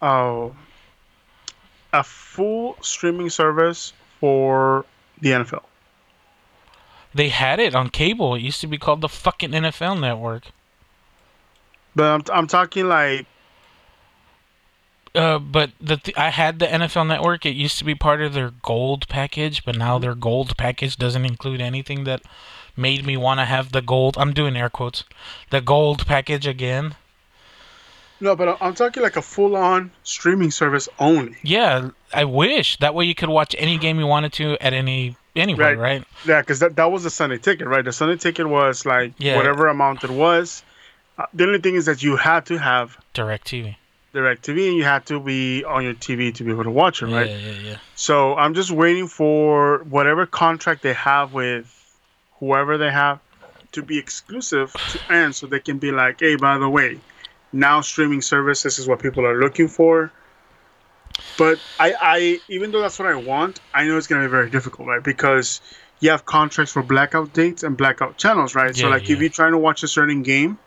oh, 0.00 0.54
a 1.92 2.02
full 2.04 2.76
streaming 2.80 3.30
service 3.30 3.92
for 4.20 4.84
the 5.20 5.30
NFL. 5.30 5.64
They 7.14 7.28
had 7.28 7.60
it 7.60 7.74
on 7.74 7.90
cable. 7.90 8.34
It 8.34 8.42
used 8.42 8.60
to 8.62 8.66
be 8.66 8.78
called 8.78 9.00
the 9.00 9.08
fucking 9.08 9.50
NFL 9.50 10.00
Network. 10.00 10.44
But 11.94 12.04
I'm, 12.04 12.36
I'm 12.38 12.46
talking 12.46 12.88
like 12.88 13.26
Uh, 15.14 15.38
but 15.38 15.72
the 15.78 15.98
th- 15.98 16.16
I 16.16 16.30
had 16.30 16.58
the 16.58 16.66
NFL 16.66 17.06
Network. 17.06 17.44
It 17.44 17.54
used 17.54 17.78
to 17.78 17.84
be 17.84 17.94
part 17.94 18.22
of 18.22 18.32
their 18.32 18.50
gold 18.62 19.08
package, 19.08 19.64
but 19.64 19.76
now 19.76 19.98
their 19.98 20.14
gold 20.14 20.56
package 20.56 20.96
doesn't 20.96 21.26
include 21.26 21.60
anything 21.60 22.04
that 22.04 22.22
made 22.76 23.04
me 23.04 23.16
want 23.16 23.40
to 23.40 23.44
have 23.44 23.72
the 23.72 23.82
gold. 23.82 24.16
I'm 24.18 24.32
doing 24.32 24.56
air 24.56 24.70
quotes. 24.70 25.04
The 25.50 25.60
gold 25.60 26.06
package 26.06 26.46
again. 26.46 26.94
no, 28.20 28.36
but 28.36 28.56
I'm 28.60 28.74
talking 28.74 29.02
like 29.02 29.16
a 29.16 29.22
full-on 29.22 29.90
streaming 30.04 30.50
service 30.50 30.88
only. 30.98 31.36
Yeah, 31.42 31.90
I 32.14 32.24
wish 32.24 32.76
that 32.78 32.94
way 32.94 33.04
you 33.04 33.14
could 33.14 33.28
watch 33.28 33.54
any 33.58 33.78
game 33.78 33.98
you 33.98 34.06
wanted 34.06 34.32
to 34.34 34.56
at 34.60 34.72
any 34.72 35.16
anywhere, 35.34 35.76
Right. 35.76 35.78
right? 35.78 36.04
Yeah, 36.26 36.40
because 36.42 36.58
that, 36.60 36.76
that 36.76 36.92
was 36.92 37.04
the 37.04 37.10
Sunday 37.10 37.38
ticket, 37.38 37.66
right? 37.66 37.84
The 37.84 37.92
Sunday 37.92 38.16
ticket 38.16 38.46
was 38.48 38.84
like 38.86 39.12
Yeah. 39.18 39.36
whatever 39.36 39.66
amount 39.68 40.04
it 40.04 40.10
was. 40.10 40.62
Uh, 41.18 41.24
the 41.34 41.44
only 41.44 41.58
thing 41.58 41.74
is 41.74 41.86
that 41.86 42.02
you 42.02 42.16
had 42.16 42.46
to 42.46 42.58
have 42.58 42.96
Direct 43.14 43.46
TV. 43.46 43.76
DirecTV 44.14 44.68
and 44.68 44.76
you 44.76 44.84
had 44.84 45.06
to 45.06 45.18
be 45.18 45.64
on 45.64 45.84
your 45.84 45.94
TV 45.94 46.34
to 46.34 46.44
be 46.44 46.50
able 46.50 46.64
to 46.64 46.70
watch 46.70 47.00
it, 47.02 47.06
right? 47.06 47.30
Yeah, 47.30 47.36
yeah, 47.38 47.70
yeah. 47.70 47.76
So 47.96 48.36
I'm 48.36 48.52
just 48.52 48.70
waiting 48.70 49.08
for 49.08 49.78
whatever 49.88 50.26
contract 50.26 50.82
they 50.82 50.92
have 50.92 51.32
with 51.32 51.64
whoever 52.42 52.76
they 52.76 52.90
have 52.90 53.20
to 53.70 53.82
be 53.84 53.98
exclusive 53.98 54.76
to 54.88 55.00
end 55.08 55.32
so 55.32 55.46
they 55.46 55.60
can 55.60 55.78
be 55.78 55.92
like, 55.92 56.18
hey, 56.18 56.34
by 56.34 56.58
the 56.58 56.68
way, 56.68 57.00
now 57.52 57.80
streaming 57.80 58.20
services 58.20 58.80
is 58.80 58.88
what 58.88 58.98
people 59.00 59.24
are 59.24 59.38
looking 59.38 59.68
for. 59.68 60.12
But 61.38 61.60
I, 61.78 61.94
I 62.00 62.40
even 62.48 62.72
though 62.72 62.80
that's 62.80 62.98
what 62.98 63.06
I 63.08 63.14
want, 63.14 63.60
I 63.72 63.86
know 63.86 63.96
it's 63.96 64.08
gonna 64.08 64.24
be 64.26 64.30
very 64.30 64.50
difficult, 64.50 64.88
right? 64.88 65.02
Because 65.02 65.60
you 66.00 66.10
have 66.10 66.24
contracts 66.24 66.72
for 66.72 66.82
blackout 66.82 67.32
dates 67.32 67.62
and 67.62 67.76
blackout 67.76 68.18
channels, 68.18 68.56
right? 68.56 68.74
so 68.74 68.86
Yeah, 68.86 68.94
like 68.94 69.08
if 69.08 69.20
you're 69.20 69.30
trying 69.30 69.52
to 69.52 69.58
watch 69.58 69.84
a 69.84 69.88
certain 69.88 70.22
game 70.22 70.58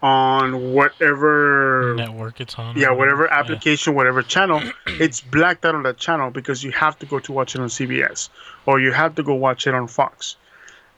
on 0.00 0.60
whatever 0.60 1.96
Network 1.96 2.40
it's 2.40 2.54
on. 2.54 2.76
yeah, 2.76 2.92
whatever 2.92 3.24
Yeah. 3.24 3.38
application, 3.40 3.96
whatever 3.96 4.22
channel, 4.22 4.62
it's 4.86 5.20
blacked 5.20 5.64
out 5.64 5.74
on 5.74 5.82
that 5.82 5.96
channel 5.98 6.30
because 6.30 6.62
you 6.62 6.70
have 6.70 6.96
to 7.00 7.06
go 7.06 7.18
to 7.18 7.32
watch 7.32 7.56
it 7.56 7.60
on 7.60 7.68
CBS 7.68 8.28
or 8.64 8.78
you 8.78 8.92
have 8.92 9.16
to 9.16 9.24
go 9.24 9.34
watch 9.34 9.66
it 9.66 9.74
on 9.74 9.88
Fox. 9.88 10.36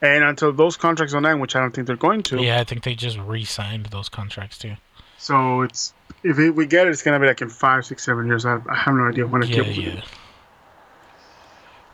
And 0.03 0.25
until 0.25 0.53
those 0.53 0.77
contracts 0.77 1.15
are 1.15 1.27
end, 1.27 1.41
which 1.41 1.57
I 1.57 1.61
don't 1.61 1.75
think 1.75 1.87
they're 1.87 1.97
going 1.97 2.23
to, 2.25 2.43
Yeah, 2.43 2.61
I 2.61 2.65
think 2.65 2.83
they 2.83 2.95
just 2.95 3.19
re-signed 3.19 3.87
those 3.87 4.09
contracts 4.09 4.59
too. 4.59 4.75
so 5.19 5.63
it's 5.63 5.95
if 6.23 6.39
it, 6.39 6.51
we 6.51 6.67
get 6.67 6.87
it, 6.87 6.91
it's 6.91 7.03
gonna 7.03 7.19
be 7.21 7.27
like 7.27 7.41
in 7.41 7.49
five, 7.49 7.87
six, 7.87 8.05
seven 8.05 8.27
years. 8.27 8.45
I, 8.45 8.59
I 8.69 8.77
have 8.77 8.95
no 8.95 9.05
idea 9.09 9.27
when 9.27 9.43
it 9.43 9.49
Yeah, 9.49 9.63
yeah. 9.63 10.03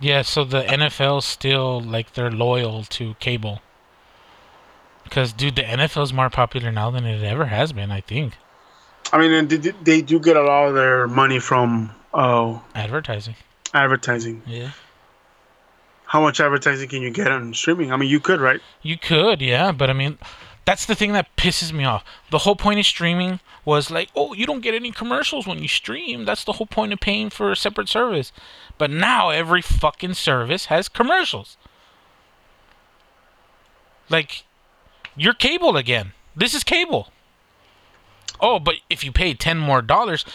Yeah, 0.00 0.22
so 0.22 0.42
the 0.44 0.62
NFL 0.62 1.22
still 1.22 1.80
like 1.80 2.14
they're 2.14 2.30
loyal 2.30 2.82
to 2.84 3.14
cable. 3.20 3.60
Cause 5.10 5.32
dude, 5.32 5.56
the 5.56 5.62
NFL 5.62 6.04
is 6.04 6.12
more 6.12 6.30
popular 6.30 6.72
now 6.72 6.90
than 6.90 7.04
it 7.04 7.22
ever 7.22 7.46
has 7.46 7.72
been. 7.72 7.90
I 7.92 8.00
think 8.00 8.34
I 9.12 9.18
mean, 9.18 9.30
and 9.32 9.48
they, 9.48 9.58
do- 9.58 9.74
they 9.82 10.00
do 10.00 10.18
get 10.18 10.36
a 10.36 10.42
lot 10.42 10.68
of 10.68 10.74
their 10.74 11.06
money 11.06 11.38
from 11.38 11.90
uh, 12.14 12.58
advertising. 12.74 13.34
advertising. 13.74 14.42
Yeah, 14.46 14.70
How 16.12 16.20
much 16.20 16.40
advertising 16.40 16.90
can 16.90 17.00
you 17.00 17.10
get 17.10 17.28
on 17.28 17.54
streaming? 17.54 17.90
I 17.90 17.96
mean, 17.96 18.10
you 18.10 18.20
could, 18.20 18.38
right? 18.38 18.60
you 18.82 18.98
could, 18.98 19.40
yeah, 19.40 19.72
but 19.72 19.88
I 19.88 19.94
mean, 19.94 20.18
that's 20.66 20.84
the 20.84 20.94
thing 20.94 21.14
that 21.14 21.34
pisses 21.36 21.72
me 21.72 21.84
off. 21.84 22.04
The 22.30 22.40
whole 22.40 22.54
point 22.54 22.78
of 22.78 22.84
streaming 22.84 23.40
was 23.64 23.90
like, 23.90 24.10
oh, 24.14 24.34
you 24.34 24.44
don't 24.44 24.60
get 24.60 24.74
any 24.74 24.90
commercials 24.90 25.46
when 25.46 25.62
you 25.62 25.68
stream. 25.68 26.26
That's 26.26 26.44
the 26.44 26.52
whole 26.52 26.66
point 26.66 26.92
of 26.92 27.00
paying 27.00 27.30
for 27.30 27.50
a 27.50 27.56
separate 27.56 27.88
service. 27.88 28.30
But 28.76 28.90
now 28.90 29.30
every 29.30 29.62
fucking 29.62 30.12
service 30.12 30.66
has 30.66 30.86
commercials. 30.86 31.56
Like, 34.10 34.44
you're 35.16 35.32
cable 35.32 35.78
again. 35.78 36.12
This 36.36 36.52
is 36.52 36.62
cable. 36.62 37.08
Oh, 38.38 38.58
but 38.58 38.74
if 38.90 39.02
you 39.02 39.12
pay 39.12 39.32
ten 39.32 39.56
more 39.56 39.80
dollars, 39.80 40.26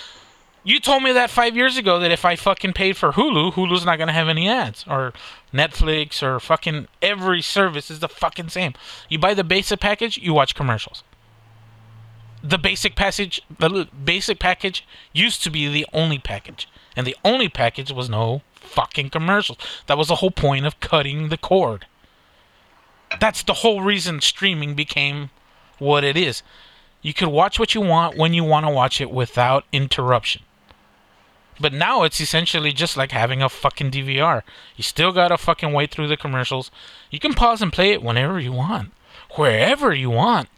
you 0.63 0.79
told 0.79 1.03
me 1.03 1.13
that 1.13 1.29
five 1.29 1.55
years 1.55 1.77
ago 1.77 1.99
that 1.99 2.11
if 2.11 2.25
I 2.25 2.35
fucking 2.35 2.73
paid 2.73 2.97
for 2.97 3.13
Hulu, 3.13 3.53
Hulu's 3.53 3.85
not 3.85 3.97
gonna 3.97 4.11
have 4.11 4.27
any 4.27 4.49
ads 4.49 4.83
or 4.85 5.13
Netflix 5.53 6.21
or 6.21 6.39
fucking 6.39 6.87
every 7.01 7.41
service 7.41 7.89
is 7.89 7.99
the 7.99 8.09
fucking 8.09 8.49
same. 8.49 8.73
You 9.09 9.19
buy 9.19 9.33
the 9.33 9.43
basic 9.43 9.79
package, 9.79 10.17
you 10.17 10.33
watch 10.33 10.55
commercials. 10.55 11.03
The 12.43 12.57
basic 12.57 12.95
package, 12.95 13.41
the 13.59 13.87
basic 14.03 14.39
package 14.39 14.85
used 15.13 15.43
to 15.43 15.49
be 15.49 15.67
the 15.71 15.87
only 15.93 16.19
package, 16.19 16.67
and 16.95 17.07
the 17.07 17.15
only 17.25 17.49
package 17.49 17.91
was 17.91 18.09
no 18.09 18.41
fucking 18.55 19.09
commercials. 19.09 19.57
That 19.87 19.97
was 19.97 20.09
the 20.09 20.15
whole 20.15 20.31
point 20.31 20.65
of 20.65 20.79
cutting 20.79 21.29
the 21.29 21.37
cord. 21.37 21.87
That's 23.19 23.43
the 23.43 23.53
whole 23.53 23.81
reason 23.81 24.21
streaming 24.21 24.75
became 24.75 25.29
what 25.79 26.03
it 26.03 26.17
is. 26.17 26.43
You 27.01 27.13
could 27.13 27.29
watch 27.29 27.59
what 27.59 27.73
you 27.73 27.81
want 27.81 28.17
when 28.17 28.33
you 28.33 28.43
want 28.43 28.65
to 28.65 28.71
watch 28.71 28.99
it 28.99 29.11
without 29.11 29.65
interruption. 29.71 30.43
But 31.59 31.73
now 31.73 32.03
it's 32.03 32.21
essentially 32.21 32.71
just 32.71 32.97
like 32.97 33.11
having 33.11 33.41
a 33.41 33.49
fucking 33.49 33.91
DVR. 33.91 34.43
You 34.75 34.83
still 34.83 35.11
gotta 35.11 35.37
fucking 35.37 35.73
wait 35.73 35.91
through 35.91 36.07
the 36.07 36.17
commercials. 36.17 36.69
You 37.09 37.19
can 37.19 37.33
pause 37.33 37.61
and 37.61 37.73
play 37.73 37.91
it 37.91 38.03
whenever 38.03 38.39
you 38.39 38.51
want, 38.51 38.91
wherever 39.31 39.93
you 39.93 40.09
want. 40.09 40.49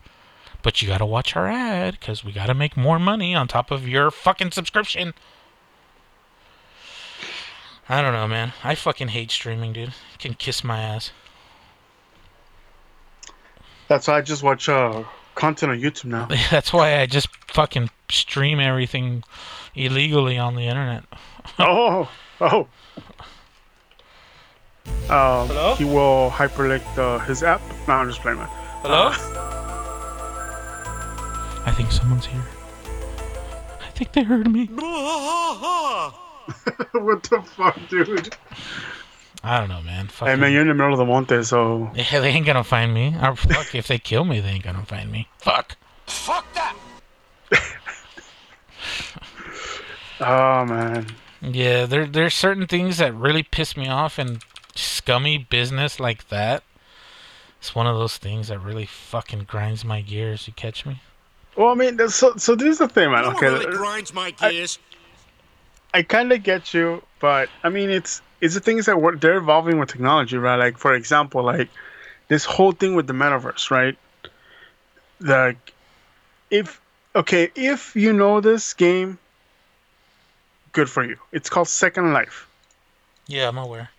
But 0.61 0.81
you 0.81 0.87
gotta 0.87 1.05
watch 1.05 1.35
our 1.35 1.47
ad 1.47 1.97
because 1.99 2.23
we 2.23 2.33
gotta 2.33 2.53
make 2.53 2.75
more 2.75 2.99
money 2.99 3.33
on 3.33 3.47
top 3.47 3.71
of 3.71 3.87
your 3.87 4.11
fucking 4.11 4.51
subscription. 4.51 5.13
I 7.87 8.01
don't 8.01 8.13
know, 8.13 8.27
man. 8.27 8.53
I 8.63 8.75
fucking 8.75 9.09
hate 9.09 9.31
streaming, 9.31 9.73
dude. 9.73 9.93
Can 10.19 10.35
kiss 10.35 10.63
my 10.63 10.79
ass. 10.79 11.11
That's 13.87 14.07
why 14.07 14.17
I 14.17 14.21
just 14.21 14.43
watch 14.43 14.69
uh, 14.69 15.03
content 15.33 15.71
on 15.71 15.79
YouTube 15.79 16.05
now. 16.05 16.27
That's 16.51 16.71
why 16.71 16.99
I 16.99 17.07
just 17.07 17.29
fucking 17.47 17.89
stream 18.11 18.59
everything 18.59 19.23
illegally 19.86 20.38
on 20.38 20.55
the 20.55 20.63
internet. 20.63 21.03
Oh, 21.57 22.09
oh. 22.41 22.67
Um, 25.09 25.47
Hello? 25.47 25.75
He 25.75 25.84
will 25.84 26.30
hyperlink 26.32 26.84
the, 26.95 27.19
his 27.19 27.43
app. 27.43 27.61
No, 27.88 27.95
I'm 27.95 28.07
just 28.07 28.21
playing, 28.21 28.38
man. 28.38 28.47
Hello? 28.82 29.09
I 31.65 31.71
think 31.75 31.91
someone's 31.91 32.27
here. 32.27 32.43
I 33.82 33.89
think 33.91 34.13
they 34.13 34.23
heard 34.23 34.49
me. 34.49 34.69
What 36.93 37.23
the 37.23 37.41
fuck, 37.41 37.77
dude? 37.89 38.36
I 39.43 39.59
don't 39.59 39.69
know, 39.69 39.82
man. 39.82 40.07
Fuck 40.07 40.27
Hey, 40.27 40.34
Fucking, 40.34 40.41
man, 40.41 40.51
you're 40.51 40.61
in 40.61 40.67
the 40.67 40.73
middle 40.73 40.93
of 40.93 40.97
the 40.99 41.05
monte, 41.05 41.43
so. 41.43 41.91
Yeah, 41.95 42.19
they 42.19 42.30
ain't 42.30 42.45
gonna 42.45 42.63
find 42.63 42.93
me. 42.93 43.15
Or 43.21 43.36
fuck, 43.36 43.75
if 43.75 43.88
they 43.88 43.97
kill 43.99 44.25
me, 44.25 44.39
they 44.39 44.49
ain't 44.49 44.63
gonna 44.63 44.86
find 44.86 45.11
me. 45.11 45.27
Fuck. 45.38 45.75
Oh, 50.20 50.65
man. 50.65 51.07
Yeah, 51.41 51.86
there 51.86 52.05
there's 52.05 52.34
certain 52.34 52.67
things 52.67 52.97
that 52.97 53.13
really 53.15 53.43
piss 53.43 53.78
me 53.78 53.88
off 53.88 54.17
and 54.20 54.43
scummy 54.76 55.38
business 55.38 55.99
like 55.99 56.28
that. 56.30 56.63
It's 57.59 57.74
one 57.74 57.88
of 57.88 57.95
those 57.97 58.17
things 58.17 58.49
that 58.49 58.59
really 58.59 58.86
fucking 58.86 59.43
grinds 59.43 59.84
my 59.86 60.01
gears. 60.01 60.47
You 60.47 60.53
catch 60.53 60.86
me? 60.86 61.01
Well, 61.55 61.70
I 61.70 61.76
mean, 61.76 61.97
that's- 61.97 62.15
so 62.15 62.36
so 62.38 62.55
this 62.55 62.67
is 62.67 62.78
the 62.80 62.88
thing, 62.89 63.11
man. 63.11 63.24
You 63.24 63.32
know 63.32 63.38
Okay, 63.38 63.51
what 63.51 63.59
really 63.65 63.76
uh, 63.76 63.78
grinds 63.78 64.13
my 64.13 64.32
gears? 64.32 64.80
I 65.93 66.03
kind 66.03 66.32
of 66.32 66.43
get 66.43 66.74
you, 66.74 67.01
but 67.20 67.49
I 67.63 67.70
mean, 67.70 67.89
it's 67.89 68.22
it's 68.41 68.53
the 68.53 68.59
things 68.59 68.86
that 68.86 69.01
what 69.01 69.20
they're 69.22 69.38
evolving 69.38 69.80
with 69.80 69.89
technology, 69.89 70.38
right? 70.38 70.55
Like, 70.57 70.78
for 70.78 70.93
example, 70.93 71.43
like 71.43 71.70
this 72.28 72.45
whole 72.45 72.72
thing 72.74 72.95
with 72.95 73.07
the 73.07 73.13
metaverse, 73.13 73.72
right? 73.72 73.97
Like, 75.22 75.74
if 76.51 76.80
okay, 77.15 77.51
if 77.55 77.95
you 77.95 78.13
know 78.13 78.39
this 78.39 78.74
game, 78.74 79.17
good 80.72 80.89
for 80.89 81.03
you. 81.03 81.17
It's 81.32 81.49
called 81.49 81.67
Second 81.67 82.13
Life. 82.13 82.47
Yeah, 83.28 83.47
I'm 83.47 83.57
aware. 83.57 83.89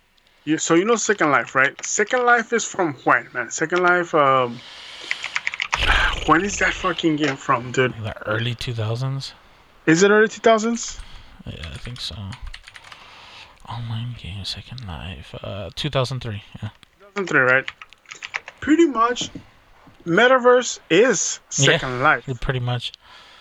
Yeah, 0.43 0.57
so 0.57 0.73
you 0.75 0.85
know 0.85 0.95
Second 0.95 1.31
Life, 1.31 1.55
right? 1.55 1.73
Second 1.85 2.25
Life 2.25 2.51
is 2.53 2.65
from 2.65 2.95
when, 3.03 3.27
man? 3.33 3.51
Second 3.51 3.83
Life, 3.83 4.13
um, 4.15 4.59
when 6.25 6.43
is 6.43 6.57
that 6.59 6.73
fucking 6.73 7.17
game 7.17 7.35
from, 7.35 7.71
dude? 7.71 7.93
The 8.03 8.27
early 8.27 8.55
2000s. 8.55 9.33
Is 9.85 10.03
it 10.03 10.11
early 10.11 10.27
two 10.27 10.41
thousands? 10.41 10.99
Yeah, 11.45 11.67
I 11.73 11.77
think 11.77 11.99
so. 11.99 12.15
Online 13.67 14.15
game, 14.17 14.45
Second 14.45 14.85
Life. 14.87 15.33
Uh, 15.41 15.69
2003. 15.75 16.43
Yeah. 16.61 16.69
2003, 17.15 17.39
right? 17.39 17.71
Pretty 18.59 18.85
much, 18.85 19.29
Metaverse 20.05 20.79
is 20.89 21.39
Second 21.49 22.01
Life. 22.01 22.29
Pretty 22.41 22.59
much. 22.59 22.93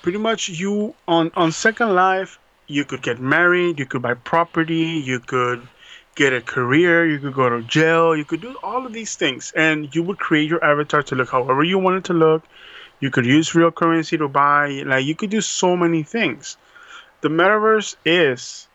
Pretty 0.03 0.19
much, 0.19 0.49
you 0.49 0.95
on 1.07 1.31
on 1.37 1.53
Second 1.53 1.95
Life, 1.95 2.39
you 2.71 2.85
could 2.85 3.03
get 3.03 3.21
married, 3.21 3.79
you 3.79 3.87
could 3.87 4.03
buy 4.03 4.15
property, 4.15 5.03
you 5.11 5.19
could 5.21 5.67
get 6.15 6.33
a 6.33 6.41
career, 6.41 7.07
you 7.07 7.19
could 7.19 7.35
go 7.35 7.49
to 7.49 7.63
jail, 7.63 8.17
you 8.17 8.25
could 8.25 8.41
do 8.41 8.55
all 8.63 8.87
of 8.87 8.93
these 8.93 9.17
things, 9.17 9.53
and 9.57 9.95
you 9.95 10.03
would 10.03 10.19
create 10.19 10.49
your 10.49 10.63
avatar 10.65 11.03
to 11.03 11.15
look 11.15 11.31
however 11.31 11.63
you 11.65 11.79
wanted 11.79 12.05
to 12.05 12.13
look. 12.15 12.43
You 13.01 13.11
could 13.11 13.27
use 13.27 13.55
real 13.55 13.71
currency 13.71 14.19
to 14.19 14.29
buy, 14.29 14.83
like 14.87 15.05
you 15.05 15.15
could 15.15 15.31
do 15.31 15.41
so 15.41 15.77
many 15.77 16.03
things. 16.03 16.57
The 17.23 17.29
Metaverse 17.29 17.97
is 18.05 18.69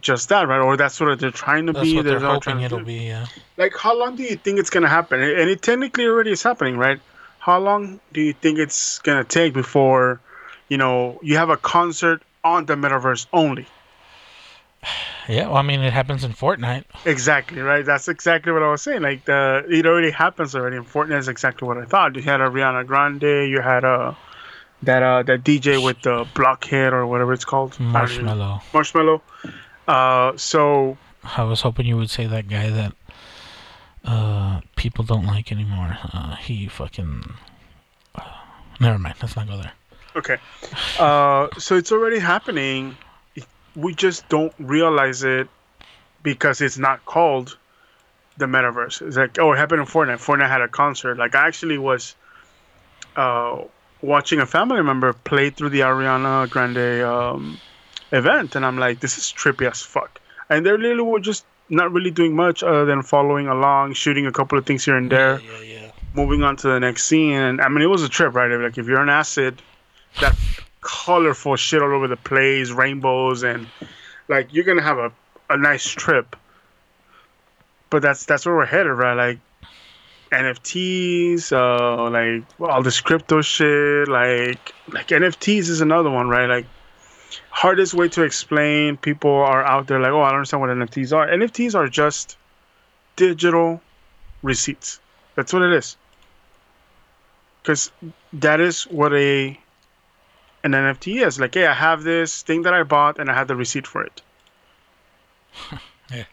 just 0.00 0.28
that, 0.30 0.48
right? 0.48 0.60
Or 0.60 0.76
that's 0.76 0.98
what 1.00 1.18
they're 1.20 1.30
trying 1.30 1.66
to 1.66 1.72
That's 1.72 1.88
be. 1.88 1.96
what 1.96 2.04
they're 2.04 2.18
trying 2.18 2.34
hoping 2.34 2.60
it'll 2.62 2.78
do 2.78 2.84
be. 2.84 2.94
Yeah. 3.06 3.26
like 3.56 3.76
how 3.76 3.96
long 3.96 4.16
do 4.16 4.22
you 4.22 4.36
think 4.36 4.58
it's 4.58 4.70
gonna 4.70 4.88
happen 4.88 5.20
and 5.20 5.48
it 5.50 5.62
technically 5.62 6.06
already 6.06 6.32
is 6.32 6.42
happening 6.42 6.76
right 6.78 6.98
how 7.38 7.58
long 7.58 8.00
do 8.12 8.20
you 8.20 8.32
think 8.32 8.58
it's 8.58 8.98
gonna 9.00 9.24
take 9.24 9.52
before 9.52 10.20
you 10.68 10.78
know 10.78 11.18
you 11.22 11.36
have 11.36 11.50
a 11.50 11.56
concert 11.56 12.22
on 12.44 12.66
the 12.66 12.74
metaverse 12.74 13.26
only 13.32 13.66
Yeah. 15.28 15.46
Well, 15.46 15.56
I 15.58 15.62
mean, 15.62 15.80
it 15.80 15.92
happens 15.92 16.24
in 16.24 16.32
Fortnite. 16.32 16.84
exactly 17.04 17.60
right 17.60 17.84
that's 17.86 18.08
exactly 18.08 18.50
what 18.52 18.62
i 18.62 18.70
was 18.70 18.82
saying 18.82 19.02
like 19.02 19.24
the 19.24 19.64
it 19.68 19.86
already 19.86 20.10
happens 20.10 20.54
already 20.56 20.76
in 20.76 20.84
fortnite 20.84 21.18
is 21.20 21.28
exactly 21.28 21.66
what 21.68 21.78
i 21.78 21.84
thought 21.84 22.16
you 22.16 22.22
had 22.22 22.40
a 22.40 22.48
Ariana 22.48 22.84
Grande 22.86 23.48
you 23.52 23.60
had 23.60 23.84
a 23.84 24.16
that 24.82 25.02
uh 25.02 25.22
that 25.22 25.44
dj 25.44 25.82
with 25.84 26.00
the 26.02 26.26
blockhead 26.34 26.92
or 26.92 27.06
whatever 27.06 27.32
it's 27.32 27.44
called 27.44 27.76
I 27.80 27.84
don't 28.06 28.10
even 28.12 28.26
know. 28.26 28.60
Marshmello. 28.72 29.20
marshmello 29.20 29.20
uh 29.86 30.36
so 30.36 30.96
I 31.38 31.44
was 31.44 31.60
hoping 31.60 31.86
you 31.86 31.96
would 31.96 32.10
say 32.10 32.26
that 32.26 32.48
guy 32.48 32.68
that 32.70 32.92
uh 34.04 34.60
people 34.74 35.04
don't 35.04 35.24
like 35.26 35.52
anymore. 35.52 35.96
Uh, 36.12 36.34
he 36.34 36.66
fucking. 36.66 37.34
Uh, 38.16 38.22
never 38.80 38.98
mind. 38.98 39.14
Let's 39.22 39.36
not 39.36 39.46
go 39.46 39.56
there. 39.56 39.70
Okay. 40.14 40.38
Uh, 40.98 41.48
so 41.58 41.76
it's 41.76 41.92
already 41.92 42.18
happening. 42.18 42.96
We 43.74 43.94
just 43.94 44.28
don't 44.28 44.52
realize 44.58 45.22
it 45.24 45.48
because 46.22 46.60
it's 46.60 46.78
not 46.78 47.04
called 47.04 47.56
the 48.36 48.46
metaverse. 48.46 49.06
It's 49.06 49.16
like, 49.16 49.38
oh, 49.38 49.52
it 49.52 49.56
happened 49.58 49.80
in 49.80 49.86
Fortnite. 49.86 50.18
Fortnite 50.24 50.48
had 50.48 50.60
a 50.60 50.68
concert. 50.68 51.16
Like, 51.18 51.34
I 51.34 51.46
actually 51.48 51.78
was 51.78 52.14
uh, 53.16 53.62
watching 54.02 54.40
a 54.40 54.46
family 54.46 54.82
member 54.82 55.12
play 55.12 55.50
through 55.50 55.70
the 55.70 55.80
Ariana 55.80 56.48
Grande 56.50 57.02
um, 57.02 57.58
event, 58.10 58.54
and 58.56 58.64
I'm 58.66 58.78
like, 58.78 59.00
this 59.00 59.16
is 59.18 59.24
trippy 59.24 59.70
as 59.70 59.82
fuck. 59.82 60.20
And 60.50 60.66
they 60.66 60.70
literally 60.72 61.02
were 61.02 61.20
just 61.20 61.46
not 61.68 61.90
really 61.92 62.10
doing 62.10 62.36
much 62.36 62.62
other 62.62 62.84
than 62.84 63.02
following 63.02 63.48
along, 63.48 63.94
shooting 63.94 64.26
a 64.26 64.32
couple 64.32 64.58
of 64.58 64.66
things 64.66 64.84
here 64.84 64.96
and 64.96 65.10
there 65.10 65.40
Yeah, 65.40 65.60
yeah. 65.60 65.90
moving 66.14 66.42
on 66.42 66.56
to 66.58 66.68
the 66.68 66.78
next 66.80 67.04
scene. 67.06 67.32
And 67.32 67.60
I 67.62 67.68
mean, 67.68 67.80
it 67.80 67.86
was 67.86 68.02
a 68.02 68.08
trip, 68.10 68.34
right? 68.34 68.50
Like 68.50 68.76
if 68.76 68.86
you're 68.86 69.00
on 69.00 69.08
acid, 69.08 69.62
that 70.20 70.36
colorful 70.80 71.56
shit 71.56 71.82
all 71.82 71.94
over 71.94 72.08
the 72.08 72.16
place, 72.16 72.70
rainbows, 72.70 73.42
and 73.42 73.66
like 74.28 74.52
you're 74.52 74.64
gonna 74.64 74.82
have 74.82 74.98
a, 74.98 75.12
a 75.50 75.56
nice 75.56 75.86
trip. 75.86 76.36
But 77.90 78.02
that's 78.02 78.24
that's 78.24 78.46
where 78.46 78.56
we're 78.56 78.66
headed, 78.66 78.92
right? 78.92 79.14
Like 79.14 79.38
NFTs, 80.32 81.52
uh, 81.52 82.10
like 82.10 82.44
all 82.60 82.82
this 82.82 83.00
crypto 83.00 83.42
shit, 83.42 84.08
like 84.08 84.74
like 84.88 85.08
NFTs 85.08 85.68
is 85.68 85.80
another 85.80 86.10
one, 86.10 86.28
right? 86.28 86.46
Like 86.46 86.66
hardest 87.50 87.94
way 87.94 88.08
to 88.08 88.22
explain. 88.22 88.96
People 88.96 89.30
are 89.30 89.62
out 89.62 89.86
there 89.86 90.00
like, 90.00 90.12
oh, 90.12 90.22
I 90.22 90.30
don't 90.30 90.38
understand 90.38 90.60
what 90.60 90.70
NFTs 90.70 91.14
are. 91.16 91.28
NFTs 91.28 91.74
are 91.74 91.88
just 91.88 92.36
digital 93.16 93.80
receipts. 94.42 95.00
That's 95.34 95.52
what 95.52 95.62
it 95.62 95.72
is. 95.72 95.96
Because 97.62 97.92
that 98.32 98.60
is 98.60 98.84
what 98.84 99.12
a 99.12 99.58
an 100.64 100.72
NFT 100.72 101.26
is. 101.26 101.38
Like, 101.40 101.54
hey, 101.54 101.66
I 101.66 101.72
have 101.74 102.02
this 102.02 102.42
thing 102.42 102.62
that 102.62 102.74
I 102.74 102.82
bought 102.82 103.18
and 103.18 103.30
I 103.30 103.34
have 103.34 103.48
the 103.48 103.56
receipt 103.56 103.86
for 103.86 104.02
it. 104.02 104.22
Yeah. 106.10 106.24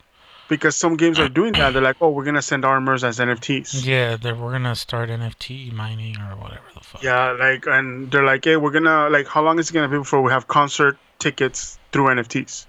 Because 0.50 0.76
some 0.76 0.98
games 0.98 1.20
are 1.20 1.30
doing 1.30 1.54
that. 1.54 1.72
They're 1.72 1.82
like, 1.82 1.98
oh, 2.02 2.10
we're 2.10 2.26
gonna 2.26 2.42
send 2.42 2.66
armors 2.66 3.04
as 3.04 3.20
NFTs. 3.20 3.86
Yeah, 3.86 4.18
they're, 4.18 4.36
we're 4.36 4.52
gonna 4.52 4.76
start 4.76 5.10
NFT 5.10 5.72
mining 5.72 6.18
or 6.18 6.36
whatever 6.36 6.64
the 6.74 6.82
fuck. 6.82 7.02
Yeah, 7.02 7.32
like, 7.32 7.66
and 7.68 8.12
they're 8.12 8.26
like, 8.26 8.44
hey, 8.44 8.58
we're 8.58 8.72
gonna 8.72 9.10
like, 9.10 9.28
how 9.28 9.42
long 9.42 9.58
is 9.60 9.70
it 9.70 9.74
gonna 9.74 9.88
be 9.88 9.98
before 10.00 10.22
we 10.22 10.32
have 10.32 10.48
concert 10.48 10.98
tickets 11.20 11.80
through 11.94 12.08
NFTs? 12.08 12.66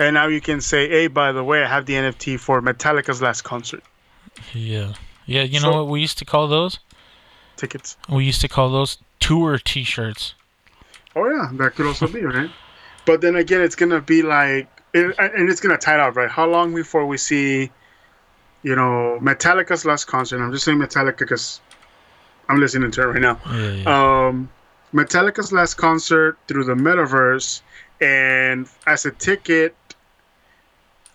And 0.00 0.14
now 0.14 0.26
you 0.26 0.40
can 0.40 0.60
say, 0.60 0.88
hey, 0.88 1.06
by 1.08 1.30
the 1.30 1.44
way, 1.44 1.62
I 1.62 1.68
have 1.68 1.86
the 1.86 1.92
NFT 1.92 2.40
for 2.40 2.60
Metallica's 2.62 3.20
last 3.22 3.42
concert 3.42 3.82
Yeah. 4.54 4.94
Yeah, 5.26 5.42
you 5.42 5.60
know 5.60 5.72
what 5.72 5.88
we 5.88 6.00
used 6.00 6.18
to 6.18 6.24
call 6.24 6.48
those? 6.48 6.80
tickets. 7.58 7.96
We 8.08 8.24
used 8.24 8.40
to 8.40 8.48
call 8.48 8.70
those 8.70 8.98
tour 9.20 9.58
T-shirts. 9.58 10.34
Oh 11.18 11.28
yeah, 11.28 11.50
that 11.54 11.74
could 11.74 11.86
also 11.86 12.06
be 12.06 12.22
right. 12.22 12.50
But 13.04 13.20
then 13.20 13.34
again, 13.34 13.60
it's 13.60 13.74
gonna 13.74 14.00
be 14.00 14.22
like, 14.22 14.68
it, 14.94 15.14
and 15.18 15.50
it's 15.50 15.60
gonna 15.60 15.78
tie 15.78 15.94
it 15.94 16.00
out, 16.00 16.14
right? 16.14 16.30
How 16.30 16.46
long 16.46 16.74
before 16.74 17.06
we 17.06 17.18
see, 17.18 17.70
you 18.62 18.76
know, 18.76 19.18
Metallica's 19.20 19.84
last 19.84 20.04
concert? 20.04 20.40
I'm 20.40 20.52
just 20.52 20.64
saying 20.64 20.78
Metallica 20.78 21.18
because 21.18 21.60
I'm 22.48 22.60
listening 22.60 22.92
to 22.92 23.02
it 23.02 23.06
right 23.06 23.20
now. 23.20 23.40
Yeah, 23.50 23.70
yeah. 23.70 24.26
Um, 24.28 24.48
Metallica's 24.94 25.52
last 25.52 25.74
concert 25.74 26.38
through 26.46 26.64
the 26.64 26.74
metaverse, 26.74 27.62
and 28.00 28.68
as 28.86 29.04
a 29.04 29.10
ticket, 29.10 29.74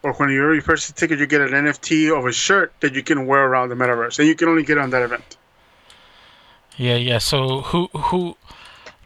or 0.04 0.14
when 0.14 0.30
you 0.30 0.43
already 0.43 0.62
purchase 0.62 0.89
a 0.89 0.93
ticket, 0.93 1.20
you 1.20 1.28
get 1.28 1.41
an 1.41 1.51
NFT 1.51 2.16
of 2.18 2.26
a 2.26 2.34
shirt 2.34 2.74
that 2.82 2.93
you 2.93 3.04
can 3.04 3.26
wear 3.26 3.45
around 3.45 3.70
the 3.70 3.76
metaverse, 3.76 4.20
and 4.20 4.28
you 4.28 4.36
can 4.36 4.49
only 4.49 4.64
get 4.64 4.78
it 4.78 4.82
on 4.82 4.89
that 4.89 5.01
event. 5.01 5.38
Yeah, 6.76 6.95
yeah. 6.95 7.20
So 7.20 7.62
who 7.62 7.88
who 7.93 8.36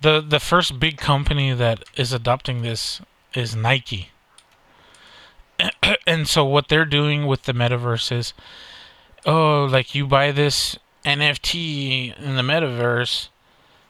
the 0.02 0.22
the 0.22 0.40
first 0.40 0.80
big 0.80 0.98
company 0.98 1.54
that 1.54 1.84
is 1.96 2.14
adopting 2.14 2.62
this 2.62 3.02
is 3.34 3.56
Nike. 3.56 4.10
and 6.08 6.28
so 6.28 6.46
what 6.46 6.68
they're 6.68 6.86
doing 6.86 7.26
with 7.26 7.44
the 7.44 7.54
metaverse 7.54 8.12
is 8.12 8.34
oh, 9.26 9.66
like 9.66 9.96
you 9.96 10.08
buy 10.08 10.32
this 10.32 10.78
NFT 11.06 12.18
in 12.20 12.36
the 12.36 12.42
metaverse 12.42 13.30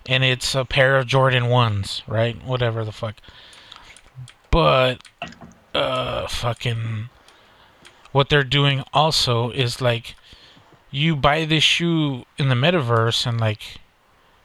and 0.05 0.23
it's 0.23 0.55
a 0.55 0.63
pair 0.63 0.97
of 0.97 1.05
Jordan 1.05 1.43
1s, 1.43 2.01
right? 2.07 2.43
Whatever 2.43 2.85
the 2.85 2.91
fuck. 2.91 3.15
But 4.49 5.01
uh 5.73 6.27
fucking 6.27 7.09
what 8.11 8.29
they're 8.29 8.43
doing 8.43 8.83
also 8.93 9.51
is 9.51 9.81
like 9.81 10.15
you 10.89 11.15
buy 11.15 11.45
this 11.45 11.63
shoe 11.63 12.25
in 12.37 12.49
the 12.49 12.55
metaverse 12.55 13.27
and 13.27 13.39
like 13.39 13.79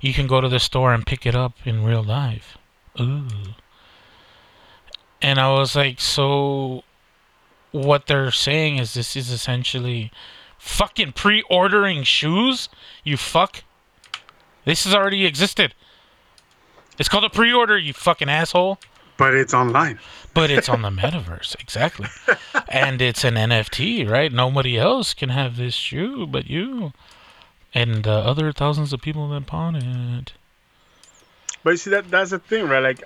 you 0.03 0.13
can 0.13 0.27
go 0.27 0.41
to 0.41 0.49
the 0.49 0.61
store 0.61 0.93
and 0.93 1.07
pick 1.07 1.25
it 1.25 1.35
up 1.35 1.55
in 1.65 1.85
real 1.85 2.03
life. 2.03 2.59
Ooh. 3.01 3.29
And 5.23 5.39
I 5.39 5.51
was 5.53 5.75
like, 5.77 6.01
so 6.01 6.83
what 7.71 8.09
they're 8.09 8.33
saying 8.33 8.77
is 8.79 8.93
this 8.93 9.17
is 9.17 9.31
essentially 9.31 10.11
fucking 10.59 11.13
pre-ordering 11.13 12.03
shoes? 12.03 12.69
You 13.05 13.17
fuck. 13.17 13.63
This 14.65 14.85
has 14.85 14.95
already 14.95 15.25
existed. 15.25 15.73
It's 16.99 17.09
called 17.09 17.25
a 17.25 17.31
pre-order, 17.31 17.79
you 17.79 17.93
fucking 17.93 18.29
asshole. 18.29 18.79
But 19.17 19.35
it's 19.35 19.55
online. 19.55 20.01
But 20.35 20.51
it's 20.51 20.69
on 20.69 20.83
the 20.83 20.91
metaverse, 21.03 21.59
exactly. 21.61 22.09
And 22.69 23.03
it's 23.03 23.23
an 23.23 23.35
NFT, 23.35 24.09
right? 24.09 24.33
Nobody 24.33 24.79
else 24.79 25.15
can 25.15 25.29
have 25.29 25.57
this 25.57 25.75
shoe 25.75 26.27
but 26.27 26.49
you. 26.49 26.93
And 27.75 28.07
uh, 28.07 28.19
other 28.21 28.53
thousands 28.53 28.93
of 28.93 29.01
people 29.01 29.25
in 29.25 29.31
that 29.31 29.51
bought 29.51 29.77
it. 29.77 30.33
But 31.65 31.71
you 31.71 31.77
see 31.77 31.91
that 31.91 32.11
that's 32.11 32.31
the 32.31 32.39
thing, 32.39 32.69
right? 32.69 32.83
Like 32.83 33.03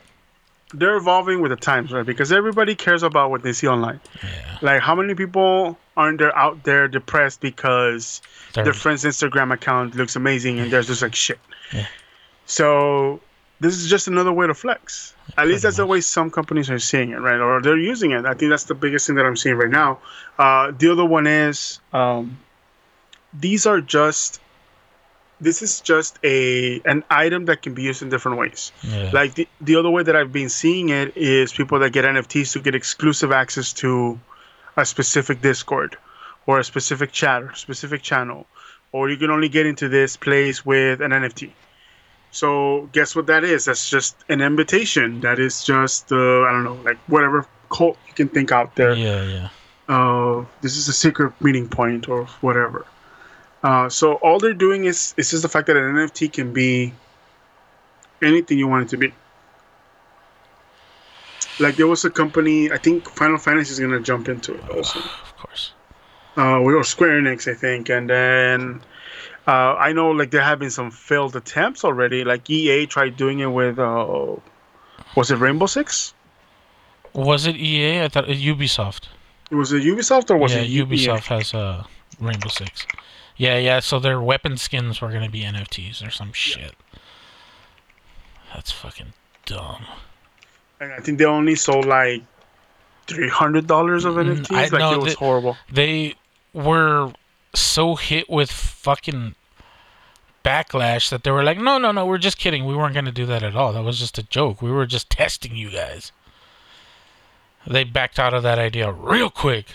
they're 0.75 0.97
evolving 0.97 1.41
with 1.41 1.51
the 1.51 1.57
times, 1.57 1.93
right? 1.93 2.05
Because 2.05 2.33
everybody 2.33 2.75
cares 2.75 3.03
about 3.05 3.31
what 3.31 3.43
they 3.43 3.53
see 3.53 3.69
online. 3.69 4.01
Yeah. 4.23 4.59
Like 4.63 4.81
how 4.83 4.95
many 4.97 5.15
people 5.15 5.79
aren't 5.97 6.19
there 6.19 6.37
out 6.37 6.65
there 6.65 6.89
depressed 6.89 7.41
because 7.41 8.21
They're- 8.55 8.65
their 8.65 8.73
friend's 8.73 9.05
Instagram 9.05 9.53
account 9.53 9.95
looks 9.95 10.17
amazing 10.17 10.59
and 10.59 10.71
theirs 10.73 10.89
looks 10.89 11.03
like 11.03 11.15
shit. 11.15 11.39
Yeah. 11.73 11.87
So 12.47 13.21
this 13.61 13.75
is 13.77 13.89
just 13.89 14.09
another 14.09 14.33
way 14.33 14.47
to 14.47 14.55
flex. 14.55 15.15
At 15.39 15.49
least 15.49 15.63
that's 15.63 15.77
the 15.77 15.87
way 15.87 16.01
some 16.01 16.31
companies 16.31 16.71
are 16.71 16.79
seeing 16.79 17.11
it, 17.11 17.17
right? 17.21 17.39
Or 17.41 17.61
they're 17.63 17.79
using 17.79 18.11
it. 18.13 18.25
I 18.25 18.35
think 18.35 18.51
that's 18.51 18.65
the 18.65 18.75
biggest 18.75 19.07
thing 19.07 19.17
that 19.17 19.27
I'm 19.27 19.37
seeing 19.37 19.57
right 19.57 19.71
now. 19.71 19.99
Uh, 20.39 20.73
the 20.77 20.91
other 20.91 21.05
one 21.05 21.27
is 21.27 21.81
um, 21.93 22.39
these 23.33 23.67
are 23.67 23.81
just 23.81 24.41
this 25.41 25.63
is 25.63 25.81
just 25.81 26.19
a 26.25 26.81
an 26.85 27.05
item 27.11 27.45
that 27.47 27.63
can 27.63 27.75
be 27.75 27.83
used 27.83 28.03
in 28.03 28.09
different 28.09 28.39
ways. 28.39 28.73
Yeah. 28.83 29.11
Like 29.13 29.35
the, 29.35 29.49
the 29.61 29.77
other 29.77 29.91
way 29.91 30.03
that 30.03 30.17
I've 30.17 30.33
been 30.33 30.49
seeing 30.49 30.89
it 30.89 31.17
is 31.17 31.53
people 31.53 31.79
that 31.81 31.91
get 31.91 32.05
NFTs 32.05 32.53
to 32.53 32.61
get 32.61 32.75
exclusive 32.75 33.33
access 33.33 33.73
to 33.75 34.19
a 34.77 34.85
specific 34.85 35.43
Discord 35.43 35.97
or 36.47 36.59
a 36.59 36.65
specific 36.65 37.13
chat 37.13 37.43
or 37.43 37.55
specific 37.55 38.03
channel, 38.03 38.47
or 38.93 39.11
you 39.11 39.17
can 39.17 39.31
only 39.31 39.49
get 39.49 39.67
into 39.67 39.89
this 39.89 40.17
place 40.17 40.65
with 40.65 41.01
an 41.01 41.11
NFT. 41.11 41.51
So 42.31 42.89
guess 42.93 43.17
what 43.17 43.27
that 43.27 43.45
is? 43.45 43.65
That's 43.67 43.89
just 43.89 44.17
an 44.29 44.41
invitation. 44.41 45.21
That 45.21 45.39
is 45.39 45.65
just 45.65 46.13
uh, 46.13 46.43
I 46.43 46.53
don't 46.53 46.65
know, 46.65 46.79
like 46.85 46.99
whatever 47.09 47.47
cult 47.71 47.99
you 48.07 48.15
can 48.15 48.29
think 48.29 48.53
out 48.53 48.77
there 48.77 48.95
yeah, 48.95 49.25
yeah. 49.25 49.49
uh, 49.89 50.45
this 50.61 50.77
is 50.77 50.87
a 50.87 50.93
secret 50.93 51.33
meeting 51.41 51.69
point 51.69 52.09
or 52.09 52.25
whatever. 52.41 52.87
Uh, 53.67 53.89
so 53.89 54.15
all 54.23 54.39
they're 54.39 54.61
doing 54.67 54.85
is 54.85 55.13
is 55.17 55.33
just 55.33 55.43
the 55.43 55.49
fact 55.49 55.67
that 55.67 55.77
an 55.77 55.97
NFT 55.97 56.33
can 56.33 56.53
be 56.53 56.93
anything 58.23 58.59
you 58.61 58.69
want 58.69 58.85
it 58.85 58.91
to 58.91 58.97
be. 58.97 59.13
Like 61.59 61.75
there 61.75 61.89
was 61.89 62.05
a 62.05 62.11
company, 62.11 62.71
I 62.71 62.79
think 62.79 63.11
Final 63.11 63.39
Fantasy 63.39 63.73
is 63.73 63.81
gonna 63.81 63.99
jump 63.99 64.29
into 64.29 64.55
it 64.55 64.71
also, 64.71 65.01
Of 65.27 65.37
course. 65.37 65.73
uh, 66.37 66.61
or 66.61 66.85
Square 66.85 67.23
Enix, 67.23 67.51
I 67.51 67.55
think, 67.55 67.89
and 67.89 68.09
then 68.09 68.83
uh, 69.49 69.75
I 69.87 69.93
know 69.93 70.13
like 70.13 70.31
there 70.31 70.43
have 70.43 70.61
been 70.61 70.71
some 70.71 70.93
failed 70.93 71.35
attempts 71.35 71.83
already. 71.85 72.23
Like 72.23 72.49
EA 72.49 72.87
tried 72.87 73.17
doing 73.17 73.41
it 73.41 73.51
with, 73.59 73.81
uh, 73.81 74.37
was 75.17 75.33
it 75.33 75.39
Rainbow 75.39 75.67
Six? 75.67 76.15
Was 77.15 77.49
it 77.49 77.57
EA? 77.57 78.05
I 78.05 78.09
thought 78.11 78.29
uh, 78.31 78.43
Ubisoft. 78.53 79.09
It 79.51 79.57
was 79.57 79.73
it 79.73 79.83
Ubisoft 79.83 80.31
or 80.31 80.37
was 80.37 80.55
yeah, 80.55 80.61
it 80.61 80.69
EA? 80.69 80.85
Ubisoft 80.85 81.27
has 81.35 81.53
uh, 81.53 81.83
Rainbow 82.21 82.49
Six. 82.49 82.87
Yeah, 83.37 83.59
yeah. 83.59 83.81
So 83.81 83.99
their 83.99 84.21
weapon 84.21 84.57
skins 84.57 85.01
were 85.01 85.11
gonna 85.13 85.29
be 85.31 85.43
NFTs 85.43 86.07
or 86.07 86.11
some 86.11 86.33
shit. 86.33 86.75
That's 88.55 88.71
fucking 88.73 89.13
dumb. 89.45 89.85
And 90.81 90.93
I 90.93 90.99
think 90.99 91.19
they 91.19 91.25
only 91.25 91.55
sold 91.55 91.85
like 91.87 92.23
three 93.07 93.29
hundred 93.29 93.67
dollars 93.67 94.05
of 94.05 94.15
Mm, 94.15 94.37
NFTs. 94.45 94.57
I 94.57 94.63
like 94.63 94.73
know 94.73 94.93
it 94.95 94.99
was 95.03 95.13
that- 95.13 95.19
horrible. 95.19 95.57
They 95.71 96.15
were 96.53 97.13
so 97.55 97.95
hit 97.97 98.29
with 98.31 98.51
fucking 98.51 99.35
backlash 100.45 101.11
that 101.11 101.25
they 101.25 101.31
were 101.31 101.43
like, 101.43 101.59
no, 101.59 101.77
no, 101.79 101.91
no, 101.93 102.07
we're 102.07 102.19
just 102.19 102.39
kidding. 102.39 102.65
We 102.67 102.77
weren't 102.77 102.95
gonna 102.95 103.13
do 103.13 103.27
that 103.27 103.43
at 103.43 103.57
all. 103.57 103.73
That 103.73 103.83
was 103.83 103.99
just 103.99 104.17
a 104.19 104.23
joke. 104.23 104.63
We 104.63 104.71
were 104.71 104.87
just 104.87 105.11
testing 105.11 105.57
you 105.57 105.71
guys. 105.71 106.13
They 107.67 107.83
backed 107.85 108.19
out 108.21 108.33
of 108.33 108.43
that 108.45 108.59
idea 108.59 108.93
real 108.93 109.29
quick. 109.29 109.67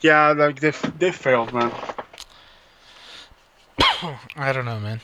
Yeah, 0.00 0.32
like 0.32 0.60
they 0.60 0.70
they 0.98 1.10
failed, 1.12 1.52
man. 1.52 1.72
I 4.36 4.52
don't 4.52 4.64
know, 4.64 4.78
man. 4.78 5.00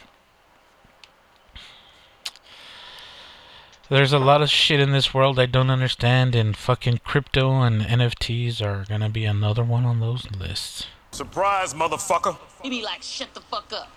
There's 3.91 4.13
a 4.13 4.19
lot 4.19 4.41
of 4.41 4.49
shit 4.49 4.81
in 4.81 4.93
this 4.93 5.13
world 5.13 5.39
I 5.39 5.47
don't 5.47 5.71
understand, 5.71 6.35
and 6.35 6.57
fucking 6.57 7.01
crypto 7.05 7.61
and 7.61 7.83
NFTs 7.83 8.63
are 8.63 8.85
gonna 8.89 9.11
be 9.11 9.25
another 9.25 9.63
one 9.63 9.85
on 9.85 10.01
those 10.01 10.27
lists. 10.31 10.87
Surprise, 11.11 11.75
motherfucker. 11.75 12.37
He 12.63 12.71
be 12.71 12.83
like, 12.83 13.03
shut 13.03 13.35
the 13.35 13.41
fuck 13.41 13.73
up. 13.73 13.91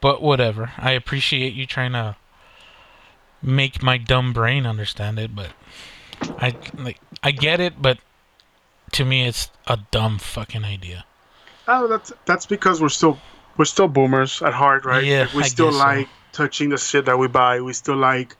But 0.00 0.20
whatever. 0.20 0.72
I 0.76 0.92
appreciate 0.92 1.54
you 1.54 1.66
trying 1.66 1.92
to 1.92 2.16
make 3.42 3.82
my 3.82 3.96
dumb 3.96 4.32
brain 4.32 4.66
understand 4.66 5.18
it, 5.18 5.34
but 5.34 5.50
I 6.38 6.56
like 6.76 6.98
I 7.22 7.30
get 7.30 7.60
it, 7.60 7.80
but 7.80 7.98
to 8.92 9.04
me 9.04 9.26
it's 9.26 9.50
a 9.66 9.78
dumb 9.90 10.18
fucking 10.18 10.64
idea. 10.64 11.04
Oh, 11.66 11.86
that's 11.86 12.12
that's 12.24 12.46
because 12.46 12.80
we're 12.80 12.88
still 12.88 13.18
we're 13.56 13.64
still 13.66 13.88
boomers 13.88 14.40
at 14.42 14.54
heart, 14.54 14.84
right? 14.84 15.04
Yeah, 15.04 15.22
Like, 15.24 15.34
we 15.34 15.42
I 15.42 15.46
still 15.48 15.66
guess 15.70 15.78
so. 15.78 15.84
like 15.84 16.08
touching 16.32 16.68
the 16.70 16.78
shit 16.78 17.04
that 17.06 17.18
we 17.18 17.28
buy. 17.28 17.60
We 17.60 17.72
still 17.72 17.96
like 17.96 18.36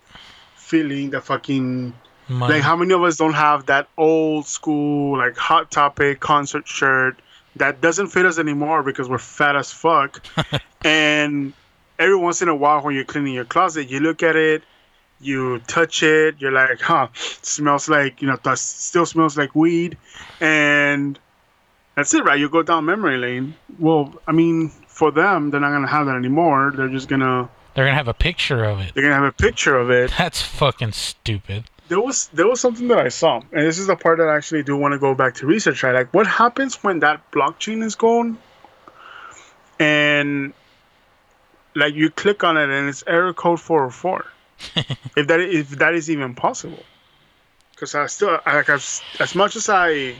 feeling 0.54 1.10
the 1.10 1.20
fucking 1.20 1.92
Money. 2.28 2.54
like. 2.54 2.62
How 2.62 2.76
many 2.76 2.94
of 2.94 3.02
us 3.02 3.16
don't 3.16 3.34
have 3.34 3.66
that 3.66 3.88
old 3.96 4.46
school 4.46 5.18
like 5.18 5.36
hot 5.36 5.70
topic 5.70 6.20
concert 6.20 6.66
shirt 6.68 7.20
that 7.56 7.80
doesn't 7.80 8.08
fit 8.08 8.24
us 8.26 8.38
anymore 8.38 8.82
because 8.82 9.08
we're 9.08 9.18
fat 9.18 9.56
as 9.56 9.72
fuck, 9.72 10.24
and 10.84 11.52
every 11.98 12.16
once 12.16 12.40
in 12.42 12.48
a 12.48 12.54
while 12.54 12.80
when 12.82 12.94
you're 12.94 13.04
cleaning 13.04 13.34
your 13.34 13.44
closet, 13.44 13.90
you 13.90 14.00
look 14.00 14.22
at 14.22 14.36
it. 14.36 14.62
You 15.20 15.58
touch 15.60 16.02
it, 16.02 16.36
you're 16.40 16.52
like, 16.52 16.80
huh, 16.80 17.08
smells 17.42 17.88
like, 17.88 18.22
you 18.22 18.28
know, 18.28 18.38
that 18.42 18.58
still 18.58 19.04
smells 19.04 19.36
like 19.36 19.54
weed. 19.54 19.96
And 20.40 21.18
that's 21.96 22.14
it, 22.14 22.24
right? 22.24 22.38
You 22.38 22.48
go 22.48 22.62
down 22.62 22.84
memory 22.84 23.18
lane. 23.18 23.54
Well, 23.78 24.14
I 24.28 24.32
mean, 24.32 24.68
for 24.86 25.10
them, 25.10 25.50
they're 25.50 25.60
not 25.60 25.72
gonna 25.72 25.88
have 25.88 26.06
that 26.06 26.16
anymore. 26.16 26.72
They're 26.74 26.88
just 26.88 27.08
gonna 27.08 27.48
They're 27.74 27.84
gonna 27.84 27.96
have 27.96 28.06
a 28.08 28.14
picture 28.14 28.62
of 28.64 28.78
it. 28.80 28.94
they're 28.94 29.02
gonna 29.02 29.14
have 29.16 29.24
a 29.24 29.32
picture 29.32 29.76
of 29.76 29.90
it. 29.90 30.12
That's 30.16 30.40
fucking 30.40 30.92
stupid. 30.92 31.64
There 31.88 32.00
was 32.00 32.28
there 32.34 32.46
was 32.46 32.60
something 32.60 32.86
that 32.88 32.98
I 32.98 33.08
saw, 33.08 33.40
and 33.50 33.66
this 33.66 33.78
is 33.78 33.86
the 33.86 33.96
part 33.96 34.18
that 34.18 34.28
I 34.28 34.36
actually 34.36 34.62
do 34.62 34.76
want 34.76 34.92
to 34.92 34.98
go 34.98 35.14
back 35.14 35.34
to 35.36 35.46
research. 35.46 35.82
Right, 35.82 35.94
like 35.94 36.12
what 36.14 36.26
happens 36.26 36.76
when 36.84 37.00
that 37.00 37.28
blockchain 37.32 37.82
is 37.82 37.94
gone, 37.96 38.38
and 39.80 40.52
like 41.74 41.94
you 41.94 42.10
click 42.10 42.44
on 42.44 42.56
it 42.56 42.68
and 42.70 42.88
it's 42.88 43.02
error 43.06 43.32
code 43.32 43.58
four 43.60 43.80
hundred 43.80 43.92
four. 43.92 44.24
if 45.16 45.26
that 45.26 45.40
if 45.40 45.70
that 45.70 45.94
is 45.94 46.10
even 46.10 46.34
possible, 46.34 46.82
because 47.72 47.94
I 47.94 48.06
still 48.06 48.40
like 48.46 48.68
I've, 48.68 49.02
as 49.20 49.34
much 49.34 49.56
as 49.56 49.68
I 49.68 50.16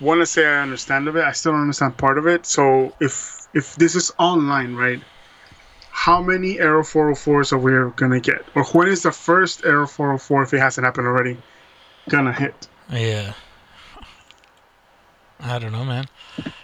want 0.00 0.20
to 0.20 0.26
say 0.26 0.46
I 0.46 0.62
understand 0.62 1.08
of 1.08 1.16
it, 1.16 1.24
I 1.24 1.32
still 1.32 1.52
don't 1.52 1.62
understand 1.62 1.96
part 1.96 2.18
of 2.18 2.26
it. 2.26 2.46
So 2.46 2.94
if 3.00 3.46
if 3.54 3.76
this 3.76 3.94
is 3.94 4.12
online, 4.18 4.74
right? 4.74 5.00
How 5.90 6.22
many 6.22 6.58
Error 6.58 6.82
404s 6.82 7.52
are 7.52 7.58
we 7.58 7.92
gonna 7.96 8.20
get? 8.20 8.44
Or 8.54 8.64
when 8.64 8.88
is 8.88 9.02
the 9.02 9.12
first 9.12 9.64
Error 9.64 9.86
404, 9.86 10.44
if 10.44 10.54
it 10.54 10.58
hasn't 10.58 10.84
happened 10.84 11.06
already, 11.06 11.36
gonna 12.08 12.32
hit? 12.32 12.68
Yeah. 12.90 13.34
I 15.40 15.58
don't 15.58 15.72
know, 15.72 15.84
man. 15.84 16.06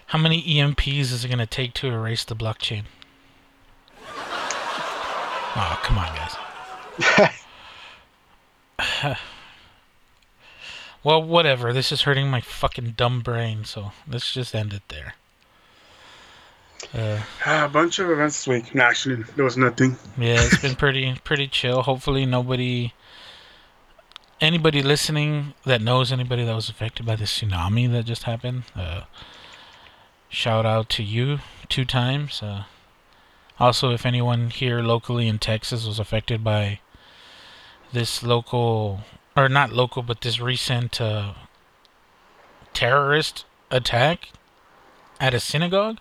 How 0.07 0.19
many 0.19 0.43
EMPs 0.43 1.13
is 1.13 1.25
it 1.25 1.29
gonna 1.29 1.47
take 1.47 1.75
to 1.75 1.89
erase 1.89 2.25
the 2.25 2.37
blockchain? 2.37 2.85
Oh, 5.59 5.81
come 5.83 5.97
on, 5.97 6.15
guys. 6.15 6.37
well, 11.05 11.23
whatever. 11.23 11.73
This 11.73 11.93
is 11.93 12.03
hurting 12.03 12.29
my 12.29 12.41
fucking 12.41 12.95
dumb 12.97 13.21
brain, 13.21 13.65
so 13.65 13.93
let's 14.09 14.33
just 14.33 14.55
end 14.55 14.73
it 14.73 14.83
there. 14.89 15.15
Uh, 16.95 17.21
Ah, 17.45 17.65
a 17.65 17.69
bunch 17.69 17.99
of 17.99 18.11
events 18.11 18.45
this 18.45 18.47
week. 18.47 18.75
No, 18.75 18.85
actually, 18.85 19.23
there 19.35 19.45
was 19.45 19.57
nothing. 19.57 19.97
yeah, 20.19 20.41
it's 20.41 20.59
been 20.61 20.75
pretty 20.77 21.15
pretty 21.25 21.49
chill. 21.49 21.83
Hopefully, 21.83 22.27
nobody, 22.27 22.93
anybody 24.41 24.83
listening 24.83 25.55
that 25.65 25.81
knows 25.81 26.13
anybody 26.13 26.45
that 26.45 26.55
was 26.55 26.69
affected 26.69 27.07
by 27.07 27.17
the 27.17 27.25
tsunami 27.25 27.91
that 27.93 28.05
just 28.05 28.25
happened. 28.25 28.65
Uh, 28.75 29.03
shout 30.29 30.67
out 30.67 30.89
to 30.91 31.03
you 31.03 31.39
two 31.69 31.85
times. 31.85 32.43
Uh, 32.43 32.65
also, 33.59 33.91
if 33.93 34.05
anyone 34.05 34.51
here 34.51 34.83
locally 34.83 35.29
in 35.29 35.39
Texas 35.39 35.87
was 35.87 35.99
affected 35.99 36.45
by 36.45 36.81
this 37.97 38.23
local, 38.23 39.01
or 39.35 39.49
not 39.49 39.73
local, 39.73 40.03
but 40.03 40.21
this 40.21 40.39
recent 40.39 41.01
uh, 41.01 41.33
terrorist 42.75 43.47
attack 43.71 44.29
at 45.19 45.33
a 45.33 45.41
synagogue, 45.41 45.97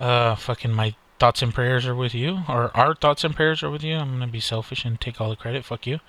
uh, 0.00 0.34
fucking 0.34 0.72
my 0.72 0.94
thoughts 1.18 1.42
and 1.42 1.52
prayers 1.52 1.86
are 1.86 1.94
with 1.94 2.14
you, 2.14 2.38
or 2.48 2.74
our 2.74 2.94
thoughts 2.94 3.22
and 3.22 3.36
prayers 3.36 3.62
are 3.62 3.70
with 3.70 3.84
you. 3.84 3.96
I'm 3.96 4.12
gonna 4.12 4.28
be 4.28 4.40
selfish 4.40 4.86
and 4.86 4.98
take 4.98 5.20
all 5.20 5.28
the 5.28 5.36
credit. 5.36 5.62
Fuck 5.62 5.86
you. 5.86 6.00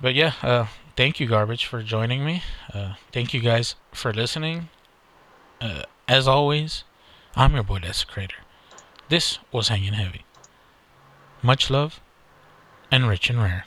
But 0.00 0.14
yeah, 0.14 0.32
uh, 0.42 0.66
thank 0.96 1.20
you, 1.20 1.26
garbage, 1.26 1.66
for 1.66 1.82
joining 1.82 2.24
me. 2.24 2.42
Uh, 2.72 2.94
thank 3.12 3.34
you 3.34 3.40
guys 3.40 3.76
for 3.92 4.10
listening. 4.10 4.70
Uh, 5.60 5.82
as 6.08 6.26
always, 6.26 6.84
I'm 7.36 7.52
your 7.52 7.62
boy 7.62 7.80
Desecrator. 7.80 8.40
This 9.10 9.38
was 9.52 9.68
Hanging 9.68 9.92
Heavy. 9.92 10.24
Much 11.42 11.68
love, 11.68 12.00
and 12.94 13.08
rich 13.08 13.28
and 13.28 13.42
rare. 13.42 13.64